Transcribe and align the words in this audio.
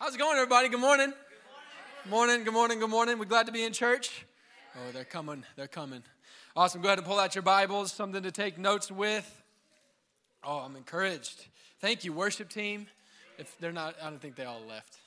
How's 0.00 0.14
it 0.14 0.18
going, 0.18 0.36
everybody? 0.36 0.68
Good 0.68 0.78
morning. 0.78 1.12
Good 2.04 2.10
morning. 2.10 2.44
Good 2.44 2.52
morning. 2.52 2.78
Good 2.78 2.88
morning. 2.88 3.18
We're 3.18 3.24
glad 3.24 3.46
to 3.46 3.52
be 3.52 3.64
in 3.64 3.72
church. 3.72 4.24
Oh, 4.76 4.92
they're 4.92 5.02
coming. 5.02 5.42
They're 5.56 5.66
coming. 5.66 6.04
Awesome. 6.54 6.82
Go 6.82 6.86
ahead 6.86 6.98
and 6.98 7.06
pull 7.06 7.18
out 7.18 7.34
your 7.34 7.42
Bibles, 7.42 7.90
something 7.90 8.22
to 8.22 8.30
take 8.30 8.58
notes 8.58 8.92
with. 8.92 9.42
Oh, 10.44 10.58
I'm 10.58 10.76
encouraged. 10.76 11.48
Thank 11.80 12.04
you, 12.04 12.12
worship 12.12 12.48
team. 12.48 12.86
If 13.38 13.58
they're 13.58 13.72
not, 13.72 13.96
I 14.00 14.08
don't 14.08 14.22
think 14.22 14.36
they 14.36 14.44
all 14.44 14.62
left. 14.68 14.98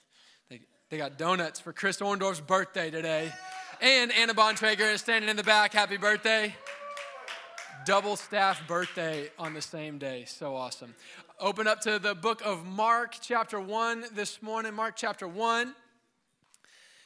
They, 0.50 0.60
they 0.90 0.98
got 0.98 1.18
donuts 1.18 1.62
for 1.62 1.72
Chris 1.72 2.02
Orndorff's 2.02 2.42
birthday 2.42 2.92
today. 2.92 3.32
And 3.80 4.12
Anna 4.12 4.34
Bontrager 4.34 4.94
is 4.94 5.00
standing 5.00 5.30
in 5.30 5.38
the 5.38 5.44
back. 5.44 5.72
Happy 5.72 5.96
birthday. 5.96 6.54
Double 7.86 8.16
staff 8.16 8.68
birthday 8.68 9.30
on 9.40 9.54
the 9.54 9.62
same 9.62 9.98
day. 9.98 10.26
So 10.28 10.56
awesome. 10.56 10.94
Open 11.40 11.66
up 11.66 11.82
to 11.82 11.98
the 11.98 12.14
book 12.14 12.42
of 12.46 12.66
Mark, 12.66 13.16
chapter 13.20 13.60
1 13.60 14.06
this 14.14 14.42
morning. 14.44 14.76
Mark, 14.76 14.96
chapter 14.96 15.28
1 15.28 15.74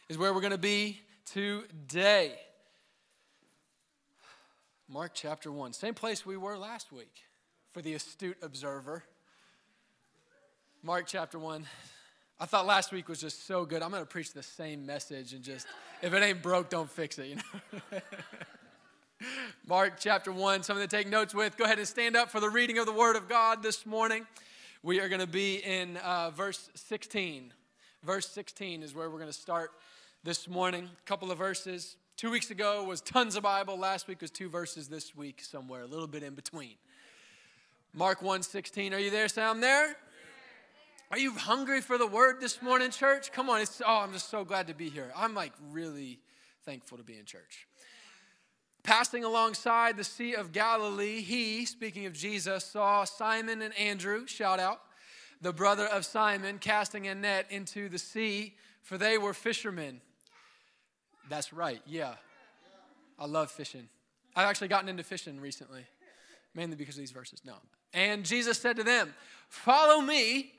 is 0.10 0.18
where 0.18 0.34
we're 0.34 0.42
going 0.42 0.52
to 0.52 0.58
be 0.58 1.00
today. 1.26 2.34
Mark, 4.90 5.12
chapter 5.14 5.50
1. 5.50 5.72
Same 5.72 5.94
place 5.94 6.26
we 6.26 6.36
were 6.36 6.58
last 6.58 6.92
week 6.92 7.24
for 7.72 7.82
the 7.82 7.94
astute 7.94 8.38
observer. 8.42 9.04
Mark, 10.84 11.06
chapter 11.08 11.40
1. 11.40 11.66
I 12.38 12.46
thought 12.46 12.66
last 12.66 12.92
week 12.92 13.08
was 13.08 13.22
just 13.22 13.48
so 13.48 13.64
good. 13.64 13.82
I'm 13.82 13.92
going 13.92 14.04
to 14.04 14.08
preach 14.08 14.34
the 14.34 14.44
same 14.44 14.86
message 14.86 15.32
and 15.32 15.42
just, 15.42 15.68
if 16.02 16.14
it 16.14 16.22
ain't 16.22 16.42
broke, 16.42 16.70
don't 16.70 16.90
fix 16.90 17.18
it, 17.18 17.28
you 17.28 17.36
know? 17.36 18.00
Mark 19.68 19.96
chapter 20.00 20.32
1, 20.32 20.64
something 20.64 20.88
to 20.88 20.96
take 20.96 21.08
notes 21.08 21.34
with. 21.34 21.58
Go 21.58 21.66
ahead 21.66 21.80
and 21.80 21.88
stand 21.88 22.16
up 22.16 22.30
for 22.30 22.40
the 22.40 22.50
reading 22.50 22.78
of 22.78 22.86
the 22.86 22.94
Word 22.94 23.16
of 23.16 23.28
God 23.28 23.64
this 23.64 23.86
morning. 23.86 24.26
We 24.84 25.00
are 25.00 25.10
going 25.10 25.22
to 25.22 25.28
be 25.28 25.58
in 25.58 25.98
uh, 25.98 26.32
verse 26.32 26.70
16. 26.76 27.54
Verse 28.04 28.28
16 28.30 28.84
is 28.84 28.94
where 28.94 29.10
we're 29.10 29.20
going 29.20 29.32
to 29.32 29.34
start 29.34 29.72
this 30.24 30.48
morning. 30.48 30.90
A 30.98 31.08
couple 31.08 31.32
of 31.32 31.38
verses. 31.38 31.98
Two 32.18 32.32
weeks 32.32 32.52
ago 32.52 32.84
was 32.84 33.02
tons 33.02 33.36
of 33.36 33.44
Bible. 33.44 33.78
Last 33.78 34.08
week 34.08 34.22
was 34.22 34.32
two 34.32 34.50
verses. 34.50 34.88
This 34.88 35.16
week, 35.16 35.42
somewhere 35.42 35.82
a 35.82 35.88
little 35.88 36.08
bit 36.08 36.24
in 36.24 36.34
between. 36.34 36.76
Mark 37.94 38.22
1 38.22 38.44
16. 38.44 38.94
Are 38.94 39.00
you 39.00 39.10
there, 39.10 39.28
Sam? 39.28 39.62
There? 39.62 39.96
Are 41.12 41.20
you 41.20 41.34
hungry 41.34 41.82
for 41.82 41.98
the 41.98 42.08
word 42.08 42.42
this 42.42 42.62
morning, 42.62 42.90
church? 42.90 43.32
Come 43.32 43.50
on. 43.50 43.62
It's, 43.62 43.82
oh, 43.86 44.00
I'm 44.00 44.12
just 44.12 44.30
so 44.30 44.44
glad 44.44 44.68
to 44.68 44.74
be 44.74 44.90
here. 44.90 45.12
I'm 45.16 45.34
like 45.34 45.54
really 45.72 46.20
thankful 46.66 46.98
to 46.98 47.04
be 47.04 47.18
in 47.18 47.26
church. 47.26 47.68
Passing 48.86 49.24
alongside 49.24 49.98
the 49.98 50.04
Sea 50.04 50.36
of 50.36 50.52
Galilee, 50.52 51.22
he, 51.22 51.66
speaking 51.66 52.06
of 52.06 52.14
Jesus, 52.14 52.64
saw 52.64 53.04
Simon 53.04 53.64
and 53.64 53.76
Andrew, 53.80 54.28
shout 54.28 54.60
out, 54.60 54.80
the 55.42 55.52
brother 55.52 55.88
of 55.88 56.06
Simon, 56.06 56.60
casting 56.60 57.08
a 57.08 57.16
net 57.16 57.48
into 57.50 57.90
the 57.90 57.98
sea, 57.98 58.54
for 58.84 59.00
they 59.00 59.18
were 59.18 59.34
fishermen. 59.34 60.02
That's 61.28 61.52
right, 61.52 61.82
yeah. 61.88 62.14
I 63.18 63.26
love 63.26 63.50
fishing. 63.50 63.90
I've 64.36 64.48
actually 64.48 64.68
gotten 64.68 64.88
into 64.88 65.02
fishing 65.02 65.42
recently, 65.42 65.84
mainly 66.54 66.76
because 66.76 66.94
of 66.94 67.00
these 67.00 67.10
verses. 67.10 67.42
No. 67.44 67.56
And 67.92 68.24
Jesus 68.24 68.60
said 68.60 68.76
to 68.76 68.84
them, 68.84 69.16
Follow 69.50 70.00
me, 70.00 70.54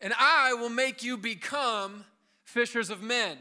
and 0.00 0.14
I 0.18 0.54
will 0.54 0.70
make 0.70 1.02
you 1.02 1.18
become 1.18 2.06
fishers 2.42 2.88
of 2.88 3.02
men. 3.02 3.36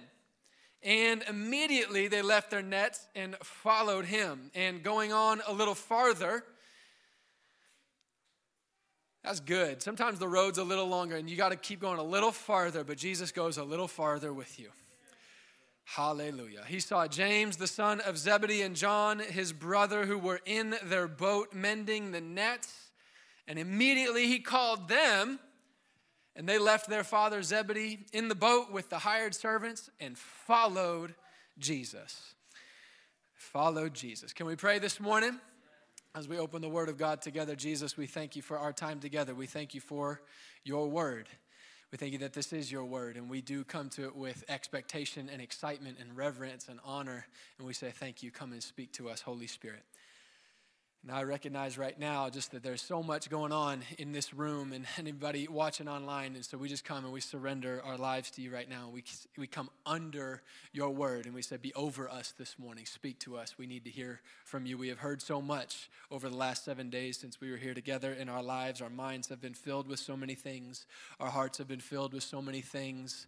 And 0.85 1.23
immediately 1.27 2.07
they 2.07 2.21
left 2.21 2.51
their 2.51 2.61
nets 2.61 3.07
and 3.15 3.35
followed 3.37 4.05
him. 4.05 4.51
And 4.53 4.83
going 4.83 5.11
on 5.11 5.41
a 5.47 5.51
little 5.51 5.73
farther, 5.73 6.43
that's 9.23 9.39
good. 9.39 9.81
Sometimes 9.81 10.19
the 10.19 10.27
road's 10.27 10.59
a 10.59 10.63
little 10.63 10.87
longer 10.87 11.15
and 11.15 11.27
you 11.27 11.35
got 11.35 11.49
to 11.49 11.55
keep 11.55 11.79
going 11.81 11.97
a 11.97 12.03
little 12.03 12.31
farther, 12.31 12.83
but 12.83 12.99
Jesus 12.99 13.31
goes 13.31 13.57
a 13.57 13.63
little 13.63 13.87
farther 13.87 14.31
with 14.31 14.59
you. 14.59 14.69
Hallelujah. 15.85 16.63
He 16.67 16.79
saw 16.79 17.07
James, 17.07 17.57
the 17.57 17.67
son 17.67 17.99
of 18.01 18.17
Zebedee, 18.17 18.61
and 18.61 18.75
John, 18.75 19.19
his 19.19 19.53
brother, 19.53 20.05
who 20.05 20.19
were 20.19 20.41
in 20.45 20.75
their 20.83 21.07
boat 21.07 21.53
mending 21.53 22.11
the 22.11 22.21
nets. 22.21 22.91
And 23.47 23.57
immediately 23.57 24.27
he 24.27 24.39
called 24.39 24.87
them 24.87 25.39
and 26.35 26.47
they 26.47 26.57
left 26.57 26.89
their 26.89 27.03
father 27.03 27.41
Zebedee 27.41 28.05
in 28.11 28.27
the 28.27 28.35
boat 28.35 28.71
with 28.71 28.89
the 28.89 28.99
hired 28.99 29.33
servants 29.33 29.89
and 29.99 30.17
followed 30.17 31.15
Jesus. 31.57 32.33
Followed 33.33 33.93
Jesus. 33.93 34.33
Can 34.33 34.45
we 34.45 34.55
pray 34.55 34.79
this 34.79 34.99
morning? 34.99 35.39
As 36.13 36.27
we 36.27 36.37
open 36.37 36.61
the 36.61 36.69
Word 36.69 36.87
of 36.87 36.97
God 36.97 37.21
together, 37.21 37.55
Jesus, 37.55 37.97
we 37.97 38.07
thank 38.07 38.35
you 38.35 38.41
for 38.41 38.57
our 38.57 38.71
time 38.71 38.99
together. 38.99 39.35
We 39.35 39.47
thank 39.47 39.73
you 39.73 39.81
for 39.81 40.21
your 40.63 40.89
Word. 40.89 41.27
We 41.91 41.97
thank 41.97 42.13
you 42.13 42.19
that 42.19 42.33
this 42.33 42.53
is 42.53 42.71
your 42.71 42.85
Word, 42.85 43.17
and 43.17 43.29
we 43.29 43.41
do 43.41 43.63
come 43.63 43.89
to 43.91 44.05
it 44.05 44.15
with 44.15 44.43
expectation 44.49 45.29
and 45.31 45.41
excitement 45.41 45.97
and 45.99 46.15
reverence 46.15 46.67
and 46.69 46.79
honor. 46.85 47.27
And 47.57 47.67
we 47.67 47.73
say, 47.73 47.91
Thank 47.91 48.23
you. 48.23 48.31
Come 48.31 48.53
and 48.53 48.63
speak 48.63 48.93
to 48.93 49.09
us, 49.09 49.21
Holy 49.21 49.47
Spirit. 49.47 49.83
And 51.07 51.15
I 51.15 51.21
recognize 51.21 51.77
right 51.77 51.99
now 51.99 52.31
just 52.31 52.51
that 52.53 52.63
there's 52.63 52.81
so 52.81 53.03
much 53.03 53.29
going 53.29 53.51
on 53.51 53.83
in 53.99 54.11
this 54.11 54.33
room 54.33 54.73
and 54.73 54.87
anybody 54.97 55.47
watching 55.47 55.87
online. 55.87 56.33
And 56.33 56.43
so 56.43 56.57
we 56.57 56.67
just 56.67 56.83
come 56.83 57.03
and 57.03 57.13
we 57.13 57.21
surrender 57.21 57.79
our 57.85 57.95
lives 57.95 58.31
to 58.31 58.41
you 58.41 58.51
right 58.51 58.67
now. 58.67 58.89
We, 58.91 59.03
we 59.37 59.45
come 59.45 59.69
under 59.85 60.41
your 60.73 60.89
word 60.89 61.27
and 61.27 61.35
we 61.35 61.43
say, 61.43 61.57
Be 61.57 61.71
over 61.75 62.09
us 62.09 62.33
this 62.39 62.57
morning. 62.57 62.87
Speak 62.87 63.19
to 63.19 63.37
us. 63.37 63.55
We 63.55 63.67
need 63.67 63.83
to 63.83 63.91
hear 63.91 64.19
from 64.45 64.65
you. 64.65 64.79
We 64.79 64.87
have 64.87 64.97
heard 64.97 65.21
so 65.21 65.43
much 65.43 65.91
over 66.09 66.27
the 66.27 66.37
last 66.37 66.65
seven 66.65 66.89
days 66.89 67.17
since 67.17 67.39
we 67.39 67.51
were 67.51 67.57
here 67.57 67.75
together 67.75 68.11
in 68.11 68.27
our 68.27 68.41
lives. 68.41 68.81
Our 68.81 68.89
minds 68.89 69.27
have 69.27 69.39
been 69.39 69.53
filled 69.53 69.87
with 69.87 69.99
so 69.99 70.17
many 70.17 70.33
things, 70.33 70.87
our 71.19 71.29
hearts 71.29 71.59
have 71.59 71.67
been 71.67 71.81
filled 71.81 72.15
with 72.15 72.23
so 72.23 72.41
many 72.41 72.61
things. 72.61 73.27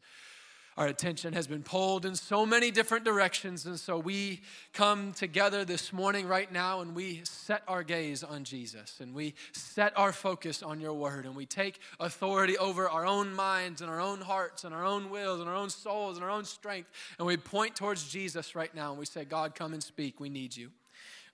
Our 0.77 0.85
attention 0.85 1.33
has 1.33 1.47
been 1.47 1.63
pulled 1.63 2.05
in 2.05 2.13
so 2.13 2.45
many 2.45 2.69
different 2.69 3.03
directions. 3.03 3.65
And 3.65 3.79
so 3.79 3.97
we 3.97 4.41
come 4.73 5.11
together 5.11 5.65
this 5.65 5.91
morning, 5.91 6.27
right 6.27 6.51
now, 6.51 6.81
and 6.81 6.93
we 6.93 7.21
set 7.23 7.63
our 7.67 7.81
gaze 7.81 8.23
on 8.23 8.43
Jesus 8.43 8.99
and 8.99 9.15
we 9.15 9.33
set 9.53 9.97
our 9.97 10.13
focus 10.13 10.61
on 10.61 10.79
your 10.79 10.93
word. 10.93 11.25
And 11.25 11.35
we 11.35 11.47
take 11.47 11.79
authority 11.99 12.59
over 12.59 12.87
our 12.87 13.07
own 13.07 13.33
minds 13.33 13.81
and 13.81 13.89
our 13.89 13.99
own 13.99 14.21
hearts 14.21 14.65
and 14.65 14.75
our 14.75 14.85
own 14.85 15.09
wills 15.09 15.39
and 15.39 15.49
our 15.49 15.55
own 15.55 15.71
souls 15.71 16.17
and 16.17 16.23
our 16.23 16.29
own 16.29 16.45
strength. 16.45 16.91
And 17.17 17.25
we 17.25 17.37
point 17.37 17.75
towards 17.75 18.07
Jesus 18.07 18.53
right 18.53 18.73
now 18.75 18.91
and 18.91 18.99
we 18.99 19.07
say, 19.07 19.25
God, 19.25 19.55
come 19.55 19.73
and 19.73 19.81
speak. 19.81 20.19
We 20.19 20.29
need 20.29 20.55
you. 20.55 20.69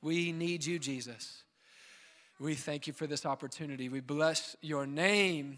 We 0.02 0.32
need 0.32 0.66
you, 0.66 0.80
Jesus. 0.80 1.44
We 2.40 2.56
thank 2.56 2.88
you 2.88 2.94
for 2.94 3.08
this 3.08 3.26
opportunity. 3.26 3.90
We 3.90 4.00
bless 4.00 4.56
your 4.62 4.86
name. 4.86 5.58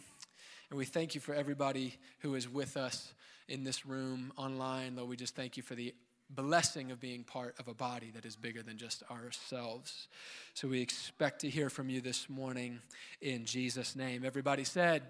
And 0.75 0.79
we 0.79 0.83
thank 0.83 1.15
you 1.15 1.21
for 1.21 1.33
everybody 1.33 1.95
who 2.19 2.35
is 2.35 2.49
with 2.49 2.75
us 2.75 3.13
in 3.47 3.63
this 3.63 3.85
room, 3.85 4.33
online. 4.35 4.97
Lord, 4.97 5.07
we 5.07 5.15
just 5.15 5.33
thank 5.33 5.55
you 5.55 5.63
for 5.63 5.73
the 5.73 5.95
blessing 6.29 6.91
of 6.91 6.99
being 6.99 7.23
part 7.23 7.55
of 7.59 7.69
a 7.69 7.73
body 7.73 8.11
that 8.13 8.25
is 8.25 8.35
bigger 8.35 8.61
than 8.61 8.75
just 8.75 9.01
ourselves. 9.09 10.09
So 10.53 10.67
we 10.67 10.81
expect 10.81 11.39
to 11.39 11.49
hear 11.49 11.69
from 11.69 11.87
you 11.89 12.01
this 12.01 12.29
morning 12.29 12.81
in 13.21 13.45
Jesus' 13.45 13.95
name. 13.95 14.25
Everybody 14.25 14.65
said, 14.65 15.03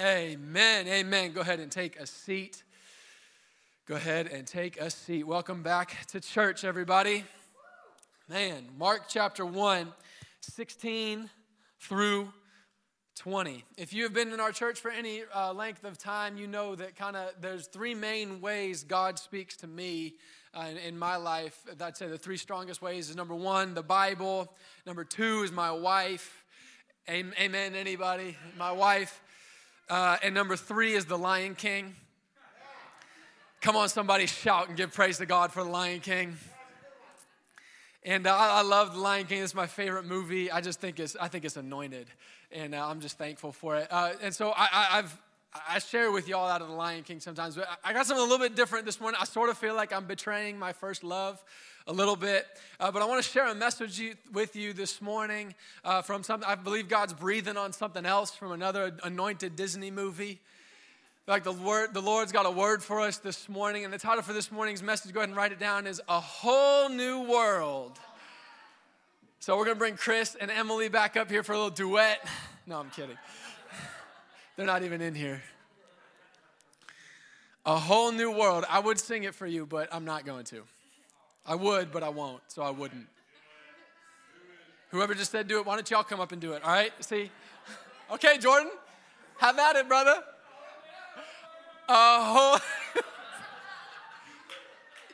Amen. 0.00 0.88
Amen. 0.88 0.88
Amen. 0.88 1.30
Go 1.30 1.42
ahead 1.42 1.60
and 1.60 1.70
take 1.70 1.96
a 2.00 2.06
seat. 2.08 2.64
Go 3.86 3.94
ahead 3.94 4.26
and 4.26 4.44
take 4.44 4.80
a 4.80 4.90
seat. 4.90 5.22
Welcome 5.22 5.62
back 5.62 6.04
to 6.08 6.20
church, 6.20 6.64
everybody. 6.64 7.22
Man, 8.28 8.66
Mark 8.76 9.02
chapter 9.06 9.46
1, 9.46 9.92
16 10.40 11.30
through 11.78 12.32
20. 13.16 13.64
If 13.76 13.92
you 13.92 14.02
have 14.02 14.12
been 14.12 14.32
in 14.32 14.40
our 14.40 14.52
church 14.52 14.80
for 14.80 14.90
any 14.90 15.22
uh, 15.34 15.52
length 15.52 15.84
of 15.84 15.98
time, 15.98 16.36
you 16.36 16.46
know 16.46 16.74
that 16.74 16.96
kind 16.96 17.16
of 17.16 17.30
there's 17.40 17.66
three 17.66 17.94
main 17.94 18.40
ways 18.40 18.82
God 18.82 19.18
speaks 19.18 19.56
to 19.58 19.66
me 19.66 20.14
uh, 20.52 20.66
in, 20.70 20.76
in, 20.78 20.98
my 20.98 21.16
life. 21.16 21.58
I'd 21.80 21.96
say 21.96 22.08
the 22.08 22.18
three 22.18 22.36
strongest 22.36 22.82
ways 22.82 23.10
is 23.10 23.16
number 23.16 23.34
one, 23.34 23.74
the 23.74 23.82
Bible. 23.82 24.52
Number 24.86 25.04
two 25.04 25.42
is 25.42 25.52
my 25.52 25.70
wife. 25.70 26.44
Amen, 27.08 27.74
anybody? 27.74 28.36
My 28.58 28.72
wife. 28.72 29.20
Uh, 29.88 30.16
and 30.22 30.34
number 30.34 30.56
three 30.56 30.94
is 30.94 31.04
the 31.04 31.18
Lion 31.18 31.54
King. 31.54 31.94
Come 33.60 33.76
on, 33.76 33.88
somebody 33.88 34.26
shout 34.26 34.68
and 34.68 34.76
give 34.76 34.92
praise 34.92 35.18
to 35.18 35.26
God 35.26 35.52
for 35.52 35.62
the 35.62 35.70
Lion 35.70 36.00
King. 36.00 36.36
And 38.04 38.26
I, 38.26 38.58
I 38.58 38.62
love 38.62 38.92
the 38.92 39.00
Lion 39.00 39.26
King. 39.26 39.42
It's 39.42 39.54
my 39.54 39.66
favorite 39.66 40.04
movie. 40.04 40.50
I 40.50 40.60
just 40.60 40.78
think 40.78 41.00
it's 41.00 41.16
I 41.18 41.28
think 41.28 41.44
it's 41.44 41.56
anointed 41.56 42.08
and 42.52 42.74
uh, 42.74 42.86
I'm 42.86 43.00
just 43.00 43.16
thankful 43.16 43.52
for 43.52 43.76
it. 43.76 43.88
Uh, 43.90 44.12
and 44.22 44.34
so 44.34 44.50
I, 44.50 44.68
I, 44.72 44.98
I've 44.98 45.18
I 45.68 45.78
share 45.78 46.10
with 46.10 46.26
y'all 46.26 46.48
out 46.48 46.62
of 46.62 46.68
the 46.68 46.74
Lion 46.74 47.04
King 47.04 47.20
sometimes, 47.20 47.54
but 47.54 47.68
I 47.84 47.92
got 47.92 48.06
something 48.06 48.20
a 48.20 48.28
little 48.28 48.44
bit 48.44 48.56
different 48.56 48.86
this 48.86 49.00
morning. 49.00 49.18
I 49.22 49.24
sort 49.24 49.50
of 49.50 49.56
feel 49.56 49.76
like 49.76 49.92
I'm 49.92 50.04
betraying 50.04 50.58
my 50.58 50.72
first 50.72 51.04
love 51.04 51.42
a 51.86 51.92
little 51.92 52.16
bit, 52.16 52.44
uh, 52.80 52.90
but 52.90 53.02
I 53.02 53.04
want 53.04 53.22
to 53.22 53.30
share 53.30 53.46
a 53.46 53.54
message 53.54 54.02
with 54.32 54.56
you 54.56 54.72
this 54.72 55.00
morning 55.00 55.54
uh, 55.84 56.02
from 56.02 56.24
something 56.24 56.48
I 56.48 56.56
believe 56.56 56.88
God's 56.88 57.12
breathing 57.12 57.56
on 57.56 57.72
something 57.72 58.04
else 58.04 58.32
from 58.32 58.50
another 58.50 58.96
anointed 59.04 59.54
Disney 59.54 59.92
movie. 59.92 60.40
Like 61.26 61.42
the 61.42 61.52
word, 61.52 61.94
the 61.94 62.02
Lord's 62.02 62.32
got 62.32 62.44
a 62.44 62.50
word 62.50 62.82
for 62.82 63.00
us 63.00 63.16
this 63.16 63.48
morning, 63.48 63.84
and 63.84 63.92
the 63.92 63.98
title 63.98 64.22
for 64.22 64.34
this 64.34 64.52
morning's 64.52 64.82
message, 64.82 65.14
go 65.14 65.20
ahead 65.20 65.30
and 65.30 65.36
write 65.36 65.52
it 65.52 65.58
down, 65.58 65.86
is 65.86 66.02
A 66.06 66.20
Whole 66.20 66.90
New 66.90 67.22
World. 67.22 67.98
So 69.40 69.56
we're 69.56 69.64
to 69.66 69.74
bring 69.74 69.96
Chris 69.96 70.36
and 70.38 70.50
Emily 70.50 70.90
back 70.90 71.16
up 71.16 71.30
here 71.30 71.42
for 71.42 71.52
a 71.52 71.56
little 71.56 71.70
duet. 71.70 72.26
No, 72.66 72.80
I'm 72.80 72.88
kidding. 72.88 73.18
They're 74.56 74.64
not 74.64 74.84
even 74.84 75.02
in 75.02 75.14
here. 75.14 75.42
A 77.66 77.76
whole 77.76 78.10
new 78.10 78.30
world. 78.30 78.64
I 78.70 78.78
would 78.78 78.98
sing 78.98 79.24
it 79.24 79.34
for 79.34 79.46
you, 79.46 79.66
but 79.66 79.90
I'm 79.92 80.06
not 80.06 80.24
going 80.24 80.46
to. 80.46 80.62
I 81.44 81.56
would, 81.56 81.92
but 81.92 82.02
I 82.02 82.08
won't, 82.08 82.40
so 82.48 82.62
I 82.62 82.70
wouldn't. 82.70 83.06
Whoever 84.92 85.14
just 85.14 85.30
said 85.30 85.46
do 85.46 85.58
it, 85.58 85.66
why 85.66 85.74
don't 85.74 85.90
y'all 85.90 86.04
come 86.04 86.20
up 86.20 86.32
and 86.32 86.40
do 86.40 86.54
it? 86.54 86.64
All 86.64 86.72
right? 86.72 86.92
See? 87.04 87.30
Okay, 88.10 88.38
Jordan, 88.38 88.70
have 89.38 89.58
at 89.58 89.76
it, 89.76 89.88
brother. 89.88 90.22
A 91.88 92.24
whole. 92.24 92.58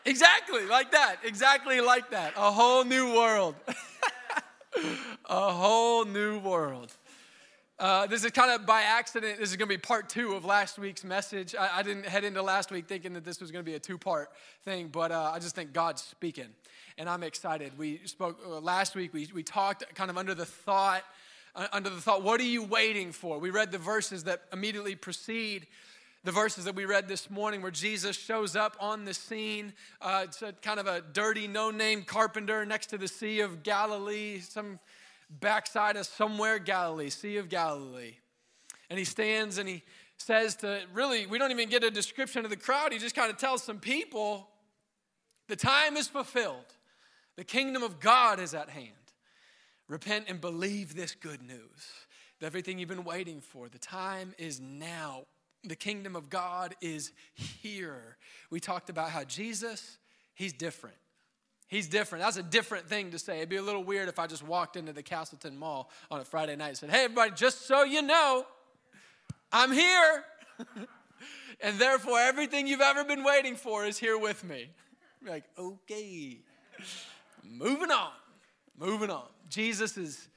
exactly 0.05 0.67
like 0.67 0.93
that. 0.93 1.17
Exactly 1.25 1.81
like 1.81 2.11
that. 2.11 2.35
A 2.37 2.53
whole 2.53 2.85
new 2.85 3.15
world. 3.15 3.57
a 5.29 5.53
whole 5.53 6.05
new 6.05 6.39
world. 6.39 6.93
Uh, 7.81 8.07
this 8.07 8.25
is 8.25 8.31
kind 8.31 8.53
of 8.53 8.67
by 8.67 8.83
accident. 8.83 9.39
This 9.39 9.51
is 9.51 9.57
going 9.57 9.69
to 9.69 9.75
be 9.75 9.81
part 9.81 10.09
two 10.09 10.35
of 10.35 10.45
last 10.45 10.79
week's 10.79 11.03
message. 11.03 11.55
I, 11.59 11.79
I 11.79 11.83
didn't 11.83 12.07
head 12.07 12.25
into 12.25 12.43
last 12.43 12.71
week 12.71 12.87
thinking 12.87 13.15
that 13.15 13.25
this 13.25 13.41
was 13.41 13.51
going 13.51 13.65
to 13.65 13.69
be 13.69 13.75
a 13.75 13.81
two 13.81 13.99
part 13.99 14.31
thing, 14.65 14.89
but 14.89 15.11
uh, 15.11 15.33
I 15.35 15.39
just 15.39 15.57
think 15.57 15.73
God's 15.73 16.03
speaking, 16.03 16.49
and 16.99 17.09
I'm 17.09 17.23
excited. 17.23 17.73
We 17.79 18.01
spoke 18.05 18.39
uh, 18.47 18.61
last 18.61 18.95
week, 18.95 19.15
we, 19.15 19.29
we 19.35 19.43
talked 19.43 19.83
kind 19.95 20.11
of 20.11 20.19
under 20.19 20.35
the 20.35 20.45
thought, 20.45 21.05
uh, 21.57 21.69
under 21.73 21.89
the 21.89 22.03
thought, 22.03 22.23
what 22.23 22.39
are 22.39 22.45
you 22.45 22.63
waiting 22.63 23.13
for? 23.13 23.39
We 23.39 23.49
read 23.49 23.73
the 23.73 23.79
verses 23.79 24.25
that 24.25 24.43
immediately 24.53 24.95
precede 24.95 25.67
the 26.23 26.33
verses 26.33 26.65
that 26.67 26.75
we 26.75 26.85
read 26.85 27.09
this 27.09 27.31
morning 27.31 27.63
where 27.63 27.71
Jesus 27.71 28.17
shows 28.17 28.55
up 28.55 28.77
on 28.79 29.05
the 29.05 29.15
scene. 29.15 29.73
Uh, 30.01 30.23
it's 30.25 30.43
a 30.43 30.53
kind 30.53 30.79
of 30.79 30.87
a 30.87 31.01
dirty, 31.01 31.49
no 31.49 31.71
name 31.71 32.03
carpenter 32.03 32.67
next 32.67 32.87
to 32.89 32.99
the 32.99 33.09
Sea 33.09 33.41
of 33.41 33.63
Galilee, 33.63 34.41
some 34.41 34.79
backside 35.31 35.97
of 35.97 36.07
somewhere 36.07 36.59
Galilee, 36.59 37.09
Sea 37.09 37.39
of 37.39 37.49
Galilee. 37.49 38.17
And 38.91 38.99
he 38.99 39.05
stands 39.05 39.57
and 39.57 39.69
he 39.69 39.83
says 40.19 40.57
to 40.57 40.83
really, 40.93 41.27
we 41.27 41.39
don't 41.39 41.53
even 41.53 41.71
get 41.71 41.85
a 41.85 41.91
description 41.91 42.45
of 42.45 42.51
the 42.51 42.57
crowd. 42.57 42.93
He 42.93 42.99
just 42.99 43.15
kind 43.15 43.31
of 43.31 43.39
tells 43.39 43.63
some 43.63 43.79
people, 43.79 44.49
the 45.49 45.57
time 45.57 45.97
is 45.97 46.09
fulfilled. 46.09 46.67
The 47.37 47.45
kingdom 47.45 47.83
of 47.83 47.99
God 47.99 48.41
is 48.41 48.53
at 48.53 48.69
hand. 48.69 48.89
Repent 49.89 50.27
and 50.29 50.41
believe 50.41 50.95
this 50.95 51.15
good 51.15 51.43
news. 51.43 51.89
Everything 52.43 52.79
you've 52.79 52.89
been 52.89 53.05
waiting 53.05 53.41
for. 53.41 53.69
The 53.69 53.79
time 53.79 54.35
is 54.39 54.61
now. 54.61 55.25
The 55.65 55.77
kingdom 55.77 56.17
of 56.17 56.31
God 56.31 56.75
is 56.81 57.13
here. 57.35 58.17
We 58.51 58.61
talked 58.61 58.89
about 58.89 59.11
how 59.11 59.25
Jesus, 59.25 59.99
he's 60.35 60.53
different. 60.53 60.97
He's 61.69 61.87
different. 61.87 62.25
That's 62.25 62.37
a 62.37 62.43
different 62.43 62.89
thing 62.89 63.13
to 63.13 63.19
say. 63.19 63.37
It'd 63.37 63.49
be 63.49 63.57
a 63.57 63.63
little 63.63 63.85
weird 63.85 64.09
if 64.09 64.19
I 64.19 64.27
just 64.27 64.43
walked 64.43 64.77
into 64.77 64.93
the 64.93 65.05
Castleton 65.05 65.57
Mall 65.57 65.89
on 66.11 66.21
a 66.21 66.25
Friday 66.25 66.57
night 66.57 66.69
and 66.69 66.77
said, 66.79 66.91
Hey, 66.91 67.05
everybody, 67.05 67.31
just 67.37 67.67
so 67.67 67.85
you 67.85 68.03
know, 68.03 68.45
I'm 69.53 69.71
here. 69.71 70.25
and 71.61 71.79
therefore, 71.79 72.19
everything 72.19 72.67
you've 72.67 72.81
ever 72.81 73.05
been 73.05 73.23
waiting 73.23 73.55
for 73.55 73.85
is 73.85 73.99
here 73.99 74.19
with 74.19 74.43
me. 74.43 74.71
like, 75.25 75.45
okay. 75.57 76.39
Moving 77.45 77.91
on. 77.91 78.13
Moving 78.79 79.11
on. 79.11 79.27
Jesus 79.49 79.97
is 79.97 80.29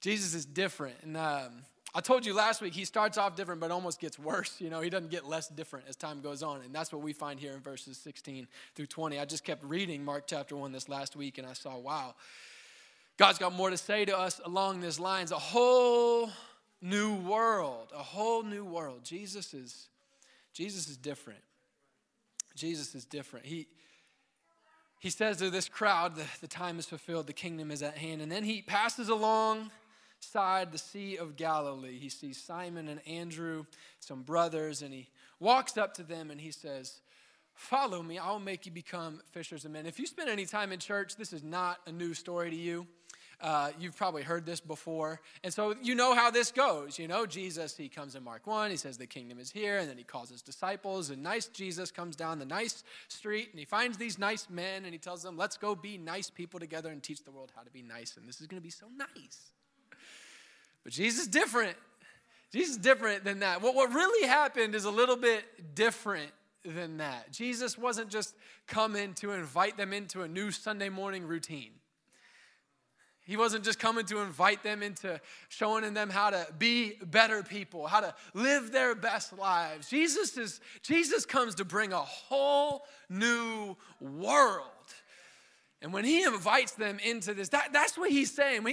Jesus 0.00 0.34
is 0.34 0.44
different. 0.44 0.96
And 1.02 1.16
um, 1.16 1.62
I 1.96 2.00
told 2.00 2.26
you 2.26 2.34
last 2.34 2.60
week, 2.60 2.74
he 2.74 2.84
starts 2.84 3.16
off 3.16 3.36
different, 3.36 3.58
but 3.58 3.70
almost 3.70 3.98
gets 4.00 4.18
worse. 4.18 4.60
You 4.60 4.68
know, 4.68 4.82
he 4.82 4.90
doesn't 4.90 5.10
get 5.10 5.26
less 5.26 5.48
different 5.48 5.86
as 5.88 5.96
time 5.96 6.20
goes 6.20 6.42
on. 6.42 6.60
And 6.60 6.74
that's 6.74 6.92
what 6.92 7.00
we 7.00 7.14
find 7.14 7.40
here 7.40 7.54
in 7.54 7.60
verses 7.60 7.96
16 7.96 8.46
through 8.74 8.86
20. 8.88 9.18
I 9.18 9.24
just 9.24 9.44
kept 9.44 9.64
reading 9.64 10.04
Mark 10.04 10.24
chapter 10.26 10.54
1 10.56 10.72
this 10.72 10.90
last 10.90 11.16
week, 11.16 11.38
and 11.38 11.46
I 11.46 11.54
saw, 11.54 11.78
wow, 11.78 12.14
God's 13.16 13.38
got 13.38 13.54
more 13.54 13.70
to 13.70 13.78
say 13.78 14.04
to 14.04 14.18
us 14.18 14.42
along 14.44 14.82
these 14.82 15.00
lines. 15.00 15.32
A 15.32 15.38
whole 15.38 16.28
new 16.82 17.14
world, 17.14 17.92
a 17.96 18.02
whole 18.02 18.42
new 18.42 18.66
world. 18.66 19.02
Jesus 19.02 19.54
is, 19.54 19.88
Jesus 20.52 20.90
is 20.90 20.98
different. 20.98 21.40
Jesus 22.54 22.94
is 22.94 23.06
different. 23.06 23.46
He, 23.46 23.68
he 24.98 25.08
says 25.08 25.38
to 25.38 25.48
this 25.48 25.66
crowd, 25.66 26.16
the, 26.16 26.24
the 26.42 26.46
time 26.46 26.78
is 26.78 26.84
fulfilled, 26.84 27.26
the 27.26 27.32
kingdom 27.32 27.70
is 27.70 27.82
at 27.82 27.96
hand. 27.96 28.20
And 28.20 28.30
then 28.30 28.44
he 28.44 28.60
passes 28.60 29.08
along 29.08 29.70
side 30.26 30.72
the 30.72 30.78
Sea 30.78 31.16
of 31.16 31.36
Galilee. 31.36 31.98
He 31.98 32.08
sees 32.08 32.42
Simon 32.42 32.88
and 32.88 33.00
Andrew, 33.06 33.64
some 34.00 34.22
brothers, 34.22 34.82
and 34.82 34.92
he 34.92 35.08
walks 35.40 35.76
up 35.76 35.94
to 35.94 36.02
them 36.02 36.30
and 36.30 36.40
he 36.40 36.50
says, 36.50 37.00
Follow 37.54 38.02
me, 38.02 38.18
I'll 38.18 38.38
make 38.38 38.66
you 38.66 38.72
become 38.72 39.22
fishers 39.30 39.64
of 39.64 39.70
men. 39.70 39.86
If 39.86 39.98
you 39.98 40.06
spend 40.06 40.28
any 40.28 40.44
time 40.44 40.72
in 40.72 40.78
church, 40.78 41.16
this 41.16 41.32
is 41.32 41.42
not 41.42 41.78
a 41.86 41.92
new 41.92 42.12
story 42.12 42.50
to 42.50 42.56
you. 42.56 42.86
Uh, 43.40 43.70
you've 43.78 43.96
probably 43.96 44.22
heard 44.22 44.46
this 44.46 44.60
before. 44.60 45.20
And 45.44 45.52
so 45.52 45.74
you 45.82 45.94
know 45.94 46.14
how 46.14 46.30
this 46.30 46.52
goes. 46.52 46.98
You 46.98 47.06
know, 47.08 47.26
Jesus, 47.26 47.76
he 47.76 47.88
comes 47.88 48.14
in 48.14 48.22
Mark 48.22 48.46
1, 48.46 48.70
he 48.70 48.76
says 48.76 48.96
the 48.96 49.06
kingdom 49.06 49.38
is 49.38 49.50
here, 49.50 49.78
and 49.78 49.88
then 49.88 49.98
he 49.98 50.04
calls 50.04 50.30
his 50.30 50.42
disciples. 50.42 51.10
And 51.10 51.22
nice 51.22 51.46
Jesus 51.46 51.90
comes 51.90 52.16
down 52.16 52.38
the 52.38 52.46
nice 52.46 52.82
street 53.08 53.48
and 53.50 53.58
he 53.58 53.64
finds 53.66 53.98
these 53.98 54.18
nice 54.18 54.48
men 54.48 54.84
and 54.84 54.92
he 54.92 54.98
tells 54.98 55.22
them, 55.22 55.36
let's 55.36 55.56
go 55.56 55.74
be 55.74 55.98
nice 55.98 56.30
people 56.30 56.60
together 56.60 56.90
and 56.90 57.02
teach 57.02 57.24
the 57.24 57.30
world 57.30 57.52
how 57.54 57.62
to 57.62 57.70
be 57.70 57.82
nice. 57.82 58.16
And 58.16 58.26
this 58.26 58.40
is 58.40 58.46
going 58.46 58.60
to 58.60 58.64
be 58.64 58.70
so 58.70 58.86
nice. 58.96 59.52
But 60.86 60.92
Jesus 60.92 61.22
is 61.22 61.26
different. 61.26 61.76
Jesus 62.52 62.76
is 62.76 62.78
different 62.80 63.24
than 63.24 63.40
that. 63.40 63.60
What, 63.60 63.74
what 63.74 63.92
really 63.92 64.28
happened 64.28 64.76
is 64.76 64.84
a 64.84 64.90
little 64.90 65.16
bit 65.16 65.74
different 65.74 66.30
than 66.64 66.98
that. 66.98 67.32
Jesus 67.32 67.76
wasn't 67.76 68.08
just 68.08 68.36
coming 68.68 69.12
to 69.14 69.32
invite 69.32 69.76
them 69.76 69.92
into 69.92 70.22
a 70.22 70.28
new 70.28 70.52
Sunday 70.52 70.88
morning 70.88 71.26
routine. 71.26 71.72
He 73.24 73.36
wasn't 73.36 73.64
just 73.64 73.80
coming 73.80 74.06
to 74.06 74.20
invite 74.20 74.62
them 74.62 74.80
into 74.80 75.20
showing 75.48 75.92
them 75.92 76.08
how 76.08 76.30
to 76.30 76.46
be 76.56 76.92
better 77.04 77.42
people, 77.42 77.88
how 77.88 77.98
to 77.98 78.14
live 78.32 78.70
their 78.70 78.94
best 78.94 79.36
lives. 79.36 79.90
Jesus 79.90 80.36
is 80.36 80.60
Jesus 80.82 81.26
comes 81.26 81.56
to 81.56 81.64
bring 81.64 81.92
a 81.92 81.98
whole 81.98 82.84
new 83.08 83.76
world. 84.00 84.70
And 85.82 85.92
when 85.92 86.04
he 86.04 86.22
invites 86.22 86.72
them 86.72 86.98
into 87.04 87.34
this, 87.34 87.50
that, 87.50 87.72
that's 87.72 87.98
what 87.98 88.10
he's 88.10 88.32
saying. 88.32 88.66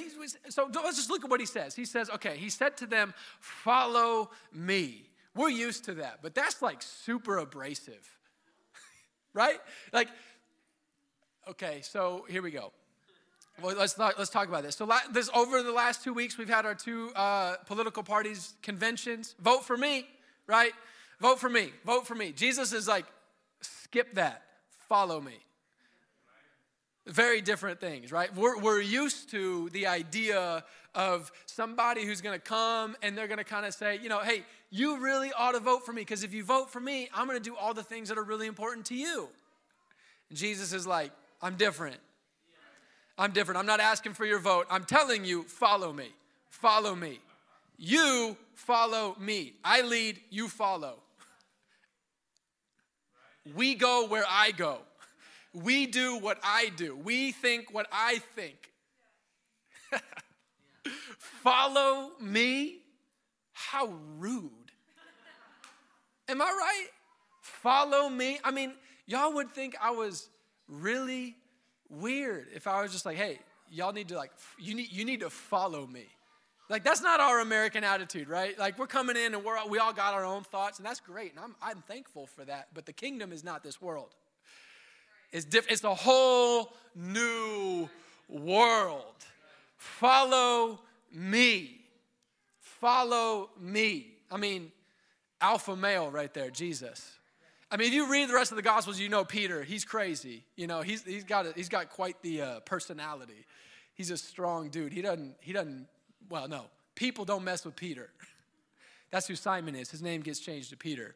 So 0.49 0.69
let's 0.73 0.97
just 0.97 1.09
look 1.09 1.23
at 1.23 1.29
what 1.29 1.39
he 1.39 1.45
says. 1.45 1.75
He 1.75 1.85
says, 1.85 2.09
okay, 2.09 2.37
he 2.37 2.49
said 2.49 2.77
to 2.77 2.85
them, 2.85 3.13
Follow 3.39 4.31
me. 4.53 5.09
We're 5.35 5.49
used 5.49 5.85
to 5.85 5.95
that, 5.95 6.19
but 6.21 6.35
that's 6.35 6.61
like 6.61 6.81
super 6.81 7.39
abrasive, 7.39 8.07
right? 9.33 9.59
Like, 9.91 10.09
okay, 11.49 11.81
so 11.81 12.25
here 12.29 12.41
we 12.41 12.51
go. 12.51 12.71
Well, 13.61 13.75
let's 13.75 13.97
let's 13.97 14.29
talk 14.29 14.47
about 14.47 14.63
this. 14.63 14.75
So, 14.75 14.91
this 15.11 15.29
over 15.33 15.61
the 15.61 15.71
last 15.71 16.03
two 16.03 16.13
weeks, 16.13 16.37
we've 16.37 16.49
had 16.49 16.65
our 16.65 16.73
two 16.73 17.11
uh, 17.15 17.57
political 17.65 18.01
parties 18.01 18.53
conventions. 18.63 19.35
Vote 19.39 19.63
for 19.63 19.77
me, 19.77 20.07
right? 20.47 20.71
Vote 21.19 21.39
for 21.39 21.49
me. 21.49 21.71
Vote 21.85 22.07
for 22.07 22.15
me. 22.15 22.31
Jesus 22.31 22.73
is 22.73 22.87
like, 22.87 23.05
skip 23.61 24.15
that. 24.15 24.43
Follow 24.87 25.21
me. 25.21 25.39
Very 27.05 27.41
different 27.41 27.81
things, 27.81 28.11
right? 28.11 28.33
We're, 28.35 28.57
we're 28.59 28.79
used 28.79 29.29
to 29.31 29.69
the 29.71 29.87
idea 29.87 30.63
of 30.95 31.31
somebody 31.45 32.05
who's 32.05 32.21
going 32.21 32.39
to 32.39 32.43
come 32.43 32.95
and 33.01 33.17
they're 33.17 33.27
going 33.27 33.39
to 33.39 33.43
kind 33.43 33.65
of 33.65 33.73
say, 33.73 33.99
you 34.01 34.07
know, 34.07 34.19
hey, 34.19 34.43
you 34.69 34.99
really 34.99 35.31
ought 35.37 35.51
to 35.51 35.59
vote 35.59 35.85
for 35.85 35.91
me 35.91 36.01
because 36.01 36.23
if 36.23 36.33
you 36.33 36.43
vote 36.43 36.69
for 36.69 36.79
me, 36.79 37.09
I'm 37.13 37.27
going 37.27 37.37
to 37.37 37.43
do 37.43 37.55
all 37.55 37.73
the 37.73 37.83
things 37.83 38.09
that 38.09 38.17
are 38.17 38.23
really 38.23 38.47
important 38.47 38.85
to 38.87 38.95
you. 38.95 39.27
And 40.29 40.37
Jesus 40.37 40.71
is 40.71 40.87
like, 40.87 41.11
I'm 41.41 41.55
different. 41.55 41.97
I'm 43.17 43.31
different. 43.31 43.59
I'm 43.59 43.65
not 43.65 43.79
asking 43.79 44.13
for 44.13 44.25
your 44.25 44.39
vote. 44.39 44.65
I'm 44.69 44.85
telling 44.85 45.25
you, 45.25 45.43
follow 45.43 45.91
me. 45.91 46.07
Follow 46.49 46.95
me. 46.95 47.19
You 47.77 48.37
follow 48.53 49.15
me. 49.19 49.53
I 49.63 49.81
lead, 49.81 50.19
you 50.29 50.47
follow. 50.47 50.95
We 53.55 53.75
go 53.75 54.07
where 54.07 54.23
I 54.29 54.51
go. 54.51 54.79
We 55.53 55.85
do 55.85 56.17
what 56.17 56.39
I 56.43 56.71
do. 56.75 56.95
We 56.95 57.31
think 57.31 57.73
what 57.73 57.87
I 57.91 58.19
think. 58.35 58.71
Follow 61.17 62.11
me? 62.19 62.79
How 63.51 63.89
rude. 64.17 64.49
Am 66.27 66.41
I 66.41 66.45
right? 66.45 66.87
Follow 67.41 68.09
me? 68.09 68.39
I 68.43 68.51
mean, 68.51 68.73
y'all 69.05 69.33
would 69.33 69.51
think 69.51 69.75
I 69.81 69.91
was 69.91 70.29
really 70.67 71.35
weird 71.89 72.47
if 72.53 72.65
I 72.65 72.81
was 72.81 72.91
just 72.91 73.05
like, 73.05 73.17
hey, 73.17 73.39
y'all 73.69 73.93
need 73.93 74.07
to 74.09 74.15
like, 74.15 74.31
you 74.57 74.73
need, 74.73 74.91
you 74.91 75.05
need 75.05 75.19
to 75.19 75.29
follow 75.29 75.85
me. 75.85 76.07
Like 76.69 76.83
that's 76.83 77.01
not 77.01 77.19
our 77.19 77.41
American 77.41 77.83
attitude, 77.83 78.29
right? 78.29 78.57
Like 78.57 78.79
we're 78.79 78.87
coming 78.87 79.17
in 79.17 79.33
and 79.33 79.43
we're 79.43 79.57
we 79.67 79.77
all 79.79 79.93
got 79.93 80.13
our 80.13 80.25
own 80.25 80.43
thoughts, 80.43 80.79
and 80.79 80.85
that's 80.85 80.99
great, 80.99 81.31
and 81.31 81.39
I'm 81.39 81.55
I'm 81.61 81.83
thankful 81.87 82.25
for 82.25 82.45
that. 82.45 82.69
But 82.73 82.85
the 82.85 82.93
kingdom 82.93 83.31
is 83.31 83.43
not 83.43 83.63
this 83.63 83.81
world. 83.81 84.15
It's, 85.33 85.47
it's 85.51 85.83
a 85.83 85.95
whole 85.95 86.71
new 86.95 87.89
world. 88.29 89.03
Follow 89.75 90.79
me. 91.11 91.81
Follow 92.59 93.49
me. 93.59 94.13
I 94.31 94.37
mean, 94.37 94.71
alpha 95.41 95.75
male 95.75 96.11
right 96.11 96.33
there, 96.33 96.51
Jesus. 96.51 97.17
I 97.71 97.77
mean, 97.77 97.87
if 97.87 97.93
you 97.93 98.11
read 98.11 98.29
the 98.29 98.35
rest 98.35 98.51
of 98.51 98.57
the 98.57 98.61
Gospels, 98.61 98.99
you 98.99 99.09
know 99.09 99.25
Peter. 99.25 99.63
He's 99.63 99.83
crazy. 99.83 100.43
You 100.55 100.67
know, 100.67 100.81
he's, 100.81 101.03
he's, 101.03 101.23
got, 101.23 101.47
a, 101.47 101.53
he's 101.55 101.69
got 101.69 101.89
quite 101.89 102.21
the 102.21 102.41
uh, 102.41 102.59
personality. 102.59 103.45
He's 103.95 104.11
a 104.11 104.17
strong 104.17 104.69
dude. 104.69 104.93
He 104.93 105.01
doesn't, 105.01 105.35
he 105.39 105.51
doesn't, 105.51 105.87
well, 106.29 106.47
no, 106.47 106.65
people 106.93 107.25
don't 107.25 107.43
mess 107.43 107.65
with 107.65 107.75
Peter. 107.75 108.11
That's 109.11 109.27
who 109.27 109.35
Simon 109.35 109.75
is. 109.75 109.89
His 109.89 110.03
name 110.03 110.21
gets 110.21 110.39
changed 110.39 110.69
to 110.69 110.77
Peter. 110.77 111.15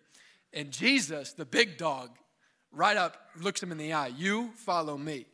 And 0.54 0.72
Jesus, 0.72 1.34
the 1.34 1.46
big 1.46 1.78
dog, 1.78 2.10
right 2.72 2.98
up 2.98 3.18
looks 3.40 3.62
him 3.62 3.72
in 3.72 3.78
the 3.78 3.94
eye. 3.94 4.08
You 4.08 4.52
follow 4.56 4.98
me. 4.98 5.26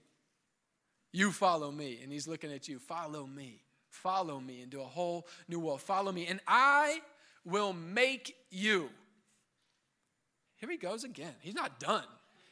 You 1.12 1.32
follow 1.32 1.72
me. 1.72 2.00
And 2.02 2.12
he's 2.12 2.28
looking 2.28 2.52
at 2.52 2.68
you. 2.68 2.80
Follow 2.80 3.26
me. 3.26 3.62
Follow 3.90 4.40
me 4.40 4.62
into 4.62 4.82
a 4.82 4.86
whole 4.86 5.28
new 5.48 5.60
world. 5.60 5.82
Follow 5.82 6.12
me. 6.12 6.26
And 6.28 6.40
I 6.48 7.02
will 7.46 7.74
make 7.74 8.36
you. 8.50 8.90
Here 10.56 10.70
he 10.70 10.78
goes 10.78 11.04
again. 11.04 11.34
He's 11.42 11.54
not 11.54 11.80
done. 11.80 12.06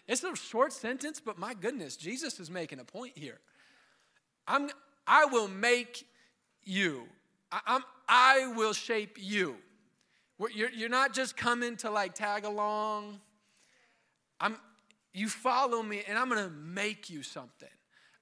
It's 0.08 0.24
a 0.24 0.36
short 0.36 0.74
sentence, 0.74 1.22
but 1.24 1.38
my 1.38 1.54
goodness, 1.54 1.96
Jesus 1.96 2.40
is 2.40 2.52
making 2.52 2.80
a 2.80 2.84
point 2.84 3.18
here. 3.18 3.40
I'm, 4.48 4.70
I 5.08 5.26
will 5.26 5.48
make 5.48 6.06
you. 6.64 7.08
I, 7.52 7.62
I'm, 7.66 7.84
I 8.08 8.54
will 8.56 8.74
shape 8.74 9.18
you. 9.20 9.56
You're, 10.54 10.72
you're 10.72 10.90
not 10.90 11.14
just 11.14 11.38
coming 11.38 11.78
to 11.78 11.90
like 11.90 12.14
tag 12.14 12.46
along. 12.46 13.22
I'm, 14.40 14.58
you 15.14 15.30
follow 15.30 15.84
me, 15.84 16.04
and 16.08 16.18
I'm 16.18 16.30
going 16.30 16.44
to 16.44 16.52
make 16.52 17.10
you 17.10 17.24
something. 17.24 17.70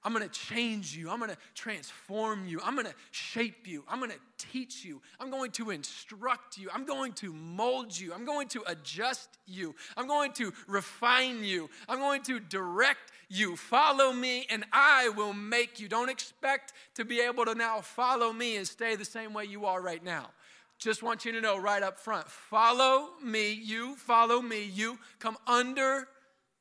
I'm 0.02 0.14
going 0.14 0.26
to 0.26 0.30
change 0.30 0.96
you. 0.96 1.10
I'm 1.10 1.18
going 1.18 1.30
to 1.30 1.36
transform 1.54 2.46
you. 2.46 2.60
I'm 2.64 2.74
going 2.74 2.86
to 2.86 2.94
shape 3.10 3.66
you. 3.66 3.84
I'm 3.86 3.98
going 3.98 4.10
to 4.10 4.18
teach 4.38 4.82
you. 4.82 5.02
I'm 5.18 5.30
going 5.30 5.50
to 5.52 5.70
instruct 5.70 6.56
you. 6.56 6.70
I'm 6.72 6.86
going 6.86 7.12
to 7.14 7.34
mold 7.34 7.98
you. 7.98 8.14
I'm 8.14 8.24
going 8.24 8.48
to 8.48 8.62
adjust 8.66 9.28
you. 9.46 9.74
I'm 9.98 10.06
going 10.06 10.32
to 10.34 10.52
refine 10.66 11.44
you. 11.44 11.68
I'm 11.86 11.98
going 11.98 12.22
to 12.22 12.40
direct 12.40 13.12
you. 13.28 13.56
Follow 13.56 14.12
me 14.12 14.46
and 14.48 14.64
I 14.72 15.10
will 15.10 15.34
make 15.34 15.78
you. 15.78 15.88
Don't 15.88 16.08
expect 16.08 16.72
to 16.94 17.04
be 17.04 17.20
able 17.20 17.44
to 17.44 17.54
now 17.54 17.82
follow 17.82 18.32
me 18.32 18.56
and 18.56 18.66
stay 18.66 18.96
the 18.96 19.04
same 19.04 19.34
way 19.34 19.44
you 19.44 19.66
are 19.66 19.82
right 19.82 20.02
now. 20.02 20.30
Just 20.78 21.02
want 21.02 21.26
you 21.26 21.32
to 21.32 21.42
know 21.42 21.58
right 21.58 21.82
up 21.82 21.98
front 21.98 22.26
follow 22.26 23.10
me, 23.22 23.52
you 23.52 23.96
follow 23.96 24.40
me, 24.40 24.64
you 24.64 24.98
come 25.18 25.36
under 25.46 26.08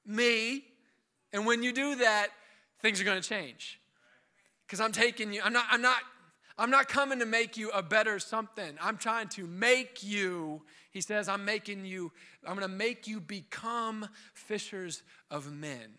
me. 0.10 0.64
And 1.32 1.46
when 1.46 1.64
you 1.64 1.72
do 1.72 1.96
that, 1.96 2.30
things 2.82 3.00
are 3.00 3.04
going 3.04 3.22
to 3.22 3.28
change. 3.28 3.80
Because 4.66 4.80
I'm 4.80 4.92
taking 4.92 5.32
you, 5.34 5.42
I'm 5.44 5.54
not, 5.54 5.66
I'm 5.72 5.82
not, 5.82 5.98
I'm 6.58 6.70
not 6.70 6.90
coming 6.90 7.20
to 7.20 7.26
make 7.26 7.56
you 7.56 7.70
a 7.70 7.82
better 7.82 8.20
something. 8.20 8.78
I'm 8.82 8.98
trying 8.98 9.30
to 9.30 9.48
make 9.48 10.04
you, 10.04 10.62
he 10.92 11.02
says, 11.02 11.30
I'm 11.30 11.46
making 11.46 11.86
you, 11.86 12.12
I'm 12.46 12.60
to 12.60 12.68
make 12.68 13.08
you 13.08 13.20
become 13.20 14.08
fishers 14.34 15.04
of 15.32 15.52
men. 15.52 15.98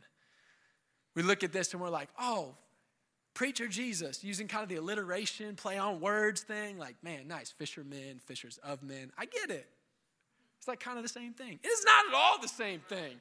We 1.15 1.23
look 1.23 1.43
at 1.43 1.53
this 1.53 1.73
and 1.73 1.81
we're 1.81 1.89
like, 1.89 2.09
oh, 2.21 2.55
preacher 3.35 3.69
Jesus, 3.69 4.23
using 4.23 4.49
kind 4.49 4.63
of 4.63 4.69
the 4.69 4.77
alliteration, 4.77 5.57
play 5.57 5.79
on 5.79 6.01
words 6.01 6.43
thing, 6.43 6.79
like, 6.79 6.97
man, 7.03 7.27
nice, 7.27 7.51
fishermen, 7.51 8.21
fishers 8.27 8.59
of 8.63 8.83
men. 8.83 9.11
I 9.19 9.25
get 9.25 9.51
it. 9.51 9.67
It's 10.59 10.69
like 10.69 10.79
kind 10.79 10.99
of 10.99 11.03
the 11.03 11.09
same 11.09 11.33
thing. 11.33 11.59
It 11.63 11.67
is 11.67 11.85
not 11.85 12.07
at 12.09 12.15
all 12.15 12.41
the 12.41 12.49
same 12.49 12.81
thing. 12.81 13.21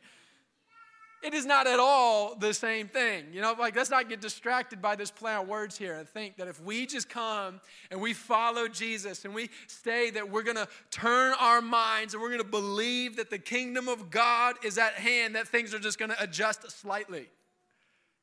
It 1.21 1.33
is 1.33 1.45
not 1.45 1.67
at 1.67 1.79
all 1.79 2.35
the 2.35 2.53
same 2.53 2.88
thing. 2.88 3.25
You 3.33 3.41
know, 3.41 3.53
like 3.59 3.75
let's 3.75 3.89
not 3.89 4.07
get 4.07 4.21
distracted 4.21 4.81
by 4.81 4.95
this 4.95 5.11
play 5.11 5.33
on 5.33 5.47
words 5.47 5.77
here 5.77 5.95
and 5.95 6.07
think 6.07 6.38
that 6.38 6.47
if 6.47 6.63
we 6.63 6.85
just 6.85 7.09
come 7.09 7.59
and 7.91 7.99
we 7.99 8.13
follow 8.13 8.69
Jesus 8.69 9.25
and 9.25 9.33
we 9.33 9.49
stay 9.67 10.11
that 10.11 10.29
we're 10.29 10.43
gonna 10.43 10.67
turn 10.91 11.33
our 11.39 11.61
minds 11.61 12.13
and 12.13 12.23
we're 12.23 12.31
gonna 12.31 12.43
believe 12.45 13.17
that 13.17 13.29
the 13.29 13.38
kingdom 13.38 13.89
of 13.89 14.09
God 14.09 14.55
is 14.63 14.77
at 14.77 14.93
hand, 14.93 15.35
that 15.35 15.47
things 15.47 15.73
are 15.73 15.79
just 15.79 15.99
gonna 15.99 16.15
adjust 16.19 16.69
slightly. 16.71 17.27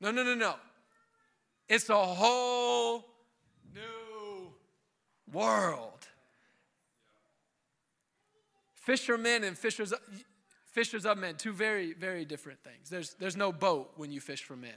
No, 0.00 0.10
no, 0.10 0.24
no, 0.24 0.34
no. 0.34 0.54
It's 1.68 1.90
a 1.90 1.96
whole 1.96 3.04
new 3.74 4.52
world. 5.32 5.92
Fishermen 8.74 9.44
and 9.44 9.58
fishers 9.58 9.92
fishers 10.76 11.06
of 11.06 11.16
men, 11.16 11.36
two 11.36 11.54
very, 11.54 11.94
very 11.94 12.26
different 12.26 12.58
things. 12.62 12.90
There's, 12.90 13.14
there's 13.14 13.34
no 13.34 13.50
boat 13.50 13.92
when 13.96 14.12
you 14.12 14.20
fish 14.20 14.44
for 14.44 14.56
men, 14.56 14.76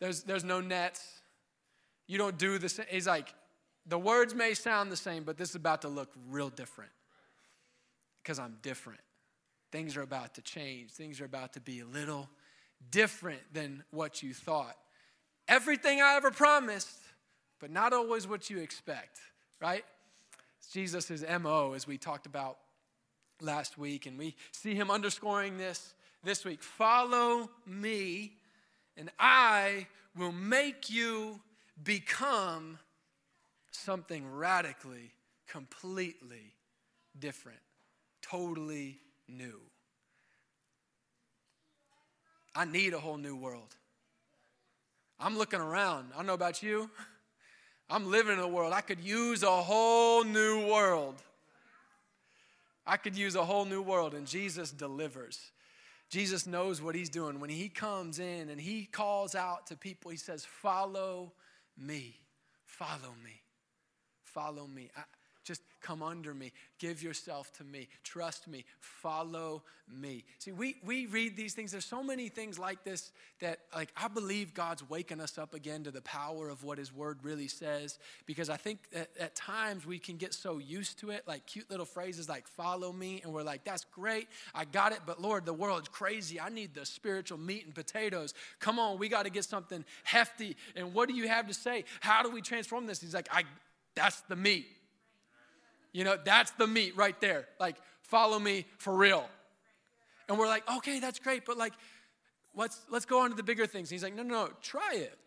there's, 0.00 0.22
there's 0.22 0.42
no 0.42 0.60
nets. 0.60 1.20
You 2.06 2.18
don't 2.18 2.38
do 2.38 2.56
the 2.56 2.68
same. 2.68 2.86
He's 2.88 3.06
like, 3.06 3.34
the 3.84 3.98
words 3.98 4.34
may 4.34 4.54
sound 4.54 4.90
the 4.90 4.96
same, 4.96 5.24
but 5.24 5.36
this 5.36 5.50
is 5.50 5.54
about 5.56 5.82
to 5.82 5.88
look 5.88 6.12
real 6.30 6.48
different 6.48 6.92
because 8.22 8.38
I'm 8.38 8.56
different. 8.62 9.00
Things 9.70 9.96
are 9.96 10.02
about 10.02 10.34
to 10.36 10.40
change, 10.40 10.92
things 10.92 11.20
are 11.20 11.24
about 11.26 11.52
to 11.54 11.60
be 11.60 11.80
a 11.80 11.84
little 11.84 12.30
different 12.90 13.40
than 13.52 13.84
what 13.90 14.22
you 14.22 14.32
thought. 14.32 14.76
Everything 15.46 16.00
I 16.00 16.14
ever 16.14 16.30
promised, 16.30 17.00
but 17.60 17.70
not 17.70 17.92
always 17.92 18.26
what 18.26 18.48
you 18.48 18.60
expect, 18.60 19.18
right? 19.60 19.84
Jesus' 20.72 21.22
MO, 21.40 21.74
as 21.74 21.86
we 21.86 21.98
talked 21.98 22.26
about 22.26 22.58
last 23.40 23.78
week, 23.78 24.06
and 24.06 24.18
we 24.18 24.34
see 24.52 24.74
him 24.74 24.90
underscoring 24.90 25.58
this 25.58 25.94
this 26.24 26.44
week. 26.44 26.62
Follow 26.62 27.50
me, 27.66 28.32
and 28.96 29.10
I 29.18 29.86
will 30.16 30.32
make 30.32 30.90
you 30.90 31.40
become 31.82 32.78
something 33.70 34.28
radically, 34.30 35.12
completely 35.46 36.54
different, 37.18 37.58
totally 38.22 38.98
new. 39.28 39.60
I 42.54 42.64
need 42.64 42.94
a 42.94 42.98
whole 42.98 43.18
new 43.18 43.36
world. 43.36 43.74
I'm 45.20 45.36
looking 45.36 45.60
around. 45.60 46.08
I 46.14 46.16
don't 46.16 46.26
know 46.26 46.34
about 46.34 46.62
you. 46.62 46.90
I'm 47.90 48.10
living 48.10 48.32
in 48.32 48.40
a 48.40 48.48
world. 48.48 48.72
I 48.72 48.80
could 48.80 49.00
use 49.00 49.42
a 49.42 49.50
whole 49.62 50.24
new 50.24 50.66
world. 50.66 51.22
I 52.86 52.96
could 52.96 53.16
use 53.16 53.34
a 53.34 53.44
whole 53.44 53.64
new 53.64 53.82
world, 53.82 54.14
and 54.14 54.26
Jesus 54.26 54.70
delivers. 54.70 55.50
Jesus 56.08 56.46
knows 56.46 56.80
what 56.80 56.94
he's 56.94 57.08
doing. 57.08 57.40
When 57.40 57.50
he 57.50 57.68
comes 57.68 58.20
in 58.20 58.48
and 58.48 58.60
he 58.60 58.84
calls 58.84 59.34
out 59.34 59.66
to 59.68 59.76
people, 59.76 60.10
he 60.10 60.16
says, 60.16 60.44
Follow 60.44 61.32
me, 61.76 62.20
follow 62.64 63.12
me, 63.24 63.42
follow 64.22 64.66
me. 64.66 64.90
I, 64.96 65.02
come 65.86 66.02
under 66.02 66.34
me. 66.34 66.52
Give 66.78 67.02
yourself 67.02 67.52
to 67.54 67.64
me. 67.64 67.88
Trust 68.02 68.48
me. 68.48 68.64
Follow 68.80 69.62
me. 69.88 70.24
See, 70.38 70.50
we, 70.50 70.76
we 70.84 71.06
read 71.06 71.36
these 71.36 71.54
things. 71.54 71.70
There's 71.70 71.84
so 71.84 72.02
many 72.02 72.28
things 72.28 72.58
like 72.58 72.82
this 72.82 73.12
that, 73.40 73.60
like, 73.72 73.92
I 73.96 74.08
believe 74.08 74.52
God's 74.52 74.88
waking 74.88 75.20
us 75.20 75.38
up 75.38 75.54
again 75.54 75.84
to 75.84 75.92
the 75.92 76.02
power 76.02 76.48
of 76.48 76.64
what 76.64 76.78
His 76.78 76.92
Word 76.92 77.20
really 77.22 77.46
says. 77.46 78.00
Because 78.26 78.50
I 78.50 78.56
think 78.56 78.80
that 78.90 79.10
at 79.20 79.36
times 79.36 79.86
we 79.86 80.00
can 80.00 80.16
get 80.16 80.34
so 80.34 80.58
used 80.58 80.98
to 81.00 81.10
it, 81.10 81.22
like 81.28 81.46
cute 81.46 81.70
little 81.70 81.86
phrases 81.86 82.28
like 82.28 82.48
follow 82.48 82.92
me, 82.92 83.20
and 83.22 83.32
we're 83.32 83.44
like, 83.44 83.64
that's 83.64 83.84
great. 83.84 84.26
I 84.54 84.64
got 84.64 84.90
it. 84.90 85.00
But 85.06 85.22
Lord, 85.22 85.46
the 85.46 85.54
world's 85.54 85.88
crazy. 85.88 86.40
I 86.40 86.48
need 86.48 86.74
the 86.74 86.84
spiritual 86.84 87.38
meat 87.38 87.64
and 87.64 87.74
potatoes. 87.74 88.34
Come 88.58 88.80
on, 88.80 88.98
we 88.98 89.08
got 89.08 89.22
to 89.22 89.30
get 89.30 89.44
something 89.44 89.84
hefty. 90.02 90.56
And 90.74 90.92
what 90.94 91.08
do 91.08 91.14
you 91.14 91.28
have 91.28 91.46
to 91.46 91.54
say? 91.54 91.84
How 92.00 92.24
do 92.24 92.30
we 92.30 92.42
transform 92.42 92.86
this? 92.86 93.00
He's 93.00 93.14
like, 93.14 93.28
I, 93.30 93.44
that's 93.94 94.20
the 94.22 94.36
meat. 94.36 94.66
You 95.96 96.04
know, 96.04 96.18
that's 96.22 96.50
the 96.50 96.66
meat 96.66 96.94
right 96.94 97.18
there. 97.22 97.48
Like, 97.58 97.76
follow 98.02 98.38
me 98.38 98.66
for 98.76 98.94
real. 98.94 99.26
And 100.28 100.38
we're 100.38 100.46
like, 100.46 100.70
okay, 100.76 101.00
that's 101.00 101.18
great, 101.18 101.46
but 101.46 101.56
like, 101.56 101.72
let's 102.54 102.78
let's 102.90 103.06
go 103.06 103.20
on 103.20 103.30
to 103.30 103.36
the 103.36 103.42
bigger 103.42 103.66
things. 103.66 103.88
And 103.88 103.94
he's 103.94 104.02
like, 104.02 104.14
no, 104.14 104.22
no, 104.22 104.44
no, 104.44 104.50
try 104.60 104.92
it. 104.92 105.18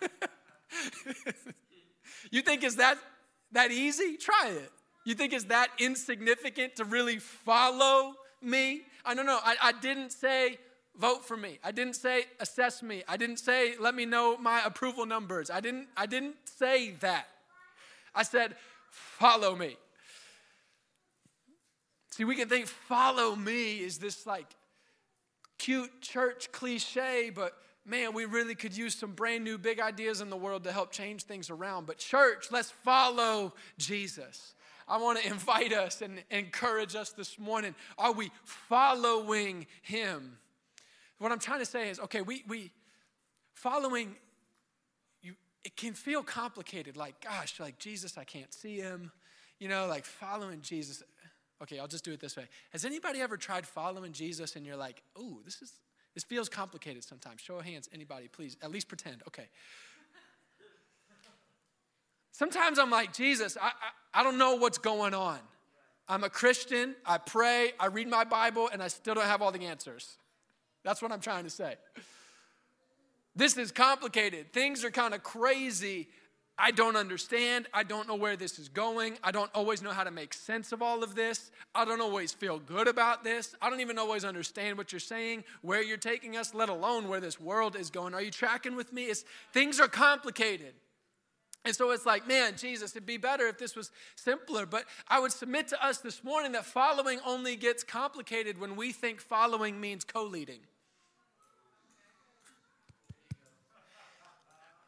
you 2.32 2.42
think 2.42 2.64
is 2.64 2.74
that 2.76 2.98
that 3.52 3.70
easy? 3.70 4.16
Try 4.16 4.48
it. 4.48 4.72
You 5.04 5.14
think 5.14 5.32
is 5.32 5.44
that 5.44 5.68
insignificant 5.78 6.74
to 6.76 6.84
really 6.84 7.20
follow 7.20 8.14
me? 8.40 8.82
I 9.04 9.14
don't 9.14 9.26
know. 9.26 9.38
I, 9.44 9.54
I 9.62 9.72
didn't 9.72 10.10
say 10.10 10.58
vote 10.98 11.24
for 11.24 11.36
me. 11.36 11.60
I 11.62 11.70
didn't 11.70 11.94
say 11.94 12.24
assess 12.40 12.82
me. 12.82 13.04
I 13.06 13.16
didn't 13.16 13.38
say 13.38 13.74
let 13.78 13.94
me 13.94 14.06
know 14.06 14.36
my 14.38 14.60
approval 14.64 15.06
numbers. 15.06 15.50
I 15.50 15.60
didn't 15.60 15.86
I 15.96 16.06
didn't 16.06 16.34
say 16.46 16.90
that. 16.98 17.28
I 18.12 18.24
said 18.24 18.56
follow 18.92 19.56
me. 19.56 19.76
See, 22.12 22.24
we 22.24 22.36
can 22.36 22.48
think 22.48 22.66
follow 22.66 23.34
me 23.34 23.78
is 23.78 23.98
this 23.98 24.26
like 24.26 24.46
cute 25.58 26.00
church 26.02 26.52
cliche, 26.52 27.30
but 27.34 27.54
man, 27.86 28.12
we 28.12 28.26
really 28.26 28.54
could 28.54 28.76
use 28.76 28.94
some 28.94 29.12
brand 29.12 29.44
new 29.44 29.58
big 29.58 29.80
ideas 29.80 30.20
in 30.20 30.28
the 30.28 30.36
world 30.36 30.64
to 30.64 30.72
help 30.72 30.92
change 30.92 31.22
things 31.22 31.50
around. 31.50 31.86
But, 31.86 31.98
church, 31.98 32.48
let's 32.50 32.70
follow 32.70 33.54
Jesus. 33.78 34.54
I 34.86 34.98
want 34.98 35.22
to 35.22 35.26
invite 35.30 35.72
us 35.72 36.02
and 36.02 36.22
encourage 36.30 36.94
us 36.94 37.10
this 37.10 37.38
morning. 37.38 37.74
Are 37.96 38.12
we 38.12 38.30
following 38.44 39.66
him? 39.80 40.36
What 41.18 41.32
I'm 41.32 41.38
trying 41.38 41.60
to 41.60 41.66
say 41.66 41.88
is 41.88 41.98
okay, 42.00 42.20
we, 42.20 42.44
we 42.46 42.72
following 43.54 44.16
it 45.64 45.76
can 45.76 45.94
feel 45.94 46.22
complicated. 46.22 46.96
Like, 46.96 47.20
gosh, 47.20 47.58
like 47.60 47.78
Jesus, 47.78 48.18
I 48.18 48.24
can't 48.24 48.52
see 48.52 48.78
him. 48.78 49.12
You 49.58 49.68
know, 49.68 49.86
like 49.86 50.04
following 50.04 50.60
Jesus. 50.60 51.02
Okay, 51.62 51.78
I'll 51.78 51.88
just 51.88 52.04
do 52.04 52.12
it 52.12 52.20
this 52.20 52.36
way. 52.36 52.48
Has 52.72 52.84
anybody 52.84 53.20
ever 53.20 53.36
tried 53.36 53.66
following 53.66 54.12
Jesus 54.12 54.56
and 54.56 54.66
you're 54.66 54.76
like, 54.76 55.02
oh, 55.16 55.38
this 55.44 55.62
is 55.62 55.72
this 56.14 56.24
feels 56.24 56.48
complicated 56.48 57.04
sometimes. 57.04 57.40
Show 57.40 57.56
of 57.56 57.64
hands, 57.64 57.88
anybody, 57.92 58.28
please. 58.28 58.56
At 58.62 58.70
least 58.70 58.88
pretend. 58.88 59.22
Okay. 59.28 59.48
Sometimes 62.32 62.78
I'm 62.78 62.90
like, 62.90 63.12
Jesus, 63.12 63.56
I, 63.60 63.66
I, 63.66 64.20
I 64.20 64.22
don't 64.22 64.38
know 64.38 64.56
what's 64.56 64.78
going 64.78 65.14
on. 65.14 65.38
I'm 66.08 66.24
a 66.24 66.30
Christian, 66.30 66.96
I 67.06 67.18
pray, 67.18 67.72
I 67.78 67.86
read 67.86 68.08
my 68.08 68.24
Bible, 68.24 68.68
and 68.72 68.82
I 68.82 68.88
still 68.88 69.14
don't 69.14 69.24
have 69.24 69.40
all 69.40 69.52
the 69.52 69.64
answers. 69.66 70.16
That's 70.82 71.00
what 71.00 71.12
I'm 71.12 71.20
trying 71.20 71.44
to 71.44 71.50
say. 71.50 71.76
This 73.42 73.56
is 73.56 73.72
complicated. 73.72 74.52
Things 74.52 74.84
are 74.84 74.90
kind 74.92 75.12
of 75.12 75.24
crazy. 75.24 76.06
I 76.56 76.70
don't 76.70 76.94
understand. 76.94 77.66
I 77.74 77.82
don't 77.82 78.06
know 78.06 78.14
where 78.14 78.36
this 78.36 78.60
is 78.60 78.68
going. 78.68 79.18
I 79.24 79.32
don't 79.32 79.50
always 79.52 79.82
know 79.82 79.90
how 79.90 80.04
to 80.04 80.12
make 80.12 80.32
sense 80.32 80.70
of 80.70 80.80
all 80.80 81.02
of 81.02 81.16
this. 81.16 81.50
I 81.74 81.84
don't 81.84 82.00
always 82.00 82.32
feel 82.32 82.60
good 82.60 82.86
about 82.86 83.24
this. 83.24 83.56
I 83.60 83.68
don't 83.68 83.80
even 83.80 83.98
always 83.98 84.24
understand 84.24 84.78
what 84.78 84.92
you're 84.92 85.00
saying, 85.00 85.42
where 85.60 85.82
you're 85.82 85.96
taking 85.96 86.36
us, 86.36 86.54
let 86.54 86.68
alone 86.68 87.08
where 87.08 87.18
this 87.18 87.40
world 87.40 87.74
is 87.74 87.90
going. 87.90 88.14
Are 88.14 88.22
you 88.22 88.30
tracking 88.30 88.76
with 88.76 88.92
me? 88.92 89.06
It's, 89.06 89.24
things 89.52 89.80
are 89.80 89.88
complicated. 89.88 90.74
And 91.64 91.74
so 91.74 91.90
it's 91.90 92.06
like, 92.06 92.28
man, 92.28 92.54
Jesus, 92.56 92.92
it'd 92.92 93.06
be 93.06 93.16
better 93.16 93.48
if 93.48 93.58
this 93.58 93.74
was 93.74 93.90
simpler. 94.14 94.66
But 94.66 94.84
I 95.08 95.18
would 95.18 95.32
submit 95.32 95.66
to 95.68 95.84
us 95.84 95.98
this 95.98 96.22
morning 96.22 96.52
that 96.52 96.64
following 96.64 97.18
only 97.26 97.56
gets 97.56 97.82
complicated 97.82 98.60
when 98.60 98.76
we 98.76 98.92
think 98.92 99.20
following 99.20 99.80
means 99.80 100.04
co 100.04 100.22
leading. 100.22 100.60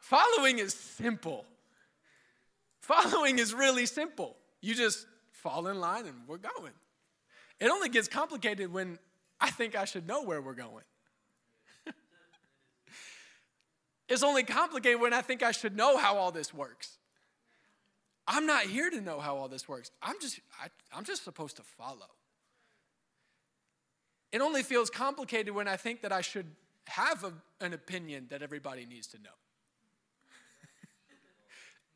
Following 0.05 0.59
is 0.59 0.75
simple. 0.75 1.45
Following 2.81 3.39
is 3.39 3.55
really 3.55 3.87
simple. 3.87 4.37
You 4.61 4.75
just 4.75 5.07
fall 5.31 5.65
in 5.65 5.79
line 5.79 6.05
and 6.05 6.13
we're 6.27 6.37
going. 6.37 6.73
It 7.59 7.71
only 7.71 7.89
gets 7.89 8.07
complicated 8.07 8.71
when 8.71 8.99
I 9.41 9.49
think 9.49 9.75
I 9.75 9.85
should 9.85 10.07
know 10.07 10.21
where 10.21 10.43
we're 10.43 10.53
going. 10.53 10.83
it's 14.07 14.21
only 14.21 14.43
complicated 14.43 15.01
when 15.01 15.11
I 15.11 15.23
think 15.23 15.41
I 15.41 15.51
should 15.51 15.75
know 15.75 15.97
how 15.97 16.17
all 16.17 16.31
this 16.31 16.53
works. 16.53 16.99
I'm 18.27 18.45
not 18.45 18.65
here 18.65 18.91
to 18.91 19.01
know 19.01 19.19
how 19.19 19.37
all 19.37 19.47
this 19.47 19.67
works. 19.67 19.89
I'm 20.03 20.21
just, 20.21 20.39
I, 20.61 20.67
I'm 20.95 21.03
just 21.03 21.23
supposed 21.23 21.55
to 21.57 21.63
follow. 21.63 22.11
It 24.31 24.39
only 24.39 24.61
feels 24.61 24.91
complicated 24.91 25.55
when 25.55 25.67
I 25.67 25.77
think 25.77 26.03
that 26.03 26.11
I 26.11 26.21
should 26.21 26.45
have 26.89 27.23
a, 27.23 27.33
an 27.59 27.73
opinion 27.73 28.27
that 28.29 28.43
everybody 28.43 28.85
needs 28.85 29.07
to 29.07 29.17
know. 29.17 29.31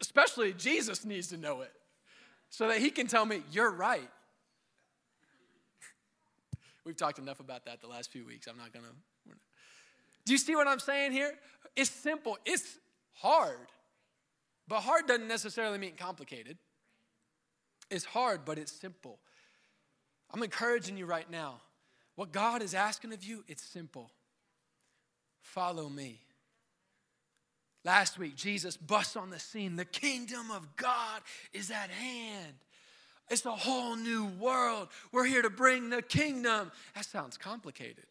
Especially 0.02 0.54
Jesus 0.54 1.06
needs 1.06 1.28
to 1.28 1.38
know 1.38 1.62
it 1.62 1.72
so 2.50 2.68
that 2.68 2.80
he 2.80 2.90
can 2.90 3.08
tell 3.08 3.26
me, 3.26 3.42
You're 3.52 3.72
right. 3.72 4.10
We've 6.86 6.98
talked 6.98 7.20
enough 7.20 7.40
about 7.40 7.66
that 7.66 7.82
the 7.82 7.88
last 7.88 8.12
few 8.12 8.26
weeks. 8.26 8.48
I'm 8.48 8.58
not 8.58 8.74
going 8.74 8.86
to. 8.86 8.92
Do 10.26 10.34
you 10.34 10.40
see 10.40 10.56
what 10.56 10.68
I'm 10.68 10.80
saying 10.80 11.12
here? 11.12 11.34
It's 11.76 11.90
simple, 11.90 12.38
it's 12.46 12.78
hard. 13.14 13.68
But 14.68 14.82
hard 14.82 15.08
doesn't 15.08 15.28
necessarily 15.28 15.78
mean 15.80 15.94
complicated. 15.98 16.58
It's 17.90 18.06
hard, 18.06 18.46
but 18.46 18.60
it's 18.60 18.72
simple. 18.72 19.20
I'm 20.32 20.44
encouraging 20.44 20.98
you 20.98 21.08
right 21.08 21.30
now. 21.30 21.62
What 22.16 22.32
God 22.32 22.62
is 22.62 22.76
asking 22.76 23.14
of 23.14 23.24
you, 23.24 23.44
it's 23.48 23.64
simple. 23.64 24.12
Follow 25.42 25.90
me. 25.90 26.20
Last 27.86 28.20
week, 28.20 28.36
Jesus 28.36 28.76
busts 28.76 29.16
on 29.16 29.30
the 29.30 29.40
scene. 29.40 29.76
The 29.76 29.86
kingdom 29.86 30.52
of 30.52 30.76
God 30.76 31.22
is 31.54 31.72
at 31.72 31.90
hand. 31.90 32.56
It's 33.30 33.46
a 33.46 33.52
whole 33.52 33.96
new 33.96 34.26
world. 34.26 34.90
We're 35.12 35.26
here 35.26 35.42
to 35.42 35.50
bring 35.50 35.90
the 35.90 36.02
kingdom. 36.02 36.72
That 36.96 37.06
sounds 37.06 37.38
complicated. 37.38 38.06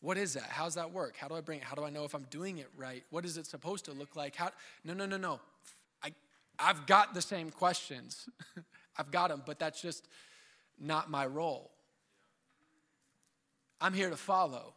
What 0.00 0.16
is 0.16 0.34
that? 0.34 0.44
How's 0.44 0.74
that 0.74 0.92
work? 0.92 1.16
How 1.16 1.26
do 1.26 1.34
I 1.34 1.40
bring 1.40 1.58
it? 1.58 1.64
How 1.64 1.74
do 1.74 1.82
I 1.82 1.90
know 1.90 2.04
if 2.04 2.14
I'm 2.14 2.26
doing 2.30 2.58
it 2.58 2.68
right? 2.76 3.02
What 3.10 3.24
is 3.24 3.36
it 3.36 3.46
supposed 3.46 3.86
to 3.86 3.92
look 3.92 4.14
like? 4.14 4.36
How, 4.36 4.50
no, 4.84 4.94
no, 4.94 5.06
no, 5.06 5.16
no. 5.16 5.40
I, 6.02 6.12
I've 6.58 6.86
got 6.86 7.14
the 7.14 7.22
same 7.22 7.50
questions. 7.50 8.28
I've 8.96 9.10
got 9.10 9.30
them, 9.30 9.42
but 9.44 9.58
that's 9.58 9.80
just 9.80 10.06
not 10.78 11.10
my 11.10 11.26
role. 11.26 11.70
I'm 13.80 13.92
here 13.92 14.10
to 14.10 14.16
follow. 14.16 14.74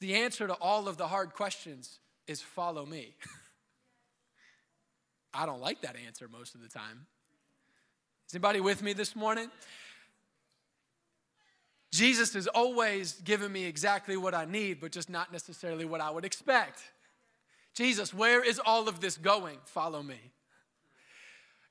The 0.00 0.14
answer 0.14 0.46
to 0.46 0.54
all 0.54 0.88
of 0.88 0.96
the 0.96 1.08
hard 1.08 1.34
questions 1.34 1.98
is 2.26 2.40
follow 2.40 2.86
me. 2.86 3.14
I 5.34 5.46
don't 5.46 5.60
like 5.60 5.82
that 5.82 5.96
answer 6.06 6.28
most 6.28 6.54
of 6.54 6.62
the 6.62 6.68
time. 6.68 7.06
Is 8.28 8.34
anybody 8.34 8.60
with 8.60 8.82
me 8.82 8.92
this 8.92 9.14
morning? 9.14 9.50
Jesus 11.92 12.34
has 12.34 12.46
always 12.48 13.12
given 13.20 13.52
me 13.52 13.64
exactly 13.64 14.16
what 14.16 14.34
I 14.34 14.44
need, 14.44 14.80
but 14.80 14.90
just 14.90 15.08
not 15.08 15.32
necessarily 15.32 15.84
what 15.84 16.00
I 16.00 16.10
would 16.10 16.24
expect. 16.24 16.80
Jesus, 17.74 18.14
where 18.14 18.42
is 18.42 18.60
all 18.64 18.88
of 18.88 19.00
this 19.00 19.16
going? 19.16 19.58
Follow 19.64 20.02
me. 20.02 20.18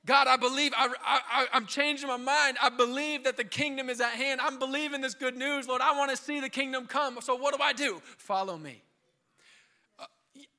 God, 0.06 0.26
I 0.26 0.36
believe, 0.36 0.72
I, 0.76 1.46
I'm 1.52 1.66
changing 1.66 2.08
my 2.08 2.18
mind. 2.18 2.58
I 2.62 2.68
believe 2.68 3.24
that 3.24 3.38
the 3.38 3.44
kingdom 3.44 3.88
is 3.88 4.02
at 4.02 4.10
hand. 4.10 4.40
I'm 4.42 4.58
believing 4.58 5.00
this 5.00 5.14
good 5.14 5.36
news, 5.36 5.66
Lord. 5.66 5.80
I 5.80 5.96
want 5.96 6.10
to 6.10 6.16
see 6.16 6.40
the 6.40 6.50
kingdom 6.50 6.86
come. 6.86 7.18
So, 7.22 7.34
what 7.34 7.56
do 7.56 7.62
I 7.62 7.72
do? 7.72 8.02
Follow 8.18 8.58
me. 8.58 8.82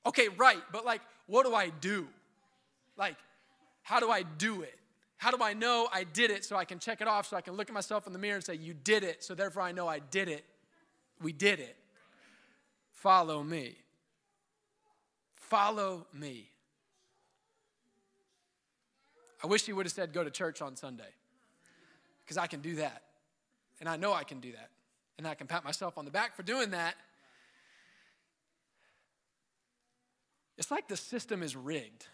Okay, 0.06 0.28
right, 0.30 0.62
but 0.72 0.86
like, 0.86 1.02
what 1.28 1.46
do 1.46 1.56
I 1.56 1.70
do? 1.70 2.08
Like, 2.98 3.18
how 3.82 4.00
do 4.00 4.10
I 4.10 4.24
do 4.24 4.62
it? 4.62 4.78
How 5.18 5.32
do 5.32 5.44
I 5.44 5.54
know 5.54 5.88
I 5.92 6.04
did 6.04 6.30
it 6.32 6.44
so 6.44 6.56
I 6.56 6.66
can 6.66 6.80
check 6.80 7.02
it 7.02 7.08
off 7.08 7.28
so 7.28 7.38
I 7.38 7.42
can 7.42 7.54
look 7.54 7.70
at 7.70 7.74
myself 7.74 8.06
in 8.06 8.14
the 8.14 8.20
mirror 8.20 8.36
and 8.36 8.44
say, 8.44 8.56
You 8.56 8.74
did 8.74 9.04
it, 9.04 9.24
so 9.24 9.34
therefore 9.34 9.64
I 9.64 9.72
know 9.72 9.88
I 9.88 10.00
did 10.00 10.28
it. 10.28 10.46
We 11.22 11.32
did 11.32 11.60
it. 11.60 11.76
Follow 12.92 13.42
me. 13.42 13.76
Follow 15.36 16.06
me. 16.14 16.50
I 19.44 19.48
wish 19.48 19.68
you 19.68 19.76
would 19.76 19.86
have 19.86 19.94
said, 19.94 20.14
Go 20.14 20.24
to 20.24 20.32
church 20.32 20.62
on 20.62 20.76
Sunday, 20.76 21.04
because 22.24 22.38
I 22.38 22.48
can 22.48 22.60
do 22.62 22.76
that. 22.76 23.04
And 23.80 23.90
I 23.90 23.96
know 23.98 24.14
I 24.14 24.24
can 24.24 24.40
do 24.40 24.52
that. 24.52 24.70
And 25.18 25.28
I 25.28 25.34
can 25.34 25.48
pat 25.48 25.64
myself 25.64 25.98
on 25.98 26.06
the 26.06 26.12
back 26.12 26.36
for 26.36 26.44
doing 26.44 26.72
that. 26.72 26.96
It's 30.58 30.72
like 30.72 30.88
the 30.88 30.98
system 30.98 31.44
is 31.44 31.56
rigged. 31.56 32.08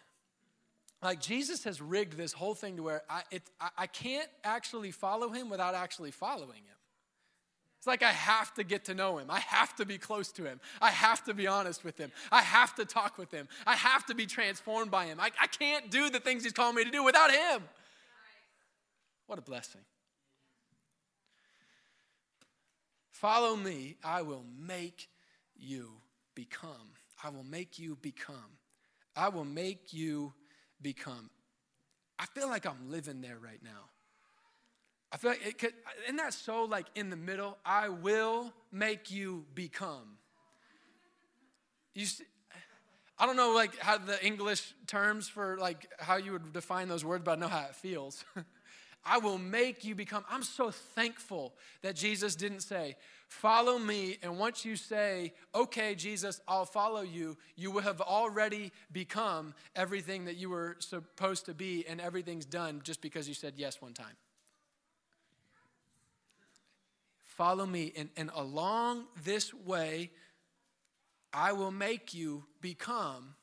Like 1.03 1.19
Jesus 1.19 1.63
has 1.63 1.81
rigged 1.81 2.15
this 2.15 2.33
whole 2.33 2.53
thing 2.53 2.77
to 2.77 2.83
where 2.83 3.01
I, 3.09 3.23
it, 3.31 3.43
I, 3.59 3.69
I 3.77 3.87
can't 3.87 4.29
actually 4.43 4.91
follow 4.91 5.29
him 5.29 5.49
without 5.49 5.73
actually 5.73 6.11
following 6.11 6.57
him. 6.57 6.75
It's 7.79 7.87
like 7.87 8.03
I 8.03 8.11
have 8.11 8.53
to 8.55 8.63
get 8.63 8.85
to 8.85 8.93
know 8.93 9.17
him. 9.17 9.25
I 9.31 9.39
have 9.39 9.75
to 9.77 9.85
be 9.87 9.97
close 9.97 10.31
to 10.33 10.43
him. 10.43 10.59
I 10.79 10.91
have 10.91 11.23
to 11.23 11.33
be 11.33 11.47
honest 11.47 11.83
with 11.83 11.97
him. 11.97 12.11
I 12.31 12.43
have 12.43 12.75
to 12.75 12.85
talk 12.85 13.17
with 13.17 13.31
him. 13.31 13.47
I 13.65 13.75
have 13.75 14.05
to 14.05 14.13
be 14.13 14.27
transformed 14.27 14.91
by 14.91 15.05
him. 15.05 15.19
I, 15.19 15.31
I 15.41 15.47
can't 15.47 15.89
do 15.89 16.11
the 16.11 16.19
things 16.19 16.43
he's 16.43 16.53
calling 16.53 16.75
me 16.75 16.83
to 16.83 16.91
do 16.91 17.03
without 17.03 17.31
him. 17.31 17.63
What 19.25 19.39
a 19.39 19.41
blessing. 19.41 19.81
Follow 23.09 23.55
me, 23.55 23.97
I 24.03 24.21
will 24.21 24.45
make 24.59 25.09
you 25.55 25.89
become 26.35 26.93
I 27.23 27.29
will 27.29 27.43
make 27.43 27.77
you 27.79 27.97
become. 28.01 28.57
I 29.15 29.29
will 29.29 29.45
make 29.45 29.93
you 29.93 30.33
become. 30.81 31.29
I 32.17 32.25
feel 32.25 32.47
like 32.47 32.65
I'm 32.65 32.89
living 32.89 33.21
there 33.21 33.37
right 33.37 33.61
now. 33.63 33.89
I 35.11 35.17
feel 35.17 35.31
like 35.31 35.45
it 35.45 35.57
could, 35.57 35.73
isn't 36.05 36.15
that 36.15 36.33
so 36.33 36.63
like 36.63 36.85
in 36.95 37.09
the 37.09 37.15
middle? 37.15 37.57
I 37.65 37.89
will 37.89 38.53
make 38.71 39.11
you 39.11 39.45
become. 39.53 40.17
You 41.93 42.05
see, 42.05 42.23
I 43.19 43.25
don't 43.25 43.35
know 43.35 43.51
like 43.51 43.77
how 43.77 43.97
the 43.97 44.23
English 44.25 44.73
terms 44.87 45.27
for 45.27 45.57
like 45.59 45.87
how 45.99 46.15
you 46.15 46.31
would 46.31 46.53
define 46.53 46.87
those 46.87 47.03
words, 47.03 47.23
but 47.25 47.37
I 47.37 47.41
know 47.41 47.49
how 47.49 47.65
it 47.65 47.75
feels. 47.75 48.23
I 49.03 49.17
will 49.17 49.37
make 49.37 49.83
you 49.83 49.95
become. 49.95 50.23
I'm 50.29 50.43
so 50.43 50.69
thankful 50.71 51.53
that 51.81 51.95
Jesus 51.95 52.35
didn't 52.35 52.61
say, 52.61 52.95
Follow 53.27 53.79
me. 53.79 54.17
And 54.21 54.37
once 54.37 54.65
you 54.65 54.75
say, 54.75 55.33
Okay, 55.55 55.95
Jesus, 55.95 56.39
I'll 56.47 56.65
follow 56.65 57.01
you, 57.01 57.37
you 57.55 57.71
will 57.71 57.81
have 57.81 58.01
already 58.01 58.71
become 58.91 59.53
everything 59.75 60.25
that 60.25 60.35
you 60.35 60.49
were 60.49 60.75
supposed 60.79 61.45
to 61.47 61.53
be, 61.53 61.85
and 61.87 61.99
everything's 61.99 62.45
done 62.45 62.81
just 62.83 63.01
because 63.01 63.27
you 63.27 63.33
said 63.33 63.53
yes 63.57 63.81
one 63.81 63.93
time. 63.93 64.15
Follow 67.25 67.65
me. 67.65 67.91
And, 67.97 68.09
and 68.15 68.29
along 68.35 69.05
this 69.23 69.51
way, 69.51 70.11
I 71.33 71.53
will 71.53 71.71
make 71.71 72.13
you 72.13 72.45
become. 72.61 73.35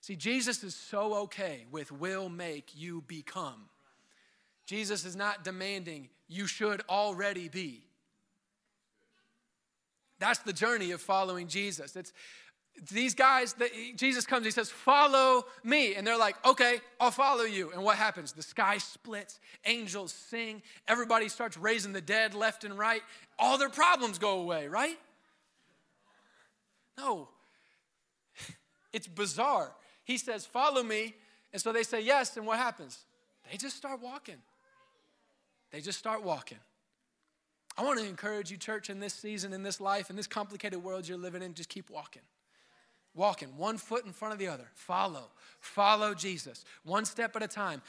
See, 0.00 0.16
Jesus 0.16 0.64
is 0.64 0.74
so 0.74 1.14
okay 1.14 1.66
with 1.70 1.92
will 1.92 2.28
make 2.28 2.70
you 2.74 3.02
become. 3.06 3.69
Jesus 4.70 5.04
is 5.04 5.16
not 5.16 5.42
demanding 5.42 6.08
you 6.28 6.46
should 6.46 6.80
already 6.88 7.48
be. 7.48 7.82
That's 10.20 10.38
the 10.38 10.52
journey 10.52 10.92
of 10.92 11.00
following 11.00 11.48
Jesus. 11.48 11.96
It's 11.96 12.12
these 12.92 13.16
guys 13.16 13.54
that 13.54 13.70
Jesus 13.96 14.26
comes, 14.26 14.44
he 14.44 14.52
says, 14.52 14.70
Follow 14.70 15.44
me. 15.64 15.96
And 15.96 16.06
they're 16.06 16.16
like, 16.16 16.36
Okay, 16.46 16.78
I'll 17.00 17.10
follow 17.10 17.42
you. 17.42 17.72
And 17.72 17.82
what 17.82 17.96
happens? 17.96 18.30
The 18.30 18.44
sky 18.44 18.78
splits, 18.78 19.40
angels 19.66 20.12
sing, 20.12 20.62
everybody 20.86 21.28
starts 21.28 21.56
raising 21.56 21.92
the 21.92 22.00
dead 22.00 22.32
left 22.32 22.62
and 22.62 22.78
right. 22.78 23.02
All 23.40 23.58
their 23.58 23.70
problems 23.70 24.18
go 24.20 24.38
away, 24.38 24.68
right? 24.68 24.98
No. 26.96 27.28
It's 28.92 29.08
bizarre. 29.08 29.72
He 30.04 30.16
says, 30.16 30.46
Follow 30.46 30.84
me. 30.84 31.16
And 31.52 31.60
so 31.60 31.72
they 31.72 31.82
say 31.82 32.02
yes. 32.02 32.36
And 32.36 32.46
what 32.46 32.58
happens? 32.58 33.00
They 33.50 33.56
just 33.56 33.76
start 33.76 34.00
walking. 34.00 34.36
They 35.70 35.80
just 35.80 35.98
start 35.98 36.22
walking. 36.22 36.58
I 37.78 37.82
want 37.84 37.98
to 37.98 38.06
encourage 38.06 38.50
you, 38.50 38.56
church, 38.56 38.90
in 38.90 39.00
this 39.00 39.14
season, 39.14 39.52
in 39.52 39.62
this 39.62 39.80
life, 39.80 40.10
in 40.10 40.16
this 40.16 40.26
complicated 40.26 40.82
world 40.82 41.08
you're 41.08 41.16
living 41.16 41.42
in, 41.42 41.54
just 41.54 41.68
keep 41.68 41.88
walking. 41.88 42.22
Walking, 43.14 43.56
one 43.56 43.78
foot 43.78 44.04
in 44.04 44.12
front 44.12 44.32
of 44.32 44.38
the 44.38 44.48
other. 44.48 44.68
Follow. 44.74 45.30
Follow 45.60 46.14
Jesus. 46.14 46.64
One 46.84 47.04
step 47.04 47.34
at 47.36 47.42
a 47.42 47.48
time. 47.48 47.82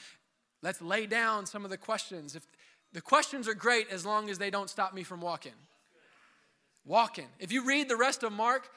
Let's 0.61 0.81
lay 0.81 1.05
down 1.05 1.45
some 1.45 1.63
of 1.63 1.71
the 1.71 1.77
questions. 1.77 2.35
If 2.35 2.45
the 2.93 3.01
questions 3.01 3.47
are 3.47 3.53
great 3.53 3.89
as 3.89 4.05
long 4.05 4.29
as 4.29 4.37
they 4.37 4.49
don't 4.49 4.69
stop 4.69 4.93
me 4.93 5.03
from 5.03 5.21
walking. 5.21 5.53
Walking. 6.85 7.27
If 7.39 7.51
you 7.51 7.65
read 7.65 7.87
the 7.87 7.95
rest 7.95 8.23
of 8.23 8.31
Mark, 8.31 8.69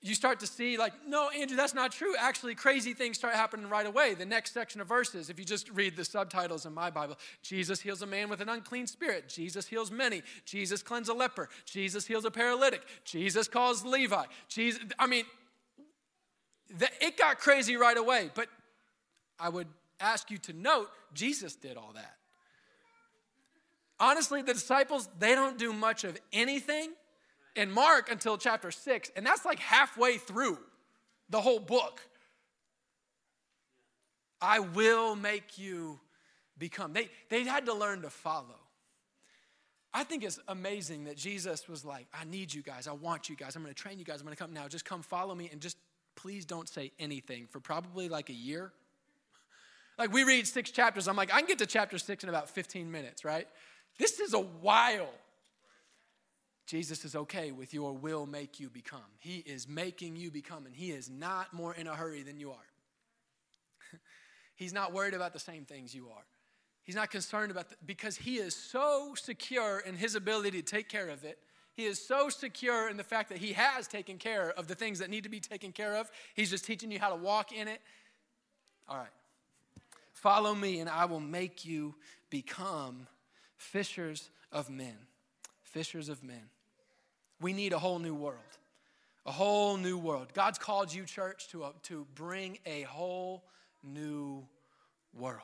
you 0.00 0.14
start 0.14 0.38
to 0.40 0.46
see, 0.46 0.76
like, 0.76 0.92
no, 1.06 1.28
Andrew, 1.30 1.56
that's 1.56 1.74
not 1.74 1.90
true. 1.90 2.14
Actually, 2.16 2.54
crazy 2.54 2.94
things 2.94 3.18
start 3.18 3.34
happening 3.34 3.68
right 3.68 3.86
away. 3.86 4.14
The 4.14 4.24
next 4.24 4.54
section 4.54 4.80
of 4.80 4.86
verses, 4.86 5.28
if 5.28 5.40
you 5.40 5.44
just 5.44 5.68
read 5.70 5.96
the 5.96 6.04
subtitles 6.04 6.66
in 6.66 6.72
my 6.72 6.88
Bible 6.90 7.16
Jesus 7.42 7.80
heals 7.80 8.00
a 8.02 8.06
man 8.06 8.28
with 8.28 8.40
an 8.40 8.48
unclean 8.48 8.86
spirit. 8.86 9.28
Jesus 9.28 9.66
heals 9.66 9.90
many. 9.90 10.22
Jesus 10.44 10.82
cleans 10.84 11.08
a 11.08 11.14
leper. 11.14 11.48
Jesus 11.64 12.06
heals 12.06 12.24
a 12.24 12.30
paralytic. 12.30 12.82
Jesus 13.04 13.48
calls 13.48 13.84
Levi. 13.84 14.24
Jesus, 14.48 14.80
I 15.00 15.08
mean, 15.08 15.24
the, 16.78 16.88
it 17.00 17.16
got 17.16 17.38
crazy 17.38 17.76
right 17.76 17.96
away. 17.96 18.30
But 18.32 18.48
I 19.40 19.48
would 19.48 19.68
ask 19.98 20.30
you 20.30 20.38
to 20.38 20.52
note 20.52 20.90
Jesus 21.12 21.56
did 21.56 21.76
all 21.76 21.92
that. 21.96 22.14
Honestly, 23.98 24.42
the 24.42 24.54
disciples, 24.54 25.08
they 25.18 25.34
don't 25.34 25.58
do 25.58 25.72
much 25.72 26.04
of 26.04 26.16
anything 26.32 26.92
in 27.58 27.72
Mark 27.72 28.10
until 28.10 28.38
chapter 28.38 28.70
6, 28.70 29.10
and 29.16 29.26
that's 29.26 29.44
like 29.44 29.58
halfway 29.58 30.16
through 30.16 30.58
the 31.28 31.40
whole 31.40 31.58
book. 31.58 32.00
I 34.40 34.60
will 34.60 35.16
make 35.16 35.58
you 35.58 35.98
become. 36.56 36.92
They, 36.92 37.10
they 37.28 37.42
had 37.42 37.66
to 37.66 37.74
learn 37.74 38.02
to 38.02 38.10
follow. 38.10 38.54
I 39.92 40.04
think 40.04 40.22
it's 40.22 40.38
amazing 40.46 41.04
that 41.04 41.16
Jesus 41.16 41.68
was 41.68 41.84
like, 41.84 42.06
I 42.14 42.24
need 42.24 42.54
you 42.54 42.62
guys. 42.62 42.86
I 42.86 42.92
want 42.92 43.28
you 43.28 43.34
guys. 43.34 43.56
I'm 43.56 43.62
going 43.62 43.74
to 43.74 43.82
train 43.82 43.98
you 43.98 44.04
guys. 44.04 44.20
I'm 44.20 44.26
going 44.26 44.36
to 44.36 44.42
come 44.42 44.52
now. 44.52 44.68
Just 44.68 44.84
come 44.84 45.02
follow 45.02 45.34
me 45.34 45.48
and 45.50 45.60
just 45.60 45.76
please 46.14 46.44
don't 46.44 46.68
say 46.68 46.92
anything 46.98 47.46
for 47.50 47.58
probably 47.58 48.08
like 48.08 48.28
a 48.28 48.34
year. 48.34 48.70
Like 49.98 50.12
we 50.12 50.22
read 50.24 50.46
six 50.46 50.70
chapters. 50.70 51.08
I'm 51.08 51.16
like, 51.16 51.32
I 51.34 51.38
can 51.38 51.48
get 51.48 51.58
to 51.58 51.66
chapter 51.66 51.98
six 51.98 52.22
in 52.22 52.28
about 52.28 52.50
15 52.50 52.90
minutes, 52.90 53.24
right? 53.24 53.48
This 53.98 54.20
is 54.20 54.34
a 54.34 54.40
while. 54.40 55.10
Jesus 56.68 57.06
is 57.06 57.16
okay 57.16 57.50
with 57.50 57.72
your 57.72 57.94
will 57.94 58.26
make 58.26 58.60
you 58.60 58.68
become. 58.68 59.00
He 59.20 59.38
is 59.38 59.66
making 59.66 60.16
you 60.16 60.30
become, 60.30 60.66
and 60.66 60.76
He 60.76 60.90
is 60.90 61.08
not 61.08 61.54
more 61.54 61.74
in 61.74 61.86
a 61.86 61.94
hurry 61.94 62.22
than 62.22 62.38
you 62.38 62.50
are. 62.50 62.68
He's 64.54 64.74
not 64.74 64.92
worried 64.92 65.14
about 65.14 65.32
the 65.32 65.38
same 65.38 65.64
things 65.64 65.94
you 65.94 66.08
are. 66.14 66.26
He's 66.82 66.94
not 66.94 67.10
concerned 67.10 67.50
about 67.50 67.70
the, 67.70 67.76
because 67.86 68.16
He 68.16 68.36
is 68.36 68.54
so 68.54 69.14
secure 69.16 69.80
in 69.80 69.94
His 69.94 70.14
ability 70.14 70.60
to 70.60 70.62
take 70.62 70.90
care 70.90 71.08
of 71.08 71.24
it. 71.24 71.38
He 71.72 71.86
is 71.86 72.06
so 72.06 72.28
secure 72.28 72.90
in 72.90 72.98
the 72.98 73.04
fact 73.04 73.30
that 73.30 73.38
He 73.38 73.54
has 73.54 73.88
taken 73.88 74.18
care 74.18 74.50
of 74.50 74.68
the 74.68 74.74
things 74.74 74.98
that 74.98 75.08
need 75.08 75.22
to 75.22 75.30
be 75.30 75.40
taken 75.40 75.72
care 75.72 75.96
of. 75.96 76.10
He's 76.34 76.50
just 76.50 76.66
teaching 76.66 76.90
you 76.90 76.98
how 76.98 77.08
to 77.08 77.16
walk 77.16 77.50
in 77.50 77.66
it. 77.66 77.80
All 78.86 78.98
right. 78.98 79.06
Follow 80.12 80.54
me, 80.54 80.80
and 80.80 80.90
I 80.90 81.06
will 81.06 81.18
make 81.18 81.64
you 81.64 81.94
become 82.28 83.06
fishers 83.56 84.28
of 84.52 84.68
men. 84.68 84.96
Fishers 85.62 86.10
of 86.10 86.22
men. 86.22 86.50
We 87.40 87.52
need 87.52 87.72
a 87.72 87.78
whole 87.78 87.98
new 87.98 88.14
world. 88.14 88.38
A 89.26 89.32
whole 89.32 89.76
new 89.76 89.98
world. 89.98 90.28
God's 90.32 90.58
called 90.58 90.92
you, 90.92 91.04
church, 91.04 91.48
to, 91.48 91.64
a, 91.64 91.72
to 91.84 92.06
bring 92.14 92.58
a 92.64 92.82
whole 92.82 93.44
new 93.82 94.46
world. 95.12 95.42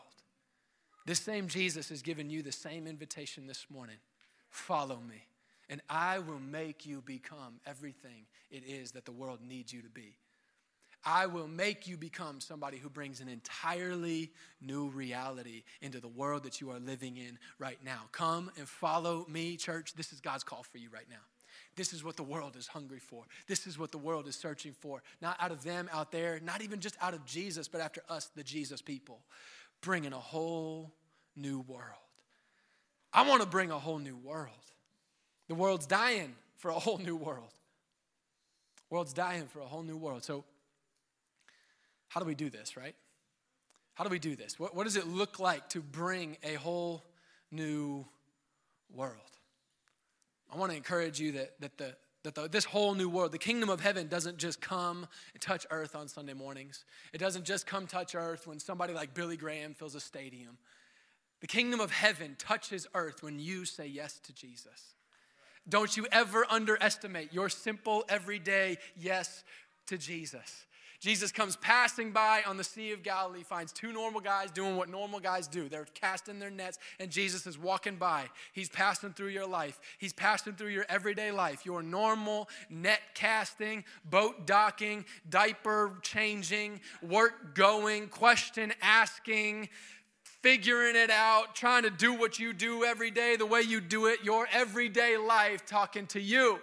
This 1.06 1.20
same 1.20 1.48
Jesus 1.48 1.90
has 1.90 2.02
given 2.02 2.30
you 2.30 2.42
the 2.42 2.52
same 2.52 2.86
invitation 2.86 3.46
this 3.46 3.66
morning. 3.68 3.96
Follow 4.48 4.98
me, 5.06 5.26
and 5.68 5.82
I 5.90 6.20
will 6.20 6.40
make 6.40 6.86
you 6.86 7.02
become 7.04 7.60
everything 7.66 8.26
it 8.50 8.62
is 8.66 8.92
that 8.92 9.04
the 9.04 9.12
world 9.12 9.40
needs 9.46 9.72
you 9.72 9.82
to 9.82 9.90
be. 9.90 10.16
I 11.04 11.26
will 11.26 11.48
make 11.48 11.86
you 11.86 11.98
become 11.98 12.40
somebody 12.40 12.78
who 12.78 12.88
brings 12.88 13.20
an 13.20 13.28
entirely 13.28 14.30
new 14.62 14.88
reality 14.88 15.64
into 15.82 16.00
the 16.00 16.08
world 16.08 16.44
that 16.44 16.62
you 16.62 16.70
are 16.70 16.78
living 16.78 17.18
in 17.18 17.38
right 17.58 17.78
now. 17.84 18.04
Come 18.12 18.50
and 18.56 18.66
follow 18.66 19.26
me, 19.28 19.58
church. 19.58 19.92
This 19.92 20.14
is 20.14 20.20
God's 20.20 20.44
call 20.44 20.62
for 20.62 20.78
you 20.78 20.88
right 20.90 21.08
now. 21.10 21.16
This 21.76 21.92
is 21.92 22.04
what 22.04 22.16
the 22.16 22.22
world 22.22 22.56
is 22.56 22.66
hungry 22.66 23.00
for. 23.00 23.24
This 23.48 23.66
is 23.66 23.78
what 23.78 23.90
the 23.90 23.98
world 23.98 24.28
is 24.28 24.36
searching 24.36 24.72
for. 24.72 25.02
Not 25.20 25.36
out 25.40 25.50
of 25.50 25.64
them 25.64 25.88
out 25.92 26.12
there, 26.12 26.40
not 26.40 26.62
even 26.62 26.80
just 26.80 26.96
out 27.00 27.14
of 27.14 27.24
Jesus, 27.24 27.68
but 27.68 27.80
after 27.80 28.02
us, 28.08 28.30
the 28.36 28.44
Jesus 28.44 28.80
people, 28.80 29.20
bringing 29.80 30.12
a 30.12 30.18
whole 30.18 30.92
new 31.36 31.60
world. 31.60 31.82
I 33.12 33.28
want 33.28 33.42
to 33.42 33.48
bring 33.48 33.70
a 33.70 33.78
whole 33.78 33.98
new 33.98 34.16
world. 34.16 34.50
The 35.48 35.54
world's 35.54 35.86
dying 35.86 36.34
for 36.56 36.70
a 36.70 36.78
whole 36.78 36.98
new 36.98 37.16
world. 37.16 37.52
The 38.88 38.94
world's 38.94 39.12
dying 39.12 39.46
for 39.46 39.60
a 39.60 39.66
whole 39.66 39.82
new 39.82 39.96
world. 39.96 40.24
So, 40.24 40.44
how 42.08 42.20
do 42.20 42.26
we 42.26 42.34
do 42.34 42.50
this, 42.50 42.76
right? 42.76 42.94
How 43.94 44.04
do 44.04 44.10
we 44.10 44.18
do 44.18 44.36
this? 44.36 44.58
What, 44.58 44.74
what 44.74 44.84
does 44.84 44.96
it 44.96 45.06
look 45.06 45.38
like 45.38 45.68
to 45.70 45.80
bring 45.80 46.36
a 46.42 46.54
whole 46.54 47.04
new 47.50 48.04
world? 48.92 49.33
I 50.52 50.56
want 50.56 50.70
to 50.70 50.76
encourage 50.76 51.20
you 51.20 51.32
that, 51.32 51.60
that, 51.60 51.78
the, 51.78 51.96
that 52.22 52.34
the, 52.34 52.48
this 52.48 52.64
whole 52.64 52.94
new 52.94 53.08
world, 53.08 53.32
the 53.32 53.38
kingdom 53.38 53.68
of 53.68 53.80
heaven, 53.80 54.08
doesn't 54.08 54.38
just 54.38 54.60
come 54.60 55.06
and 55.32 55.40
touch 55.40 55.66
earth 55.70 55.94
on 55.94 56.08
Sunday 56.08 56.34
mornings. 56.34 56.84
It 57.12 57.18
doesn't 57.18 57.44
just 57.44 57.66
come 57.66 57.86
touch 57.86 58.14
earth 58.14 58.46
when 58.46 58.58
somebody 58.58 58.94
like 58.94 59.14
Billy 59.14 59.36
Graham 59.36 59.74
fills 59.74 59.94
a 59.94 60.00
stadium. 60.00 60.58
The 61.40 61.46
kingdom 61.46 61.80
of 61.80 61.90
heaven 61.90 62.36
touches 62.38 62.86
earth 62.94 63.22
when 63.22 63.38
you 63.38 63.64
say 63.64 63.86
yes 63.86 64.18
to 64.20 64.32
Jesus. 64.32 64.94
Don't 65.68 65.96
you 65.96 66.06
ever 66.12 66.46
underestimate 66.50 67.32
your 67.32 67.48
simple, 67.48 68.04
everyday 68.08 68.78
yes 68.96 69.44
to 69.86 69.98
Jesus. 69.98 70.66
Jesus 71.00 71.32
comes 71.32 71.56
passing 71.56 72.12
by 72.12 72.42
on 72.46 72.56
the 72.56 72.64
Sea 72.64 72.92
of 72.92 73.02
Galilee, 73.02 73.42
finds 73.42 73.72
two 73.72 73.92
normal 73.92 74.20
guys 74.20 74.50
doing 74.50 74.76
what 74.76 74.88
normal 74.88 75.20
guys 75.20 75.46
do. 75.46 75.68
They're 75.68 75.86
casting 75.94 76.38
their 76.38 76.50
nets, 76.50 76.78
and 76.98 77.10
Jesus 77.10 77.46
is 77.46 77.58
walking 77.58 77.96
by. 77.96 78.26
He's 78.52 78.68
passing 78.68 79.12
through 79.12 79.28
your 79.28 79.46
life, 79.46 79.80
He's 79.98 80.12
passing 80.12 80.54
through 80.54 80.68
your 80.68 80.86
everyday 80.88 81.30
life, 81.30 81.66
your 81.66 81.82
normal 81.82 82.48
net 82.70 83.00
casting, 83.14 83.84
boat 84.04 84.46
docking, 84.46 85.04
diaper 85.28 85.98
changing, 86.02 86.80
work 87.02 87.54
going, 87.54 88.08
question 88.08 88.72
asking 88.82 89.68
figuring 90.42 90.94
it 90.94 91.08
out, 91.08 91.54
trying 91.54 91.84
to 91.84 91.88
do 91.88 92.12
what 92.12 92.38
you 92.38 92.52
do 92.52 92.84
every 92.84 93.10
day 93.10 93.34
the 93.34 93.46
way 93.46 93.62
you 93.62 93.80
do 93.80 94.04
it, 94.04 94.22
your 94.22 94.46
everyday 94.52 95.16
life, 95.16 95.64
talking 95.64 96.06
to 96.06 96.20
you 96.20 96.58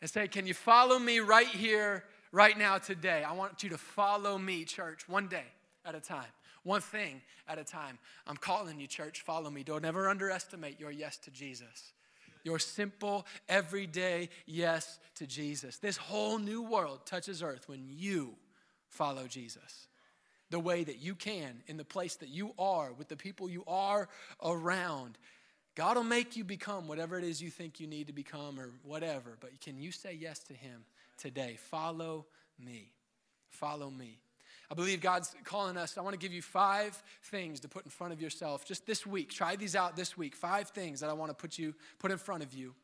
and 0.00 0.10
say, 0.10 0.28
Can 0.28 0.46
you 0.46 0.54
follow 0.54 0.98
me 0.98 1.20
right 1.20 1.46
here 1.46 2.04
right 2.32 2.56
now, 2.56 2.78
today, 2.78 3.24
I 3.24 3.32
want 3.32 3.62
you 3.62 3.70
to 3.70 3.78
follow 3.78 4.38
me, 4.38 4.64
church, 4.64 5.08
one 5.08 5.28
day 5.28 5.44
at 5.84 5.94
a 5.94 6.00
time, 6.00 6.30
one 6.62 6.80
thing 6.80 7.22
at 7.48 7.58
a 7.58 7.64
time. 7.64 7.98
I'm 8.26 8.36
calling 8.36 8.80
you, 8.80 8.86
church, 8.86 9.22
follow 9.22 9.50
me. 9.50 9.62
Don't 9.62 9.84
ever 9.84 10.08
underestimate 10.08 10.78
your 10.78 10.90
yes 10.90 11.16
to 11.18 11.30
Jesus. 11.30 11.92
Your 12.44 12.58
simple, 12.58 13.26
everyday 13.48 14.28
yes 14.46 14.98
to 15.16 15.26
Jesus. 15.26 15.78
This 15.78 15.96
whole 15.96 16.38
new 16.38 16.62
world 16.62 17.00
touches 17.04 17.42
earth 17.42 17.68
when 17.68 17.86
you 17.88 18.34
follow 18.88 19.26
Jesus 19.26 19.88
the 20.50 20.58
way 20.58 20.84
that 20.84 20.98
you 20.98 21.14
can, 21.14 21.62
in 21.66 21.76
the 21.76 21.84
place 21.84 22.16
that 22.16 22.28
you 22.28 22.52
are, 22.58 22.92
with 22.92 23.08
the 23.08 23.16
people 23.16 23.50
you 23.50 23.64
are 23.66 24.08
around. 24.42 25.18
God 25.74 25.96
will 25.96 26.04
make 26.04 26.36
you 26.36 26.44
become 26.44 26.88
whatever 26.88 27.18
it 27.18 27.24
is 27.24 27.42
you 27.42 27.50
think 27.50 27.80
you 27.80 27.86
need 27.86 28.06
to 28.06 28.12
become 28.12 28.58
or 28.58 28.70
whatever, 28.82 29.36
but 29.40 29.60
can 29.60 29.78
you 29.78 29.92
say 29.92 30.16
yes 30.18 30.40
to 30.44 30.54
Him 30.54 30.84
today. 31.18 31.58
Follow 31.70 32.26
me. 32.58 32.92
Follow 33.50 33.90
me. 33.90 34.20
I 34.70 34.74
believe 34.74 35.00
God's 35.00 35.34
calling 35.44 35.78
us. 35.78 35.96
I 35.96 36.02
want 36.02 36.12
to 36.12 36.18
give 36.18 36.32
you 36.32 36.42
five 36.42 37.02
things 37.24 37.60
to 37.60 37.68
put 37.68 37.84
in 37.84 37.90
front 37.90 38.12
of 38.12 38.20
yourself 38.20 38.66
just 38.66 38.86
this 38.86 39.06
week. 39.06 39.30
Try 39.30 39.56
these 39.56 39.74
out 39.74 39.96
this 39.96 40.16
week. 40.16 40.34
Five 40.36 40.68
things 40.68 41.00
that 41.00 41.08
I 41.08 41.14
want 41.14 41.30
to 41.30 41.34
put 41.34 41.58
you 41.58 41.74
put 41.98 42.10
in 42.10 42.18
front 42.18 42.42
of 42.42 42.52
you 42.52 42.74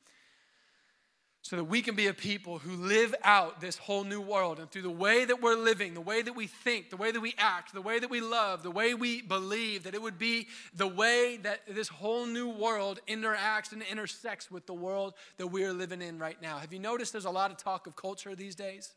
so 1.45 1.57
that 1.57 1.65
we 1.65 1.83
can 1.83 1.95
be 1.95 2.07
a 2.07 2.15
people 2.15 2.59
who 2.59 2.75
live 2.75 3.15
out 3.23 3.61
this 3.61 3.77
whole 3.77 4.03
new 4.03 4.21
world. 4.23 4.59
And 4.59 4.71
through 4.71 4.81
the 4.81 4.91
way 4.91 5.27
that 5.27 5.43
we're 5.43 5.59
living, 5.59 5.93
the 5.93 6.01
way 6.01 6.23
that 6.23 6.35
we 6.35 6.47
think, 6.47 6.89
the 6.89 6.97
way 6.97 7.13
that 7.13 7.21
we 7.21 7.35
act, 7.37 7.75
the 7.75 7.83
way 7.83 7.99
that 7.99 8.09
we 8.09 8.23
love, 8.23 8.63
the 8.63 8.71
way 8.71 8.95
we 8.95 9.21
believe, 9.21 9.83
that 9.83 9.95
it 9.95 10.01
would 10.01 10.19
be 10.19 10.49
the 10.75 10.87
way 10.87 11.39
that 11.43 11.61
this 11.69 11.89
whole 11.89 12.25
new 12.25 12.49
world 12.49 12.99
interacts 13.07 13.73
and 13.73 13.83
intersects 13.83 14.51
with 14.51 14.65
the 14.65 14.73
world 14.73 15.13
that 15.37 15.49
we 15.49 15.65
are 15.65 15.75
living 15.75 16.01
in 16.01 16.19
right 16.19 16.41
now. 16.41 16.57
Have 16.57 16.73
you 16.73 16.79
noticed 16.79 17.13
there's 17.13 17.27
a 17.27 17.31
lot 17.31 17.51
of 17.51 17.59
talk 17.59 17.87
of 17.87 17.95
culture 17.95 18.35
these 18.35 18.55
days? 18.55 18.95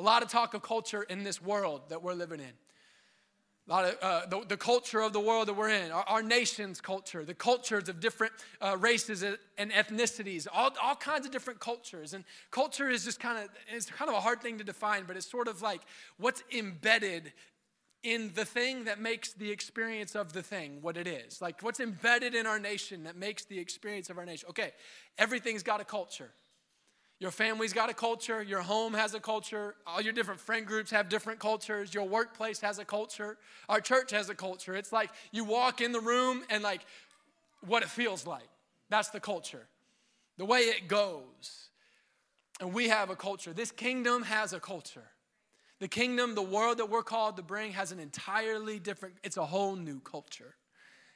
A 0.00 0.02
lot 0.02 0.24
of 0.24 0.28
talk 0.28 0.54
of 0.54 0.62
culture 0.62 1.04
in 1.04 1.22
this 1.22 1.40
world 1.40 1.82
that 1.90 2.02
we're 2.02 2.14
living 2.14 2.40
in 2.40 2.52
a 3.70 3.72
lot 3.72 3.84
of 3.84 3.96
uh, 4.02 4.26
the, 4.26 4.44
the, 4.48 4.56
culture 4.56 5.00
of 5.00 5.12
the 5.12 5.20
world 5.20 5.46
that 5.46 5.54
we're 5.54 5.70
in, 5.70 5.92
our, 5.92 6.02
our 6.08 6.22
nation's 6.22 6.80
culture, 6.80 7.24
the 7.24 7.34
cultures 7.34 7.88
of 7.88 8.00
different 8.00 8.32
uh, 8.60 8.76
races 8.76 9.22
and 9.22 9.70
ethnicities, 9.70 10.48
all, 10.52 10.70
all 10.82 10.96
kinds 10.96 11.24
of 11.24 11.30
different 11.30 11.60
cultures. 11.60 12.12
And 12.12 12.24
culture 12.50 12.90
is 12.90 13.04
just 13.04 13.20
kind 13.20 13.38
of 13.38 13.48
it's 13.72 13.86
kind 13.86 14.08
of 14.08 14.16
a 14.16 14.20
hard 14.20 14.42
thing 14.42 14.58
to 14.58 14.64
define, 14.64 15.04
but 15.06 15.16
it's 15.16 15.30
sort 15.30 15.46
of 15.46 15.62
like 15.62 15.82
what's 16.18 16.42
embedded 16.52 17.32
in 18.02 18.32
the 18.34 18.44
thing 18.44 18.84
that 18.84 18.98
makes 18.98 19.34
the 19.34 19.50
experience 19.52 20.16
of 20.16 20.32
the 20.32 20.42
thing 20.42 20.78
what 20.80 20.96
it 20.96 21.06
is. 21.06 21.40
Like 21.40 21.62
what's 21.62 21.78
embedded 21.78 22.34
in 22.34 22.46
our 22.46 22.58
nation 22.58 23.04
that 23.04 23.14
makes 23.14 23.44
the 23.44 23.58
experience 23.58 24.10
of 24.10 24.18
our 24.18 24.26
nation. 24.26 24.48
Okay, 24.50 24.72
everything's 25.16 25.62
got 25.62 25.80
a 25.80 25.84
culture. 25.84 26.32
Your 27.20 27.30
family's 27.30 27.74
got 27.74 27.90
a 27.90 27.94
culture, 27.94 28.42
your 28.42 28.62
home 28.62 28.94
has 28.94 29.12
a 29.12 29.20
culture, 29.20 29.74
all 29.86 30.00
your 30.00 30.14
different 30.14 30.40
friend 30.40 30.66
groups 30.66 30.90
have 30.90 31.10
different 31.10 31.38
cultures, 31.38 31.92
your 31.92 32.08
workplace 32.08 32.60
has 32.62 32.78
a 32.78 32.84
culture, 32.84 33.36
our 33.68 33.80
church 33.80 34.10
has 34.12 34.30
a 34.30 34.34
culture. 34.34 34.74
It's 34.74 34.90
like 34.90 35.10
you 35.30 35.44
walk 35.44 35.82
in 35.82 35.92
the 35.92 36.00
room 36.00 36.42
and 36.48 36.62
like 36.62 36.80
what 37.66 37.82
it 37.82 37.90
feels 37.90 38.26
like. 38.26 38.48
That's 38.88 39.10
the 39.10 39.20
culture. 39.20 39.66
The 40.38 40.46
way 40.46 40.60
it 40.60 40.88
goes. 40.88 41.68
And 42.58 42.72
we 42.72 42.88
have 42.88 43.10
a 43.10 43.16
culture. 43.16 43.52
This 43.52 43.70
kingdom 43.70 44.22
has 44.22 44.54
a 44.54 44.60
culture. 44.60 45.10
The 45.78 45.88
kingdom, 45.88 46.34
the 46.34 46.42
world 46.42 46.78
that 46.78 46.88
we're 46.88 47.02
called 47.02 47.36
to 47.36 47.42
bring 47.42 47.72
has 47.72 47.92
an 47.92 48.00
entirely 48.00 48.78
different, 48.78 49.16
it's 49.22 49.36
a 49.36 49.44
whole 49.44 49.76
new 49.76 50.00
culture. 50.00 50.54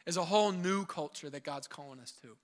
It's 0.07 0.19
a 0.19 0.25
whole 0.25 0.53
new 0.53 0.85
culture 0.85 1.31
that 1.31 1.45
God's 1.45 1.67
calling 1.67 1.99
us 1.99 2.13
to. 2.23 2.37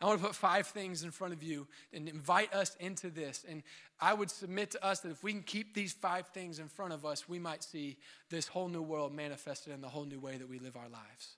I 0.00 0.06
want 0.06 0.20
to 0.20 0.26
put 0.26 0.36
five 0.36 0.66
things 0.66 1.02
in 1.02 1.10
front 1.10 1.32
of 1.32 1.42
you 1.42 1.66
and 1.92 2.08
invite 2.08 2.52
us 2.52 2.76
into 2.80 3.08
this. 3.08 3.44
And 3.48 3.62
I 4.00 4.12
would 4.12 4.30
submit 4.30 4.70
to 4.72 4.84
us 4.84 5.00
that 5.00 5.10
if 5.10 5.22
we 5.22 5.32
can 5.32 5.42
keep 5.42 5.74
these 5.74 5.92
five 5.92 6.26
things 6.28 6.58
in 6.58 6.68
front 6.68 6.92
of 6.92 7.06
us, 7.06 7.28
we 7.28 7.38
might 7.38 7.62
see 7.62 7.96
this 8.28 8.46
whole 8.46 8.68
new 8.68 8.82
world 8.82 9.14
manifested 9.14 9.72
in 9.72 9.80
the 9.80 9.88
whole 9.88 10.04
new 10.04 10.20
way 10.20 10.36
that 10.36 10.48
we 10.48 10.58
live 10.58 10.76
our 10.76 10.88
lives. 10.88 11.36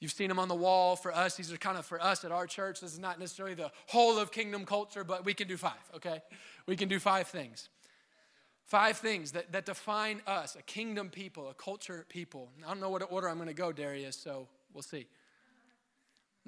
You've 0.00 0.12
seen 0.12 0.28
them 0.28 0.38
on 0.38 0.48
the 0.48 0.54
wall 0.54 0.96
for 0.96 1.14
us. 1.14 1.36
These 1.36 1.52
are 1.52 1.58
kind 1.58 1.76
of 1.76 1.84
for 1.84 2.02
us 2.02 2.24
at 2.24 2.32
our 2.32 2.46
church. 2.46 2.80
This 2.80 2.94
is 2.94 2.98
not 2.98 3.20
necessarily 3.20 3.54
the 3.54 3.70
whole 3.86 4.18
of 4.18 4.32
kingdom 4.32 4.64
culture, 4.64 5.04
but 5.04 5.26
we 5.26 5.34
can 5.34 5.46
do 5.46 5.58
five, 5.58 5.72
okay? 5.94 6.22
We 6.66 6.74
can 6.74 6.88
do 6.88 6.98
five 6.98 7.28
things. 7.28 7.68
Five 8.64 8.96
things 8.96 9.32
that, 9.32 9.52
that 9.52 9.66
define 9.66 10.22
us 10.26 10.56
a 10.56 10.62
kingdom 10.62 11.10
people, 11.10 11.50
a 11.50 11.54
culture 11.54 12.06
people. 12.08 12.50
I 12.64 12.68
don't 12.68 12.80
know 12.80 12.88
what 12.88 13.02
order 13.12 13.28
I'm 13.28 13.36
going 13.36 13.48
to 13.48 13.54
go, 13.54 13.72
Darius, 13.72 14.16
so 14.16 14.48
we'll 14.72 14.82
see. 14.82 15.06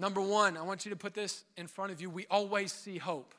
Number 0.02 0.20
one, 0.20 0.56
I 0.56 0.62
want 0.62 0.84
you 0.84 0.90
to 0.90 0.96
put 0.96 1.14
this 1.14 1.44
in 1.56 1.68
front 1.68 1.92
of 1.92 2.00
you. 2.00 2.10
We 2.10 2.26
always 2.28 2.72
see 2.72 2.98
hope. 2.98 3.36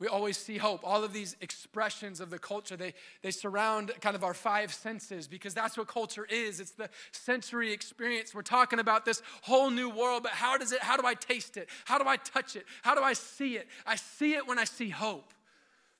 We 0.00 0.08
always 0.08 0.36
see 0.36 0.58
hope. 0.58 0.80
All 0.82 1.04
of 1.04 1.12
these 1.12 1.36
expressions 1.40 2.18
of 2.18 2.28
the 2.28 2.40
culture, 2.40 2.76
they, 2.76 2.92
they 3.22 3.30
surround 3.30 3.92
kind 4.00 4.16
of 4.16 4.24
our 4.24 4.34
five 4.34 4.74
senses 4.74 5.28
because 5.28 5.54
that's 5.54 5.78
what 5.78 5.86
culture 5.86 6.26
is. 6.28 6.58
It's 6.58 6.72
the 6.72 6.90
sensory 7.12 7.72
experience. 7.72 8.34
We're 8.34 8.42
talking 8.42 8.80
about 8.80 9.04
this 9.04 9.22
whole 9.42 9.70
new 9.70 9.88
world, 9.88 10.24
but 10.24 10.32
how 10.32 10.58
does 10.58 10.72
it, 10.72 10.82
how 10.82 10.96
do 10.96 11.06
I 11.06 11.14
taste 11.14 11.56
it? 11.56 11.68
How 11.84 11.98
do 11.98 12.08
I 12.08 12.16
touch 12.16 12.56
it? 12.56 12.66
How 12.82 12.96
do 12.96 13.02
I 13.02 13.12
see 13.12 13.54
it? 13.56 13.68
I 13.86 13.94
see 13.94 14.34
it 14.34 14.48
when 14.48 14.58
I 14.58 14.64
see 14.64 14.88
hope. 14.88 15.32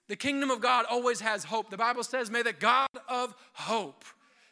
The 0.09 0.17
kingdom 0.17 0.51
of 0.51 0.61
God 0.61 0.85
always 0.91 1.21
has 1.21 1.45
hope. 1.45 1.71
The 1.71 1.77
Bible 1.77 2.03
says, 2.03 2.29
May 2.29 2.43
the 2.43 2.53
God 2.53 2.89
of 3.09 3.37
hope 3.53 4.05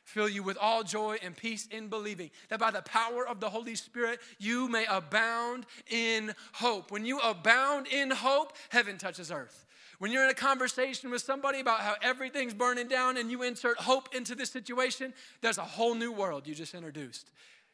fill 0.05 0.29
you 0.29 0.43
with 0.43 0.57
all 0.61 0.83
joy 0.83 1.19
and 1.23 1.37
peace 1.37 1.67
in 1.71 1.89
believing, 1.89 2.31
that 2.49 2.61
by 2.61 2.71
the 2.71 2.83
power 2.83 3.27
of 3.27 3.41
the 3.41 3.51
Holy 3.51 3.75
Spirit 3.75 4.21
you 4.39 4.69
may 4.69 4.85
abound 4.89 5.67
in 5.91 6.35
hope. 6.53 6.91
When 6.91 7.05
you 7.05 7.19
abound 7.21 7.87
in 7.87 8.11
hope, 8.11 8.53
heaven 8.71 8.99
touches 8.99 9.31
earth. 9.31 9.67
When 9.99 10.11
you're 10.11 10.25
in 10.25 10.31
a 10.31 10.35
conversation 10.35 11.11
with 11.11 11.23
somebody 11.23 11.61
about 11.61 11.81
how 11.81 11.95
everything's 12.03 12.55
burning 12.55 12.89
down 12.89 13.17
and 13.17 13.31
you 13.31 13.43
insert 13.43 13.79
hope 13.79 14.15
into 14.15 14.35
this 14.35 14.51
situation, 14.51 15.15
there's 15.43 15.59
a 15.59 15.63
whole 15.63 15.95
new 15.95 16.11
world 16.11 16.47
you 16.47 16.55
just 16.55 16.75
introduced 16.75 17.31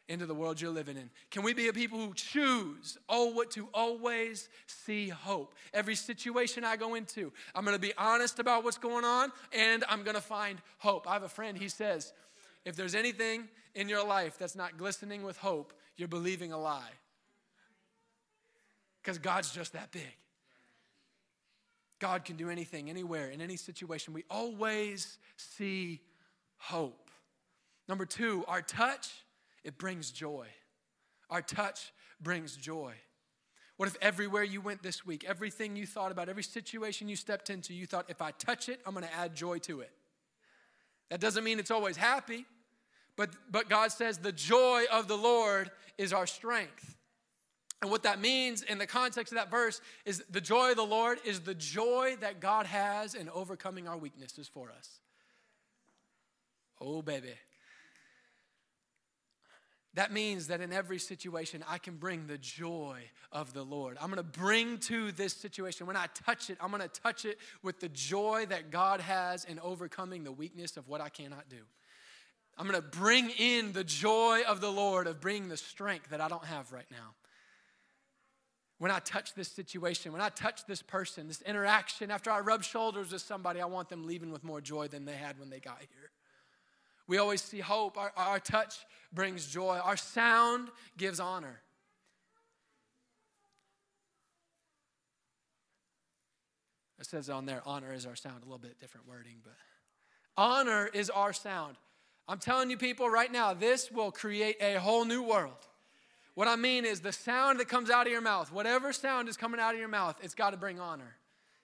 into 0.09 0.27
the 0.27 0.35
world 0.35 0.61
you're 0.61 0.71
living 0.71 0.97
in? 0.97 1.11
Can 1.31 1.43
we 1.43 1.53
be 1.53 1.69
a 1.69 1.73
people 1.73 1.99
who 1.99 2.15
choose 2.15 2.99
oh 3.09 3.33
what 3.33 3.51
to 3.53 3.69
always 3.75 4.49
see 4.67 5.09
hope? 5.09 5.55
Every 5.73 5.95
situation 5.95 6.65
I 6.65 6.77
go 6.77 6.95
into, 6.95 7.33
I'm 7.55 7.65
going 7.65 7.77
to 7.77 7.81
be 7.81 7.93
honest 7.99 8.39
about 8.39 8.65
what's 8.65 8.79
going 8.79 9.05
on 9.05 9.31
and 9.53 9.85
I'm 9.89 10.03
going 10.03 10.17
to 10.17 10.21
find 10.21 10.59
hope. 10.79 11.09
I 11.09 11.13
have 11.13 11.23
a 11.23 11.29
friend, 11.29 11.57
he 11.57 11.69
says, 11.69 12.13
if 12.65 12.75
there's 12.77 12.95
anything 12.95 13.49
in 13.75 13.89
your 13.89 14.05
life 14.07 14.39
that's 14.39 14.57
not 14.57 14.77
glistening 14.77 15.23
with 15.23 15.37
hope, 15.37 15.73
you're 15.97 16.09
believing 16.09 16.53
a 16.53 16.59
lie. 16.59 16.91
Because 19.03 19.19
God's 19.19 19.53
just 19.53 19.73
that 19.75 19.91
big. 19.91 20.03
God 21.99 22.25
can 22.25 22.37
do 22.37 22.49
anything, 22.51 22.91
anywhere, 22.91 23.31
in 23.31 23.41
any 23.41 23.57
situation. 23.57 24.15
We 24.15 24.25
always 24.31 25.19
see 25.37 26.01
hope. 26.57 27.11
Number 27.89 28.05
two, 28.05 28.45
our 28.47 28.63
touch 28.63 29.11
it 29.65 29.79
brings 29.79 30.11
joy. 30.11 30.47
Our 31.31 31.43
touch 31.43 31.93
brings 32.21 32.57
joy. 32.57 32.95
What 33.77 33.89
if 33.89 33.97
everywhere 34.03 34.43
you 34.43 34.61
went 34.61 34.83
this 34.83 35.07
week, 35.07 35.25
everything 35.25 35.77
you 35.77 35.87
thought 35.87 36.11
about, 36.11 36.29
every 36.29 36.43
situation 36.43 37.09
you 37.09 37.17
stepped 37.17 37.49
into, 37.49 37.73
you 37.73 37.87
thought, 37.87 38.07
if 38.09 38.21
I 38.21 38.33
touch 38.33 38.69
it, 38.69 38.81
I'm 38.85 38.93
going 38.93 39.07
to 39.07 39.15
add 39.15 39.37
joy 39.37 39.59
to 39.61 39.81
it? 39.81 39.93
That 41.11 41.21
doesn't 41.21 41.45
mean 41.45 41.59
it's 41.59 41.71
always 41.71 41.97
happy, 41.97 42.45
but, 43.17 43.31
but 43.51 43.69
God 43.69 43.93
says 43.93 44.19
the 44.19 44.33
joy 44.33 44.85
of 44.93 45.07
the 45.07 45.17
Lord 45.17 45.71
is 45.97 46.13
our 46.13 46.27
strength. 46.27 46.97
And 47.81 47.91
what 47.91 48.03
that 48.03 48.21
means 48.21 48.63
in 48.63 48.79
the 48.79 48.87
context 48.87 49.33
of 49.33 49.39
that 49.39 49.51
verse 49.51 49.81
is 50.05 50.25
the 50.29 50.41
joy 50.41 50.71
of 50.71 50.77
the 50.77 50.83
Lord 50.83 51.19
is 51.25 51.41
the 51.41 51.55
joy 51.55 52.17
that 52.21 52.41
God 52.41 52.67
has 52.67 53.15
in 53.15 53.29
overcoming 53.29 53.87
our 53.87 53.97
weaknesses 53.97 54.49
for 54.49 54.73
us. 54.77 54.99
Oh, 56.81 57.03
baby. 57.03 57.35
That 59.95 60.13
means 60.13 60.49
that 60.49 60.61
in 60.61 60.73
every 60.73 60.99
situation, 60.99 61.65
I 61.67 61.79
can 61.79 61.97
bring 61.97 62.27
the 62.27 62.39
joy 62.39 63.01
of 63.33 63.53
the 63.53 63.65
Lord. 63.65 63.97
I'm 64.01 64.11
gonna 64.11 64.23
bring 64.23 64.79
to 64.81 65.13
this 65.13 65.33
situation, 65.33 65.87
when 65.87 65.97
I 65.97 66.07
touch 66.25 66.51
it, 66.51 66.59
I'm 66.61 66.71
gonna 66.71 66.89
touch 66.89 67.25
it 67.25 67.39
with 67.63 67.81
the 67.81 67.89
joy 67.89 68.47
that 68.51 68.71
God 68.71 69.01
has 69.01 69.45
in 69.45 69.59
overcoming 69.59 70.25
the 70.25 70.33
weakness 70.33 70.77
of 70.77 70.89
what 70.89 71.01
I 71.01 71.09
cannot 71.09 71.49
do. 71.49 71.65
I'm 72.57 72.67
gonna 72.67 72.83
bring 72.83 73.31
in 73.31 73.73
the 73.73 73.85
joy 73.85 74.43
of 74.47 74.61
the 74.61 74.71
Lord 74.71 75.07
of 75.07 75.21
bringing 75.21 75.49
the 75.49 75.57
strength 75.57 76.11
that 76.11 76.21
I 76.21 76.29
don't 76.29 76.45
have 76.45 76.71
right 76.73 76.91
now. 76.91 77.15
When 78.79 78.93
I 78.93 79.01
touch 79.01 79.35
this 79.35 79.49
situation, 79.49 80.13
when 80.13 80.21
I 80.21 80.29
touch 80.29 80.65
this 80.67 80.83
person, 80.83 81.27
this 81.27 81.43
interaction, 81.43 82.11
after 82.11 82.31
I 82.31 82.41
rub 82.41 82.63
shoulders 82.63 83.11
with 83.11 83.23
somebody, 83.23 83.61
I 83.61 83.67
want 83.67 83.89
them 83.89 84.07
leaving 84.07 84.31
with 84.31 84.45
more 84.45 84.61
joy 84.61 84.87
than 84.87 85.05
they 85.05 85.15
had 85.15 85.41
when 85.41 85.51
they 85.51 85.59
got 85.59 85.79
here. 85.81 86.11
We 87.09 87.17
always 87.19 87.43
see 87.43 87.59
hope. 87.59 87.99
Our, 87.99 88.13
our 88.17 88.39
touch 88.39 88.77
brings 89.13 89.47
joy. 89.47 89.81
Our 89.83 89.97
sound 89.97 90.69
gives 90.97 91.19
honor. 91.19 91.61
It 97.01 97.07
says 97.07 97.31
on 97.31 97.47
there, 97.47 97.63
honor 97.65 97.93
is 97.93 98.07
our 98.07 98.17
sound. 98.17 98.43
A 98.43 98.45
little 98.45 98.59
bit 98.59 98.79
different 98.79 99.09
wording, 99.09 99.37
but 99.43 99.55
honor 100.37 100.89
is 100.93 101.11
our 101.11 101.33
sound. 101.33 101.77
I'm 102.29 102.39
telling 102.39 102.69
you, 102.69 102.77
people, 102.77 103.09
right 103.09 103.33
now, 103.33 103.55
this 103.55 103.91
will 103.91 104.11
create 104.11 104.57
a 104.61 104.75
whole 104.75 105.07
new 105.07 105.23
world. 105.23 105.67
What 106.35 106.47
I 106.47 106.57
mean 106.57 106.85
is 106.85 107.01
the 107.01 107.13
sound 107.13 107.59
that 107.59 107.69
comes 107.69 107.89
out 107.89 108.07
of 108.07 108.13
your 108.13 108.21
mouth, 108.21 108.53
whatever 108.53 108.93
sound 108.93 109.29
is 109.29 109.37
coming 109.37 109.59
out 109.59 109.75
of 109.75 109.81
your 109.81 109.89
mouth, 109.89 110.17
it's 110.23 110.35
got 110.35 110.51
to 110.51 110.57
bring 110.57 110.79
honor. 110.79 111.17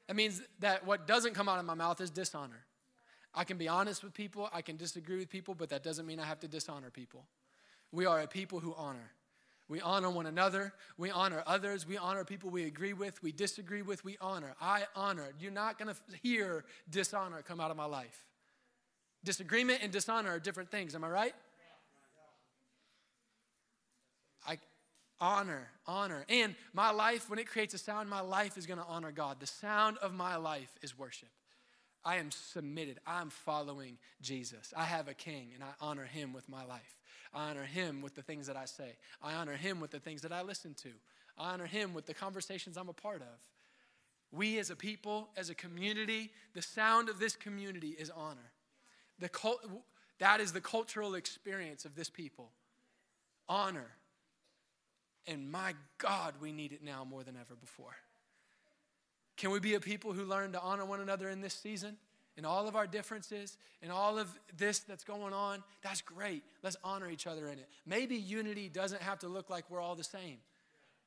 That 0.08 0.16
means 0.16 0.40
that 0.60 0.86
what 0.86 1.06
doesn't 1.06 1.34
come 1.34 1.48
out 1.48 1.58
of 1.58 1.64
my 1.64 1.74
mouth 1.74 2.00
is 2.00 2.10
dishonor. 2.10 2.64
I 3.34 3.44
can 3.44 3.56
be 3.56 3.68
honest 3.68 4.04
with 4.04 4.14
people, 4.14 4.48
I 4.52 4.62
can 4.62 4.76
disagree 4.76 5.18
with 5.18 5.28
people, 5.28 5.54
but 5.54 5.70
that 5.70 5.82
doesn't 5.82 6.06
mean 6.06 6.20
I 6.20 6.24
have 6.24 6.40
to 6.40 6.48
dishonor 6.48 6.90
people. 6.90 7.24
We 7.90 8.06
are 8.06 8.20
a 8.20 8.26
people 8.26 8.60
who 8.60 8.74
honor. 8.76 9.10
We 9.68 9.80
honor 9.80 10.10
one 10.10 10.26
another. 10.26 10.72
We 10.98 11.10
honor 11.10 11.42
others. 11.46 11.86
We 11.86 11.96
honor 11.96 12.24
people 12.24 12.50
we 12.50 12.64
agree 12.64 12.92
with, 12.92 13.22
we 13.22 13.32
disagree 13.32 13.82
with. 13.82 14.04
We 14.04 14.16
honor. 14.20 14.54
I 14.60 14.84
honor. 14.94 15.28
You're 15.40 15.52
not 15.52 15.78
going 15.78 15.94
to 15.94 16.00
hear 16.22 16.64
dishonor 16.90 17.42
come 17.42 17.60
out 17.60 17.70
of 17.70 17.76
my 17.76 17.86
life. 17.86 18.24
Disagreement 19.24 19.80
and 19.82 19.90
dishonor 19.90 20.30
are 20.30 20.38
different 20.38 20.70
things. 20.70 20.94
Am 20.94 21.02
I 21.02 21.08
right? 21.08 21.34
I 24.46 24.58
honor, 25.18 25.68
honor. 25.86 26.26
And 26.28 26.54
my 26.74 26.90
life, 26.90 27.30
when 27.30 27.38
it 27.38 27.46
creates 27.46 27.72
a 27.72 27.78
sound, 27.78 28.10
my 28.10 28.20
life 28.20 28.58
is 28.58 28.66
going 28.66 28.78
to 28.78 28.84
honor 28.84 29.12
God. 29.12 29.40
The 29.40 29.46
sound 29.46 29.96
of 29.98 30.12
my 30.12 30.36
life 30.36 30.70
is 30.82 30.98
worship. 30.98 31.30
I 32.04 32.16
am 32.16 32.30
submitted. 32.30 32.98
I'm 33.06 33.30
following 33.30 33.98
Jesus. 34.20 34.72
I 34.76 34.84
have 34.84 35.08
a 35.08 35.14
king 35.14 35.50
and 35.54 35.62
I 35.62 35.70
honor 35.80 36.04
him 36.04 36.32
with 36.32 36.48
my 36.48 36.64
life. 36.64 36.96
I 37.32 37.50
honor 37.50 37.64
him 37.64 38.02
with 38.02 38.14
the 38.14 38.22
things 38.22 38.46
that 38.46 38.56
I 38.56 38.66
say. 38.66 38.96
I 39.22 39.34
honor 39.34 39.56
him 39.56 39.80
with 39.80 39.90
the 39.90 40.00
things 40.00 40.22
that 40.22 40.32
I 40.32 40.42
listen 40.42 40.74
to. 40.82 40.90
I 41.38 41.52
honor 41.52 41.66
him 41.66 41.94
with 41.94 42.06
the 42.06 42.14
conversations 42.14 42.76
I'm 42.76 42.88
a 42.88 42.92
part 42.92 43.22
of. 43.22 43.38
We 44.30 44.58
as 44.58 44.70
a 44.70 44.76
people, 44.76 45.30
as 45.36 45.48
a 45.48 45.54
community, 45.54 46.30
the 46.54 46.62
sound 46.62 47.08
of 47.08 47.18
this 47.18 47.36
community 47.36 47.94
is 47.98 48.10
honor. 48.10 48.52
The 49.18 49.28
cult, 49.28 49.60
that 50.18 50.40
is 50.40 50.52
the 50.52 50.60
cultural 50.60 51.14
experience 51.14 51.84
of 51.84 51.94
this 51.94 52.10
people. 52.10 52.50
Honor. 53.48 53.90
And 55.26 55.50
my 55.50 55.74
God, 55.98 56.34
we 56.40 56.52
need 56.52 56.72
it 56.72 56.82
now 56.82 57.04
more 57.04 57.22
than 57.22 57.36
ever 57.36 57.54
before. 57.58 57.96
Can 59.36 59.50
we 59.50 59.60
be 59.60 59.74
a 59.74 59.80
people 59.80 60.12
who 60.12 60.24
learn 60.24 60.52
to 60.52 60.60
honor 60.60 60.84
one 60.84 61.00
another 61.00 61.28
in 61.28 61.40
this 61.40 61.54
season? 61.54 61.96
In 62.36 62.44
all 62.44 62.66
of 62.66 62.74
our 62.74 62.86
differences, 62.86 63.56
in 63.80 63.90
all 63.90 64.18
of 64.18 64.28
this 64.56 64.80
that's 64.80 65.04
going 65.04 65.32
on, 65.32 65.62
that's 65.82 66.00
great. 66.00 66.42
Let's 66.62 66.76
honor 66.82 67.08
each 67.08 67.28
other 67.28 67.46
in 67.46 67.58
it. 67.58 67.68
Maybe 67.86 68.16
unity 68.16 68.68
doesn't 68.68 69.02
have 69.02 69.20
to 69.20 69.28
look 69.28 69.50
like 69.50 69.70
we're 69.70 69.80
all 69.80 69.94
the 69.94 70.02
same. 70.02 70.38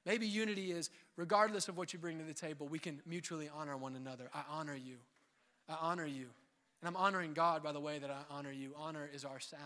Maybe 0.05 0.25
unity 0.25 0.71
is, 0.71 0.89
regardless 1.17 1.67
of 1.67 1.75
what 1.75 1.91
you 1.91 1.99
bring 1.99 2.17
to 2.19 2.23
the 2.23 2.33
table, 2.33 2.65
we 2.67 2.79
can 2.79 3.01
mutually 3.05 3.49
honor 3.53 3.75
one 3.75 3.97
another. 3.97 4.29
I 4.33 4.43
honor 4.49 4.75
you. 4.75 4.95
I 5.67 5.75
honor 5.81 6.05
you. 6.05 6.27
And 6.81 6.87
I'm 6.87 6.95
honoring 6.95 7.33
God 7.33 7.61
by 7.61 7.73
the 7.73 7.79
way 7.81 7.99
that 7.99 8.09
I 8.09 8.21
honor 8.29 8.51
you. 8.51 8.73
Honor 8.77 9.09
is 9.13 9.25
our 9.25 9.41
sound. 9.41 9.61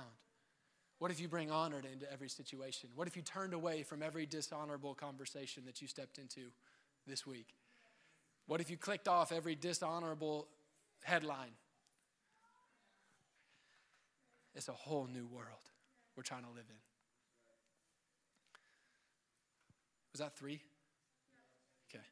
What 0.97 1.12
if 1.12 1.19
you 1.19 1.28
bring 1.28 1.52
honor 1.52 1.78
into 1.78 2.12
every 2.12 2.30
situation? 2.30 2.89
What 2.95 3.08
if 3.08 3.15
you 3.15 3.21
turned 3.21 3.54
away 3.54 3.84
from 3.84 4.02
every 4.02 4.26
dishonorable 4.26 4.95
conversation 4.95 5.63
that 5.65 5.82
you 5.82 5.88
stepped 5.88 6.17
into 6.17 6.50
this 7.06 7.26
week? 7.26 7.54
What 8.47 8.62
if 8.62 8.69
you 8.69 8.77
clicked 8.77 9.08
off 9.08 9.32
every 9.32 9.56
dishonorable 9.56 10.47
headline? 11.04 11.51
It's 14.54 14.67
a 14.67 14.73
whole 14.73 15.08
new 15.08 15.27
world 15.27 15.45
we're 16.15 16.23
trying 16.23 16.43
to 16.43 16.49
live 16.49 16.65
in. 16.69 16.75
Was 20.12 20.19
that 20.19 20.36
three? 20.38 20.62
Okay. 21.89 22.04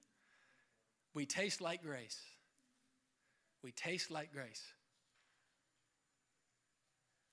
We 1.14 1.26
taste 1.26 1.60
like 1.60 1.84
grace. 1.84 2.18
We 3.62 3.72
taste 3.72 4.10
like 4.10 4.32
grace. 4.32 4.64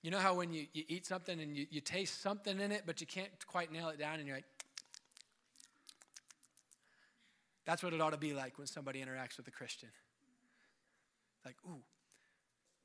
You 0.02 0.10
know 0.10 0.18
how 0.18 0.34
when 0.34 0.52
you, 0.52 0.66
you 0.72 0.84
eat 0.88 1.06
something 1.06 1.40
and 1.40 1.56
you, 1.56 1.66
you 1.70 1.80
taste 1.80 2.20
something 2.20 2.60
in 2.60 2.72
it, 2.72 2.82
but 2.86 3.00
you 3.00 3.06
can't 3.06 3.30
quite 3.46 3.72
nail 3.72 3.88
it 3.88 3.98
down, 3.98 4.18
and 4.18 4.26
you're 4.26 4.36
like, 4.36 4.44
that's 7.66 7.82
what 7.82 7.92
it 7.92 8.00
ought 8.00 8.10
to 8.10 8.16
be 8.16 8.32
like 8.32 8.58
when 8.58 8.66
somebody 8.66 9.00
interacts 9.00 9.36
with 9.36 9.46
a 9.48 9.50
Christian. 9.50 9.88
Like, 11.44 11.56
ooh, 11.66 11.82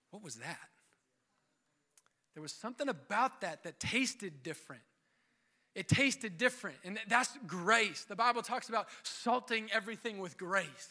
what 0.09 0.23
was 0.23 0.35
that? 0.35 0.69
There 2.33 2.41
was 2.41 2.51
something 2.51 2.89
about 2.89 3.41
that 3.41 3.63
that 3.63 3.79
tasted 3.79 4.43
different. 4.43 4.81
It 5.73 5.87
tasted 5.87 6.37
different, 6.37 6.77
and 6.83 6.99
that's 7.07 7.37
grace. 7.47 8.03
The 8.03 8.15
Bible 8.15 8.41
talks 8.41 8.67
about 8.67 8.87
salting 9.03 9.69
everything 9.71 10.17
with 10.17 10.37
grace. 10.37 10.89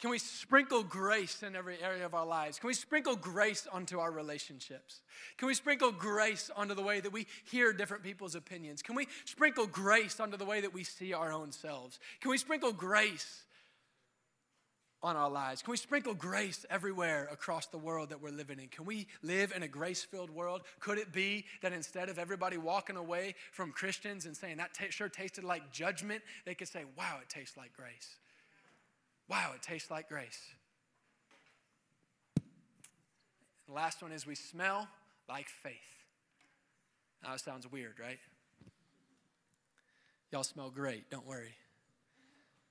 Can 0.00 0.10
we 0.10 0.18
sprinkle 0.18 0.84
grace 0.84 1.42
in 1.42 1.56
every 1.56 1.82
area 1.82 2.06
of 2.06 2.14
our 2.14 2.26
lives? 2.26 2.60
Can 2.60 2.68
we 2.68 2.74
sprinkle 2.74 3.16
grace 3.16 3.66
onto 3.72 3.98
our 3.98 4.12
relationships? 4.12 5.00
Can 5.36 5.48
we 5.48 5.54
sprinkle 5.54 5.90
grace 5.90 6.50
onto 6.54 6.74
the 6.74 6.82
way 6.82 7.00
that 7.00 7.12
we 7.12 7.26
hear 7.44 7.72
different 7.72 8.04
people's 8.04 8.36
opinions? 8.36 8.80
Can 8.80 8.94
we 8.94 9.08
sprinkle 9.24 9.66
grace 9.66 10.20
onto 10.20 10.36
the 10.36 10.44
way 10.44 10.60
that 10.60 10.72
we 10.72 10.84
see 10.84 11.12
our 11.12 11.32
own 11.32 11.50
selves? 11.50 11.98
Can 12.20 12.30
we 12.30 12.38
sprinkle 12.38 12.72
grace 12.72 13.42
on 15.02 15.16
our 15.16 15.28
lives? 15.28 15.62
Can 15.62 15.72
we 15.72 15.76
sprinkle 15.76 16.14
grace 16.14 16.64
everywhere 16.70 17.28
across 17.32 17.66
the 17.66 17.78
world 17.78 18.10
that 18.10 18.22
we're 18.22 18.30
living 18.30 18.60
in? 18.60 18.68
Can 18.68 18.84
we 18.84 19.08
live 19.22 19.52
in 19.54 19.64
a 19.64 19.68
grace 19.68 20.04
filled 20.04 20.30
world? 20.30 20.62
Could 20.78 20.98
it 20.98 21.12
be 21.12 21.44
that 21.62 21.72
instead 21.72 22.08
of 22.08 22.20
everybody 22.20 22.56
walking 22.56 22.96
away 22.96 23.34
from 23.50 23.72
Christians 23.72 24.26
and 24.26 24.36
saying 24.36 24.58
that 24.58 24.74
t- 24.74 24.90
sure 24.90 25.08
tasted 25.08 25.42
like 25.42 25.72
judgment, 25.72 26.22
they 26.44 26.54
could 26.54 26.68
say, 26.68 26.84
wow, 26.96 27.18
it 27.20 27.28
tastes 27.28 27.56
like 27.56 27.72
grace? 27.72 28.16
Wow, 29.28 29.52
it 29.54 29.62
tastes 29.62 29.90
like 29.90 30.08
grace. 30.08 30.40
The 33.66 33.74
last 33.74 34.02
one 34.02 34.12
is 34.12 34.26
we 34.26 34.34
smell 34.34 34.88
like 35.28 35.48
faith. 35.48 35.74
Now, 37.22 37.34
it 37.34 37.40
sounds 37.40 37.70
weird, 37.70 38.00
right? 38.00 38.18
Y'all 40.32 40.44
smell 40.44 40.70
great, 40.70 41.10
don't 41.10 41.26
worry. 41.26 41.54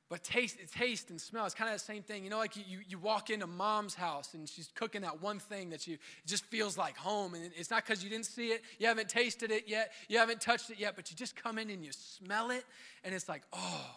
But 0.09 0.23
taste, 0.23 0.57
taste 0.73 1.09
and 1.09 1.19
smell, 1.19 1.45
it's 1.45 1.53
kind 1.53 1.69
of 1.69 1.77
the 1.77 1.83
same 1.83 2.01
thing. 2.01 2.23
You 2.23 2.29
know, 2.29 2.37
like 2.37 2.55
you, 2.55 2.79
you, 2.87 2.97
walk 2.97 3.29
into 3.29 3.45
mom's 3.45 3.93
house 3.93 4.35
and 4.35 4.47
she's 4.47 4.69
cooking 4.73 5.01
that 5.01 5.21
one 5.21 5.37
thing 5.37 5.69
that 5.71 5.85
you, 5.85 5.95
it 5.95 5.99
just 6.25 6.45
feels 6.45 6.77
like 6.77 6.95
home. 6.95 7.33
And 7.33 7.51
it's 7.57 7.69
not 7.69 7.85
because 7.85 8.03
you 8.03 8.09
didn't 8.09 8.25
see 8.25 8.49
it, 8.49 8.61
you 8.79 8.87
haven't 8.87 9.09
tasted 9.09 9.51
it 9.51 9.65
yet, 9.67 9.91
you 10.07 10.17
haven't 10.17 10.39
touched 10.39 10.69
it 10.69 10.79
yet, 10.79 10.95
but 10.95 11.11
you 11.11 11.17
just 11.17 11.35
come 11.35 11.57
in 11.57 11.69
and 11.69 11.83
you 11.83 11.91
smell 11.91 12.51
it 12.51 12.63
and 13.03 13.13
it's 13.13 13.27
like, 13.27 13.41
oh, 13.51 13.91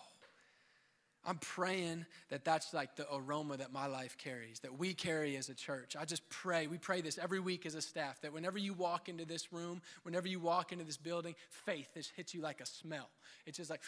I'm 1.25 1.37
praying 1.37 2.07
that 2.31 2.45
that's 2.45 2.73
like 2.73 2.97
the 2.97 3.07
aroma 3.13 3.59
that 3.59 3.73
my 3.73 3.87
life 3.87 4.17
carries, 4.17 4.61
that 4.61 4.79
we 4.79 4.95
carry 4.95 5.37
as 5.37 5.51
a 5.51 5.55
church. 5.55 5.95
I 5.99 6.07
just 6.07 6.27
pray, 6.31 6.67
we 6.67 6.79
pray 6.79 7.03
this 7.03 7.19
every 7.19 7.41
week 7.41 7.67
as 7.67 7.75
a 7.75 7.83
staff, 7.83 8.21
that 8.23 8.33
whenever 8.33 8.57
you 8.57 8.73
walk 8.73 9.09
into 9.09 9.27
this 9.27 9.53
room, 9.53 9.83
whenever 10.03 10.27
you 10.27 10.41
walk 10.41 10.73
into 10.73 10.85
this 10.85 10.97
building, 10.97 11.35
faith 11.51 11.91
just 11.95 12.13
hits 12.17 12.33
you 12.33 12.41
like 12.41 12.61
a 12.61 12.67
smell. 12.67 13.11
It's 13.47 13.59
just 13.59 13.69
like, 13.69 13.83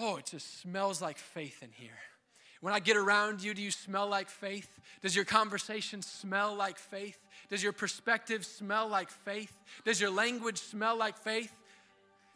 oh, 0.00 0.16
it 0.16 0.26
just 0.26 0.60
smells 0.60 1.00
like 1.00 1.18
faith 1.18 1.62
in 1.62 1.70
here. 1.70 1.98
When 2.60 2.74
I 2.74 2.80
get 2.80 2.96
around 2.96 3.40
you, 3.42 3.54
do 3.54 3.62
you 3.62 3.70
smell 3.70 4.08
like 4.08 4.28
faith? 4.28 4.80
Does 5.00 5.14
your 5.14 5.24
conversation 5.24 6.02
smell 6.02 6.56
like 6.56 6.76
faith? 6.76 7.18
Does 7.50 7.62
your 7.62 7.72
perspective 7.72 8.44
smell 8.44 8.88
like 8.88 9.10
faith? 9.10 9.56
Does 9.84 10.00
your 10.00 10.10
language 10.10 10.58
smell 10.58 10.98
like 10.98 11.16
faith? 11.18 11.52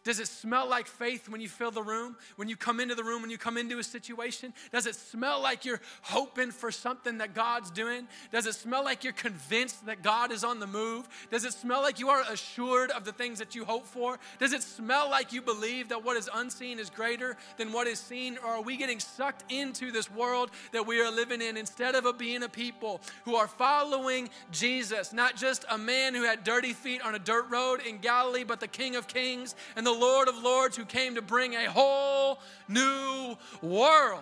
Does 0.04 0.18
it 0.18 0.26
smell 0.26 0.68
like 0.68 0.88
faith 0.88 1.28
when 1.28 1.40
you 1.40 1.48
fill 1.48 1.70
the 1.70 1.82
room? 1.82 2.16
When 2.34 2.48
you 2.48 2.56
come 2.56 2.80
into 2.80 2.96
the 2.96 3.04
room, 3.04 3.22
when 3.22 3.30
you 3.30 3.38
come 3.38 3.56
into 3.56 3.78
a 3.78 3.84
situation? 3.84 4.52
Does 4.72 4.86
it 4.86 4.96
smell 4.96 5.40
like 5.40 5.64
you're 5.64 5.80
hoping 6.00 6.50
for 6.50 6.72
something 6.72 7.18
that 7.18 7.34
God's 7.34 7.70
doing? 7.70 8.08
Does 8.32 8.46
it 8.46 8.54
smell 8.54 8.82
like 8.82 9.04
you're 9.04 9.12
convinced 9.12 9.86
that 9.86 10.02
God 10.02 10.32
is 10.32 10.42
on 10.42 10.58
the 10.58 10.66
move? 10.66 11.08
Does 11.30 11.44
it 11.44 11.52
smell 11.52 11.82
like 11.82 12.00
you 12.00 12.08
are 12.08 12.24
assured 12.28 12.90
of 12.90 13.04
the 13.04 13.12
things 13.12 13.38
that 13.38 13.54
you 13.54 13.64
hope 13.64 13.86
for? 13.86 14.18
Does 14.40 14.52
it 14.52 14.64
smell 14.64 15.08
like 15.08 15.32
you 15.32 15.40
believe 15.40 15.90
that 15.90 16.04
what 16.04 16.16
is 16.16 16.28
unseen 16.34 16.80
is 16.80 16.90
greater 16.90 17.36
than 17.56 17.70
what 17.70 17.86
is 17.86 18.00
seen? 18.00 18.38
Or 18.44 18.54
are 18.54 18.62
we 18.62 18.76
getting 18.76 18.98
sucked 18.98 19.52
into 19.52 19.92
this 19.92 20.10
world 20.10 20.50
that 20.72 20.84
we 20.84 21.00
are 21.00 21.12
living 21.12 21.40
in 21.40 21.56
instead 21.56 21.94
of 21.94 22.18
being 22.18 22.42
a 22.42 22.48
people 22.48 23.00
who 23.24 23.36
are 23.36 23.46
following 23.46 24.30
Jesus? 24.50 25.12
Not 25.12 25.36
just 25.36 25.64
a 25.70 25.78
man 25.78 26.14
who 26.14 26.24
had 26.24 26.42
dirty 26.42 26.72
feet 26.72 27.02
on 27.02 27.14
a 27.14 27.20
dirt 27.20 27.48
road 27.48 27.80
in 27.86 27.98
Galilee, 27.98 28.42
but 28.42 28.58
the 28.58 28.66
King 28.66 28.96
of 28.96 29.06
Kings 29.06 29.54
and 29.76 29.86
the 29.86 29.91
the 29.92 29.98
Lord 29.98 30.28
of 30.28 30.42
Lords 30.42 30.76
who 30.76 30.84
came 30.84 31.16
to 31.16 31.22
bring 31.22 31.54
a 31.54 31.70
whole 31.70 32.38
new 32.68 33.36
world. 33.60 34.20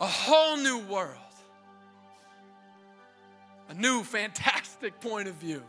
A 0.00 0.06
whole 0.06 0.56
new 0.56 0.78
world. 0.80 1.16
A 3.68 3.74
new, 3.74 4.02
fantastic 4.04 5.00
point 5.00 5.28
of 5.28 5.34
view. 5.34 5.62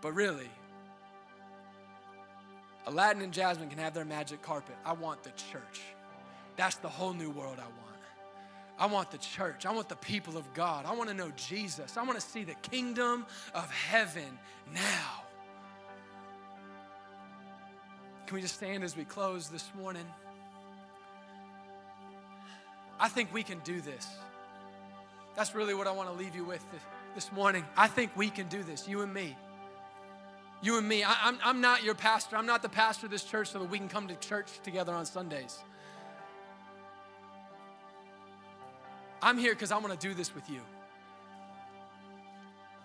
But 0.00 0.12
really, 0.12 0.50
Aladdin 2.86 3.22
and 3.22 3.32
Jasmine 3.32 3.68
can 3.68 3.78
have 3.78 3.94
their 3.94 4.04
magic 4.04 4.42
carpet. 4.42 4.74
I 4.84 4.92
want 4.92 5.22
the 5.22 5.30
church. 5.30 5.80
That's 6.56 6.76
the 6.76 6.88
whole 6.88 7.14
new 7.14 7.30
world 7.30 7.58
I 7.58 7.68
want. 7.82 7.91
I 8.82 8.86
want 8.86 9.12
the 9.12 9.18
church. 9.18 9.64
I 9.64 9.70
want 9.70 9.88
the 9.88 9.94
people 9.94 10.36
of 10.36 10.52
God. 10.54 10.86
I 10.86 10.92
want 10.94 11.08
to 11.08 11.14
know 11.14 11.30
Jesus. 11.36 11.96
I 11.96 12.02
want 12.02 12.18
to 12.18 12.20
see 12.20 12.42
the 12.42 12.56
kingdom 12.68 13.24
of 13.54 13.70
heaven 13.70 14.26
now. 14.74 15.22
Can 18.26 18.34
we 18.34 18.40
just 18.40 18.56
stand 18.56 18.82
as 18.82 18.96
we 18.96 19.04
close 19.04 19.48
this 19.48 19.70
morning? 19.78 20.04
I 22.98 23.08
think 23.08 23.32
we 23.32 23.44
can 23.44 23.60
do 23.60 23.80
this. 23.80 24.04
That's 25.36 25.54
really 25.54 25.74
what 25.74 25.86
I 25.86 25.92
want 25.92 26.08
to 26.08 26.16
leave 26.16 26.34
you 26.34 26.44
with 26.44 26.64
this 27.14 27.30
morning. 27.30 27.64
I 27.76 27.86
think 27.86 28.10
we 28.16 28.30
can 28.30 28.48
do 28.48 28.64
this, 28.64 28.88
you 28.88 29.02
and 29.02 29.14
me. 29.14 29.36
You 30.60 30.76
and 30.78 30.88
me. 30.88 31.04
I, 31.04 31.12
am 31.12 31.16
I'm, 31.22 31.38
I'm 31.44 31.60
not 31.60 31.84
your 31.84 31.94
pastor. 31.94 32.36
I'm 32.36 32.46
not 32.46 32.62
the 32.62 32.68
pastor 32.68 33.06
of 33.06 33.12
this 33.12 33.22
church 33.22 33.52
so 33.52 33.60
that 33.60 33.70
we 33.70 33.78
can 33.78 33.88
come 33.88 34.08
to 34.08 34.16
church 34.16 34.48
together 34.64 34.92
on 34.92 35.06
Sundays. 35.06 35.60
I'm 39.22 39.38
here 39.38 39.54
because 39.54 39.70
I 39.70 39.78
want 39.78 39.98
to 39.98 40.08
do 40.08 40.14
this 40.14 40.34
with 40.34 40.50
you. 40.50 40.60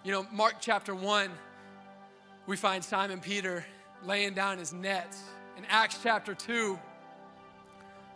You 0.03 0.11
know, 0.11 0.27
Mark 0.31 0.55
chapter 0.59 0.93
1, 0.93 1.31
we 2.45 2.55
find 2.55 2.83
Simon 2.83 3.19
Peter 3.19 3.65
laying 4.05 4.35
down 4.35 4.59
his 4.59 4.71
nets. 4.71 5.21
In 5.57 5.65
Acts 5.67 5.99
chapter 6.03 6.35
2, 6.35 6.77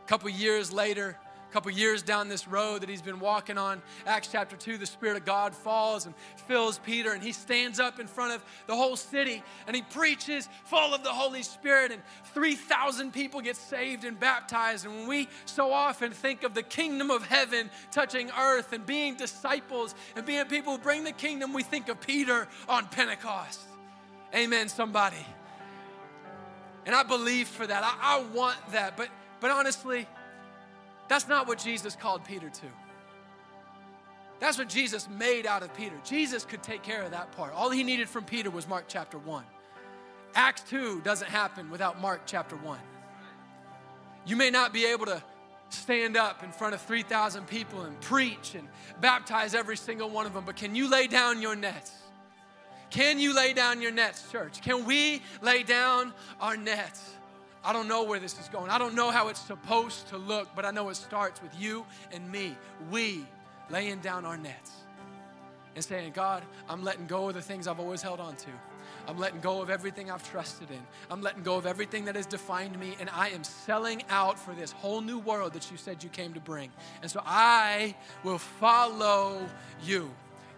a 0.03 0.07
couple 0.07 0.29
years 0.29 0.71
later, 0.71 1.17
couple 1.51 1.71
years 1.71 2.01
down 2.01 2.29
this 2.29 2.47
road 2.47 2.81
that 2.81 2.89
he's 2.89 3.01
been 3.01 3.19
walking 3.19 3.57
on, 3.57 3.81
Acts 4.05 4.29
chapter 4.31 4.55
2, 4.55 4.77
the 4.77 4.85
Spirit 4.85 5.17
of 5.17 5.25
God 5.25 5.53
falls 5.53 6.05
and 6.05 6.15
fills 6.47 6.79
Peter, 6.79 7.11
and 7.11 7.21
he 7.21 7.31
stands 7.31 7.79
up 7.79 7.99
in 7.99 8.07
front 8.07 8.33
of 8.33 8.43
the 8.67 8.75
whole 8.75 8.95
city 8.95 9.43
and 9.67 9.75
he 9.75 9.81
preaches 9.81 10.47
full 10.65 10.93
of 10.93 11.03
the 11.03 11.09
Holy 11.09 11.43
Spirit, 11.43 11.91
and 11.91 12.01
3,000 12.33 13.11
people 13.11 13.41
get 13.41 13.55
saved 13.55 14.03
and 14.03 14.19
baptized. 14.19 14.85
And 14.85 14.95
when 14.95 15.07
we 15.07 15.27
so 15.45 15.71
often 15.71 16.11
think 16.11 16.43
of 16.43 16.53
the 16.53 16.63
kingdom 16.63 17.11
of 17.11 17.25
heaven 17.25 17.69
touching 17.91 18.29
earth 18.39 18.73
and 18.73 18.85
being 18.85 19.15
disciples 19.15 19.95
and 20.15 20.25
being 20.25 20.45
people 20.45 20.73
who 20.73 20.79
bring 20.79 21.03
the 21.03 21.11
kingdom, 21.11 21.53
we 21.53 21.63
think 21.63 21.89
of 21.89 21.99
Peter 22.01 22.47
on 22.67 22.87
Pentecost. 22.87 23.61
Amen, 24.33 24.69
somebody. 24.69 25.25
And 26.85 26.95
I 26.95 27.03
believe 27.03 27.47
for 27.47 27.67
that. 27.67 27.83
I, 27.83 28.17
I 28.17 28.23
want 28.33 28.57
that. 28.71 28.97
But, 28.97 29.09
but 29.39 29.51
honestly, 29.51 30.07
that's 31.11 31.27
not 31.27 31.45
what 31.45 31.59
Jesus 31.59 31.93
called 31.93 32.23
Peter 32.23 32.47
to. 32.49 32.65
That's 34.39 34.57
what 34.57 34.69
Jesus 34.69 35.09
made 35.09 35.45
out 35.45 35.61
of 35.61 35.73
Peter. 35.73 35.95
Jesus 36.05 36.45
could 36.45 36.63
take 36.63 36.83
care 36.83 37.01
of 37.01 37.11
that 37.11 37.33
part. 37.33 37.53
All 37.53 37.69
he 37.69 37.83
needed 37.83 38.07
from 38.07 38.23
Peter 38.23 38.49
was 38.49 38.65
Mark 38.65 38.85
chapter 38.87 39.17
1. 39.17 39.43
Acts 40.35 40.61
2 40.69 41.01
doesn't 41.01 41.27
happen 41.27 41.69
without 41.69 41.99
Mark 41.99 42.21
chapter 42.25 42.55
1. 42.55 42.79
You 44.25 44.37
may 44.37 44.49
not 44.51 44.71
be 44.71 44.85
able 44.85 45.05
to 45.07 45.21
stand 45.67 46.15
up 46.15 46.43
in 46.43 46.51
front 46.53 46.75
of 46.75 46.81
3,000 46.81 47.45
people 47.45 47.81
and 47.81 47.99
preach 47.99 48.55
and 48.55 48.65
baptize 49.01 49.53
every 49.53 49.75
single 49.75 50.09
one 50.09 50.25
of 50.25 50.33
them, 50.33 50.45
but 50.45 50.55
can 50.55 50.75
you 50.75 50.89
lay 50.89 51.07
down 51.07 51.41
your 51.41 51.57
nets? 51.57 51.91
Can 52.89 53.19
you 53.19 53.35
lay 53.35 53.51
down 53.51 53.81
your 53.81 53.91
nets, 53.91 54.31
church? 54.31 54.61
Can 54.61 54.85
we 54.85 55.21
lay 55.41 55.63
down 55.63 56.13
our 56.39 56.55
nets? 56.55 57.17
I 57.63 57.73
don't 57.73 57.87
know 57.87 58.03
where 58.03 58.19
this 58.19 58.39
is 58.39 58.47
going. 58.49 58.71
I 58.71 58.77
don't 58.77 58.95
know 58.95 59.11
how 59.11 59.27
it's 59.27 59.39
supposed 59.39 60.07
to 60.09 60.17
look, 60.17 60.49
but 60.55 60.65
I 60.65 60.71
know 60.71 60.89
it 60.89 60.95
starts 60.95 61.41
with 61.41 61.59
you 61.59 61.85
and 62.11 62.29
me. 62.31 62.57
We 62.89 63.25
laying 63.69 63.99
down 63.99 64.25
our 64.25 64.37
nets 64.37 64.71
and 65.75 65.83
saying, 65.83 66.11
God, 66.13 66.43
I'm 66.67 66.83
letting 66.83 67.07
go 67.07 67.29
of 67.29 67.35
the 67.35 67.41
things 67.41 67.67
I've 67.67 67.79
always 67.79 68.01
held 68.01 68.19
on 68.19 68.35
to. 68.37 68.49
I'm 69.07 69.17
letting 69.17 69.39
go 69.39 69.61
of 69.61 69.69
everything 69.69 70.11
I've 70.11 70.27
trusted 70.29 70.69
in. 70.69 70.81
I'm 71.09 71.21
letting 71.21 71.43
go 71.43 71.55
of 71.55 71.65
everything 71.65 72.05
that 72.05 72.15
has 72.15 72.25
defined 72.25 72.79
me, 72.79 72.95
and 72.99 73.09
I 73.09 73.29
am 73.29 73.43
selling 73.43 74.03
out 74.09 74.37
for 74.37 74.53
this 74.53 74.71
whole 74.71 75.01
new 75.01 75.19
world 75.19 75.53
that 75.53 75.71
you 75.71 75.77
said 75.77 76.03
you 76.03 76.09
came 76.09 76.33
to 76.33 76.39
bring. 76.39 76.71
And 77.01 77.09
so 77.09 77.21
I 77.25 77.95
will 78.23 78.37
follow 78.37 79.47
you. 79.83 80.11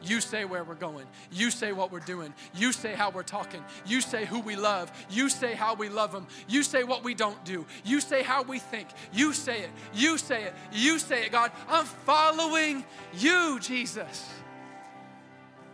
You 0.03 0.21
say 0.21 0.45
where 0.45 0.63
we're 0.63 0.75
going. 0.75 1.05
You 1.31 1.49
say 1.51 1.71
what 1.71 1.91
we're 1.91 1.99
doing. 1.99 2.33
You 2.53 2.71
say 2.71 2.93
how 2.93 3.09
we're 3.09 3.23
talking. 3.23 3.63
You 3.85 4.01
say 4.01 4.25
who 4.25 4.39
we 4.39 4.55
love. 4.55 4.91
You 5.09 5.29
say 5.29 5.53
how 5.53 5.75
we 5.75 5.89
love 5.89 6.11
them. 6.11 6.27
You 6.47 6.63
say 6.63 6.83
what 6.83 7.03
we 7.03 7.13
don't 7.13 7.43
do. 7.45 7.65
You 7.83 8.01
say 8.01 8.23
how 8.23 8.43
we 8.43 8.59
think. 8.59 8.89
You 9.13 9.33
say 9.33 9.61
it. 9.61 9.69
You 9.93 10.17
say 10.17 10.43
it. 10.43 10.53
You 10.71 10.99
say 10.99 11.25
it, 11.25 11.31
God. 11.31 11.51
I'm 11.67 11.85
following 11.85 12.83
you, 13.13 13.59
Jesus. 13.59 14.29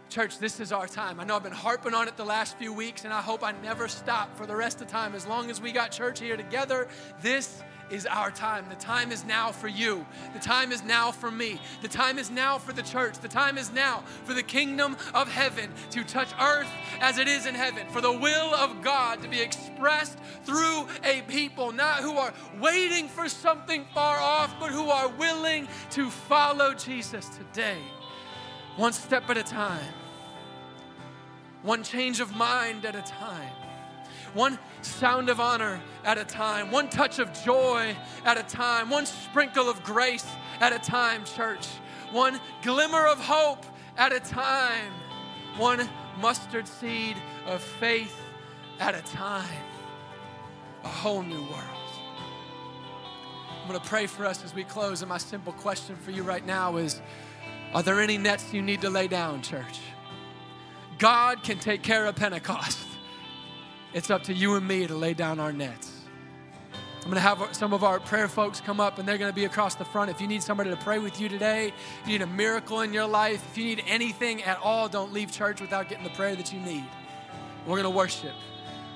Church, 0.10 0.40
this 0.40 0.60
is 0.60 0.72
our 0.72 0.88
time. 0.88 1.20
I 1.20 1.24
know 1.24 1.36
I've 1.36 1.44
been 1.44 1.52
harping 1.52 1.94
on 1.94 2.08
it 2.08 2.18
the 2.18 2.26
last 2.26 2.58
few 2.58 2.74
weeks, 2.74 3.06
and 3.06 3.14
I 3.14 3.22
hope 3.22 3.44
I 3.44 3.52
never 3.62 3.88
stop 3.88 4.36
for 4.36 4.48
the 4.48 4.56
rest 4.56 4.82
of 4.82 4.88
time. 4.88 5.14
As 5.14 5.28
long 5.28 5.52
as 5.52 5.62
we 5.62 5.72
got 5.72 5.92
church 5.92 6.20
here 6.20 6.36
together, 6.36 6.88
this 7.22 7.62
is 7.92 8.06
our 8.06 8.32
time. 8.32 8.66
The 8.70 8.76
time 8.76 9.12
is 9.12 9.26
now 9.26 9.52
for 9.52 9.68
you. 9.68 10.06
The 10.34 10.40
time 10.40 10.72
is 10.72 10.84
now 10.84 11.12
for 11.12 11.32
me. 11.32 11.60
The 11.82 11.88
time 11.88 12.20
is 12.20 12.30
now 12.30 12.58
for 12.58 12.74
the 12.74 12.84
church. 12.84 13.20
The 13.20 13.28
time 13.28 13.58
is 13.58 13.72
now 13.72 14.04
for 14.24 14.34
the 14.34 14.44
kingdom 14.44 14.96
of 15.14 15.32
heaven 15.32 15.70
to 15.92 16.04
touch 16.04 16.30
earth 16.42 16.70
as 17.00 17.18
it 17.18 17.28
is 17.28 17.46
in 17.46 17.56
heaven, 17.56 17.88
for 17.90 18.02
the 18.02 18.12
will 18.12 18.54
of 18.56 18.82
God 18.82 19.22
to 19.22 19.28
be 19.28 19.42
expressed 19.42 20.18
through 20.44 20.88
a 21.04 21.22
people, 21.28 21.72
not 21.72 22.02
who 22.02 22.14
are 22.14 22.34
waiting 22.60 23.08
for 23.08 23.30
something 23.30 23.86
far 23.94 24.18
off, 24.18 24.54
but 24.60 24.72
who 24.72 24.90
are 24.90 25.10
willing 25.10 25.68
to 25.92 26.10
follow 26.10 26.74
Jesus 26.74 27.30
today, 27.30 27.80
one 28.76 28.94
step 28.94 29.30
at 29.30 29.38
a 29.38 29.44
time 29.44 29.94
one 31.62 31.84
change 31.84 32.20
of 32.20 32.36
mind 32.36 32.86
at 32.86 32.96
a 32.96 33.02
time, 33.02 33.52
one 34.34 34.58
sound 34.82 35.30
of 35.30 35.40
honor 35.40 35.82
at 36.04 36.18
a 36.18 36.26
time, 36.26 36.72
one 36.72 36.90
touch 36.90 37.20
of 37.20 37.32
joy 37.44 37.96
at 38.26 38.38
a 38.38 38.44
time, 38.44 38.90
one 38.90 39.06
sprinkle 39.06 39.70
of 39.70 39.84
grace 39.84 40.26
at 40.60 40.74
a 40.74 40.80
time, 40.80 41.24
church, 41.26 41.68
one 42.12 42.40
glimmer 42.62 43.06
of 43.06 43.20
hope 43.20 43.66
at 43.98 44.12
a 44.12 44.20
time, 44.20 44.92
one 45.58 45.88
mustard 46.22 46.68
seed 46.68 47.18
of 47.46 47.62
faith 47.62 48.16
at 48.80 48.96
a 48.96 49.02
time, 49.14 49.64
a 50.84 50.88
whole 50.88 51.22
new 51.22 51.42
world. 51.42 51.80
I'm 53.62 53.68
going 53.68 53.80
to 53.80 53.88
pray 53.88 54.08
for 54.08 54.26
us 54.26 54.44
as 54.44 54.56
we 54.56 54.64
close, 54.64 55.02
and 55.02 55.10
my 55.10 55.20
simple 55.20 55.54
question 55.54 55.96
for 55.96 56.12
you 56.12 56.24
right 56.24 56.46
now 56.46 56.78
is 56.78 57.02
Are 57.74 57.84
there 57.84 58.02
any 58.02 58.18
nets 58.18 58.52
you 58.52 58.64
need 58.64 58.82
to 58.82 58.90
lay 58.90 59.08
down, 59.08 59.44
church? 59.44 59.80
God 60.98 61.44
can 61.44 61.60
take 61.60 61.84
care 61.84 62.06
of 62.08 62.16
Pentecost. 62.16 62.89
It's 63.94 64.10
up 64.10 64.24
to 64.24 64.34
you 64.34 64.56
and 64.56 64.68
me 64.68 64.86
to 64.86 64.96
lay 64.96 65.14
down 65.14 65.40
our 65.40 65.52
nets. 65.52 65.92
I'm 66.98 67.06
going 67.06 67.16
to 67.16 67.22
have 67.22 67.56
some 67.56 67.74
of 67.74 67.84
our 67.84 68.00
prayer 68.00 68.28
folks 68.28 68.62
come 68.62 68.80
up 68.80 69.00
and 69.00 69.08
they're 69.08 69.18
going 69.18 69.32
to 69.32 69.36
be 69.36 69.46
across 69.46 69.74
the 69.74 69.86
front. 69.86 70.12
If 70.12 70.22
you 70.22 70.28
need 70.28 70.44
somebody 70.44 70.70
to 70.70 70.76
pray 70.76 71.00
with 71.00 71.20
you 71.20 71.28
today, 71.28 71.74
if 72.04 72.08
you 72.08 72.20
need 72.20 72.22
a 72.22 72.28
miracle 72.28 72.82
in 72.82 72.94
your 72.94 73.08
life, 73.08 73.44
if 73.50 73.58
you 73.58 73.64
need 73.64 73.84
anything 73.88 74.44
at 74.44 74.60
all, 74.62 74.88
don't 74.88 75.12
leave 75.12 75.32
church 75.32 75.60
without 75.60 75.90
getting 75.90 76.04
the 76.04 76.12
prayer 76.12 76.36
that 76.36 76.54
you 76.54 76.60
need. 76.60 76.84
We're 77.66 77.82
going 77.82 77.84
to 77.84 77.90
worship. 77.90 78.34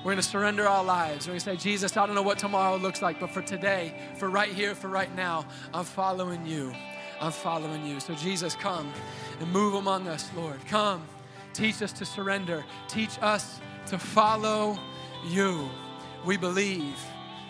We're 0.04 0.12
going 0.12 0.16
to 0.18 0.22
surrender 0.22 0.68
our 0.68 0.84
lives. 0.84 1.26
We're 1.26 1.32
going 1.32 1.40
to 1.40 1.44
say, 1.44 1.56
Jesus, 1.56 1.96
I 1.96 2.06
don't 2.06 2.14
know 2.14 2.22
what 2.22 2.38
tomorrow 2.38 2.76
looks 2.76 3.02
like, 3.02 3.18
but 3.18 3.30
for 3.30 3.42
today, 3.42 3.94
for 4.16 4.28
right 4.28 4.52
here, 4.52 4.74
for 4.74 4.88
right 4.88 5.12
now, 5.16 5.46
I'm 5.72 5.84
following 5.84 6.46
you. 6.46 6.72
I'm 7.20 7.32
following 7.32 7.86
you. 7.86 8.00
So, 8.00 8.14
Jesus, 8.14 8.54
come 8.54 8.92
and 9.40 9.50
move 9.50 9.74
among 9.74 10.06
us, 10.06 10.30
Lord. 10.36 10.64
Come. 10.68 11.02
Teach 11.54 11.82
us 11.82 11.92
to 11.94 12.04
surrender. 12.04 12.64
Teach 12.86 13.18
us 13.22 13.60
to 13.86 13.98
follow 13.98 14.78
you. 15.26 15.68
We 16.24 16.36
believe. 16.36 16.98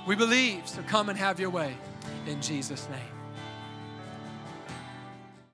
We 0.07 0.17
believe. 0.17 0.69
So 0.69 0.83
come 0.83 1.09
and 1.09 1.19
have 1.19 1.41
your 1.41 1.51
way 1.51 1.77
in 2.27 2.41
Jesus' 2.41 2.89
name. 2.91 3.14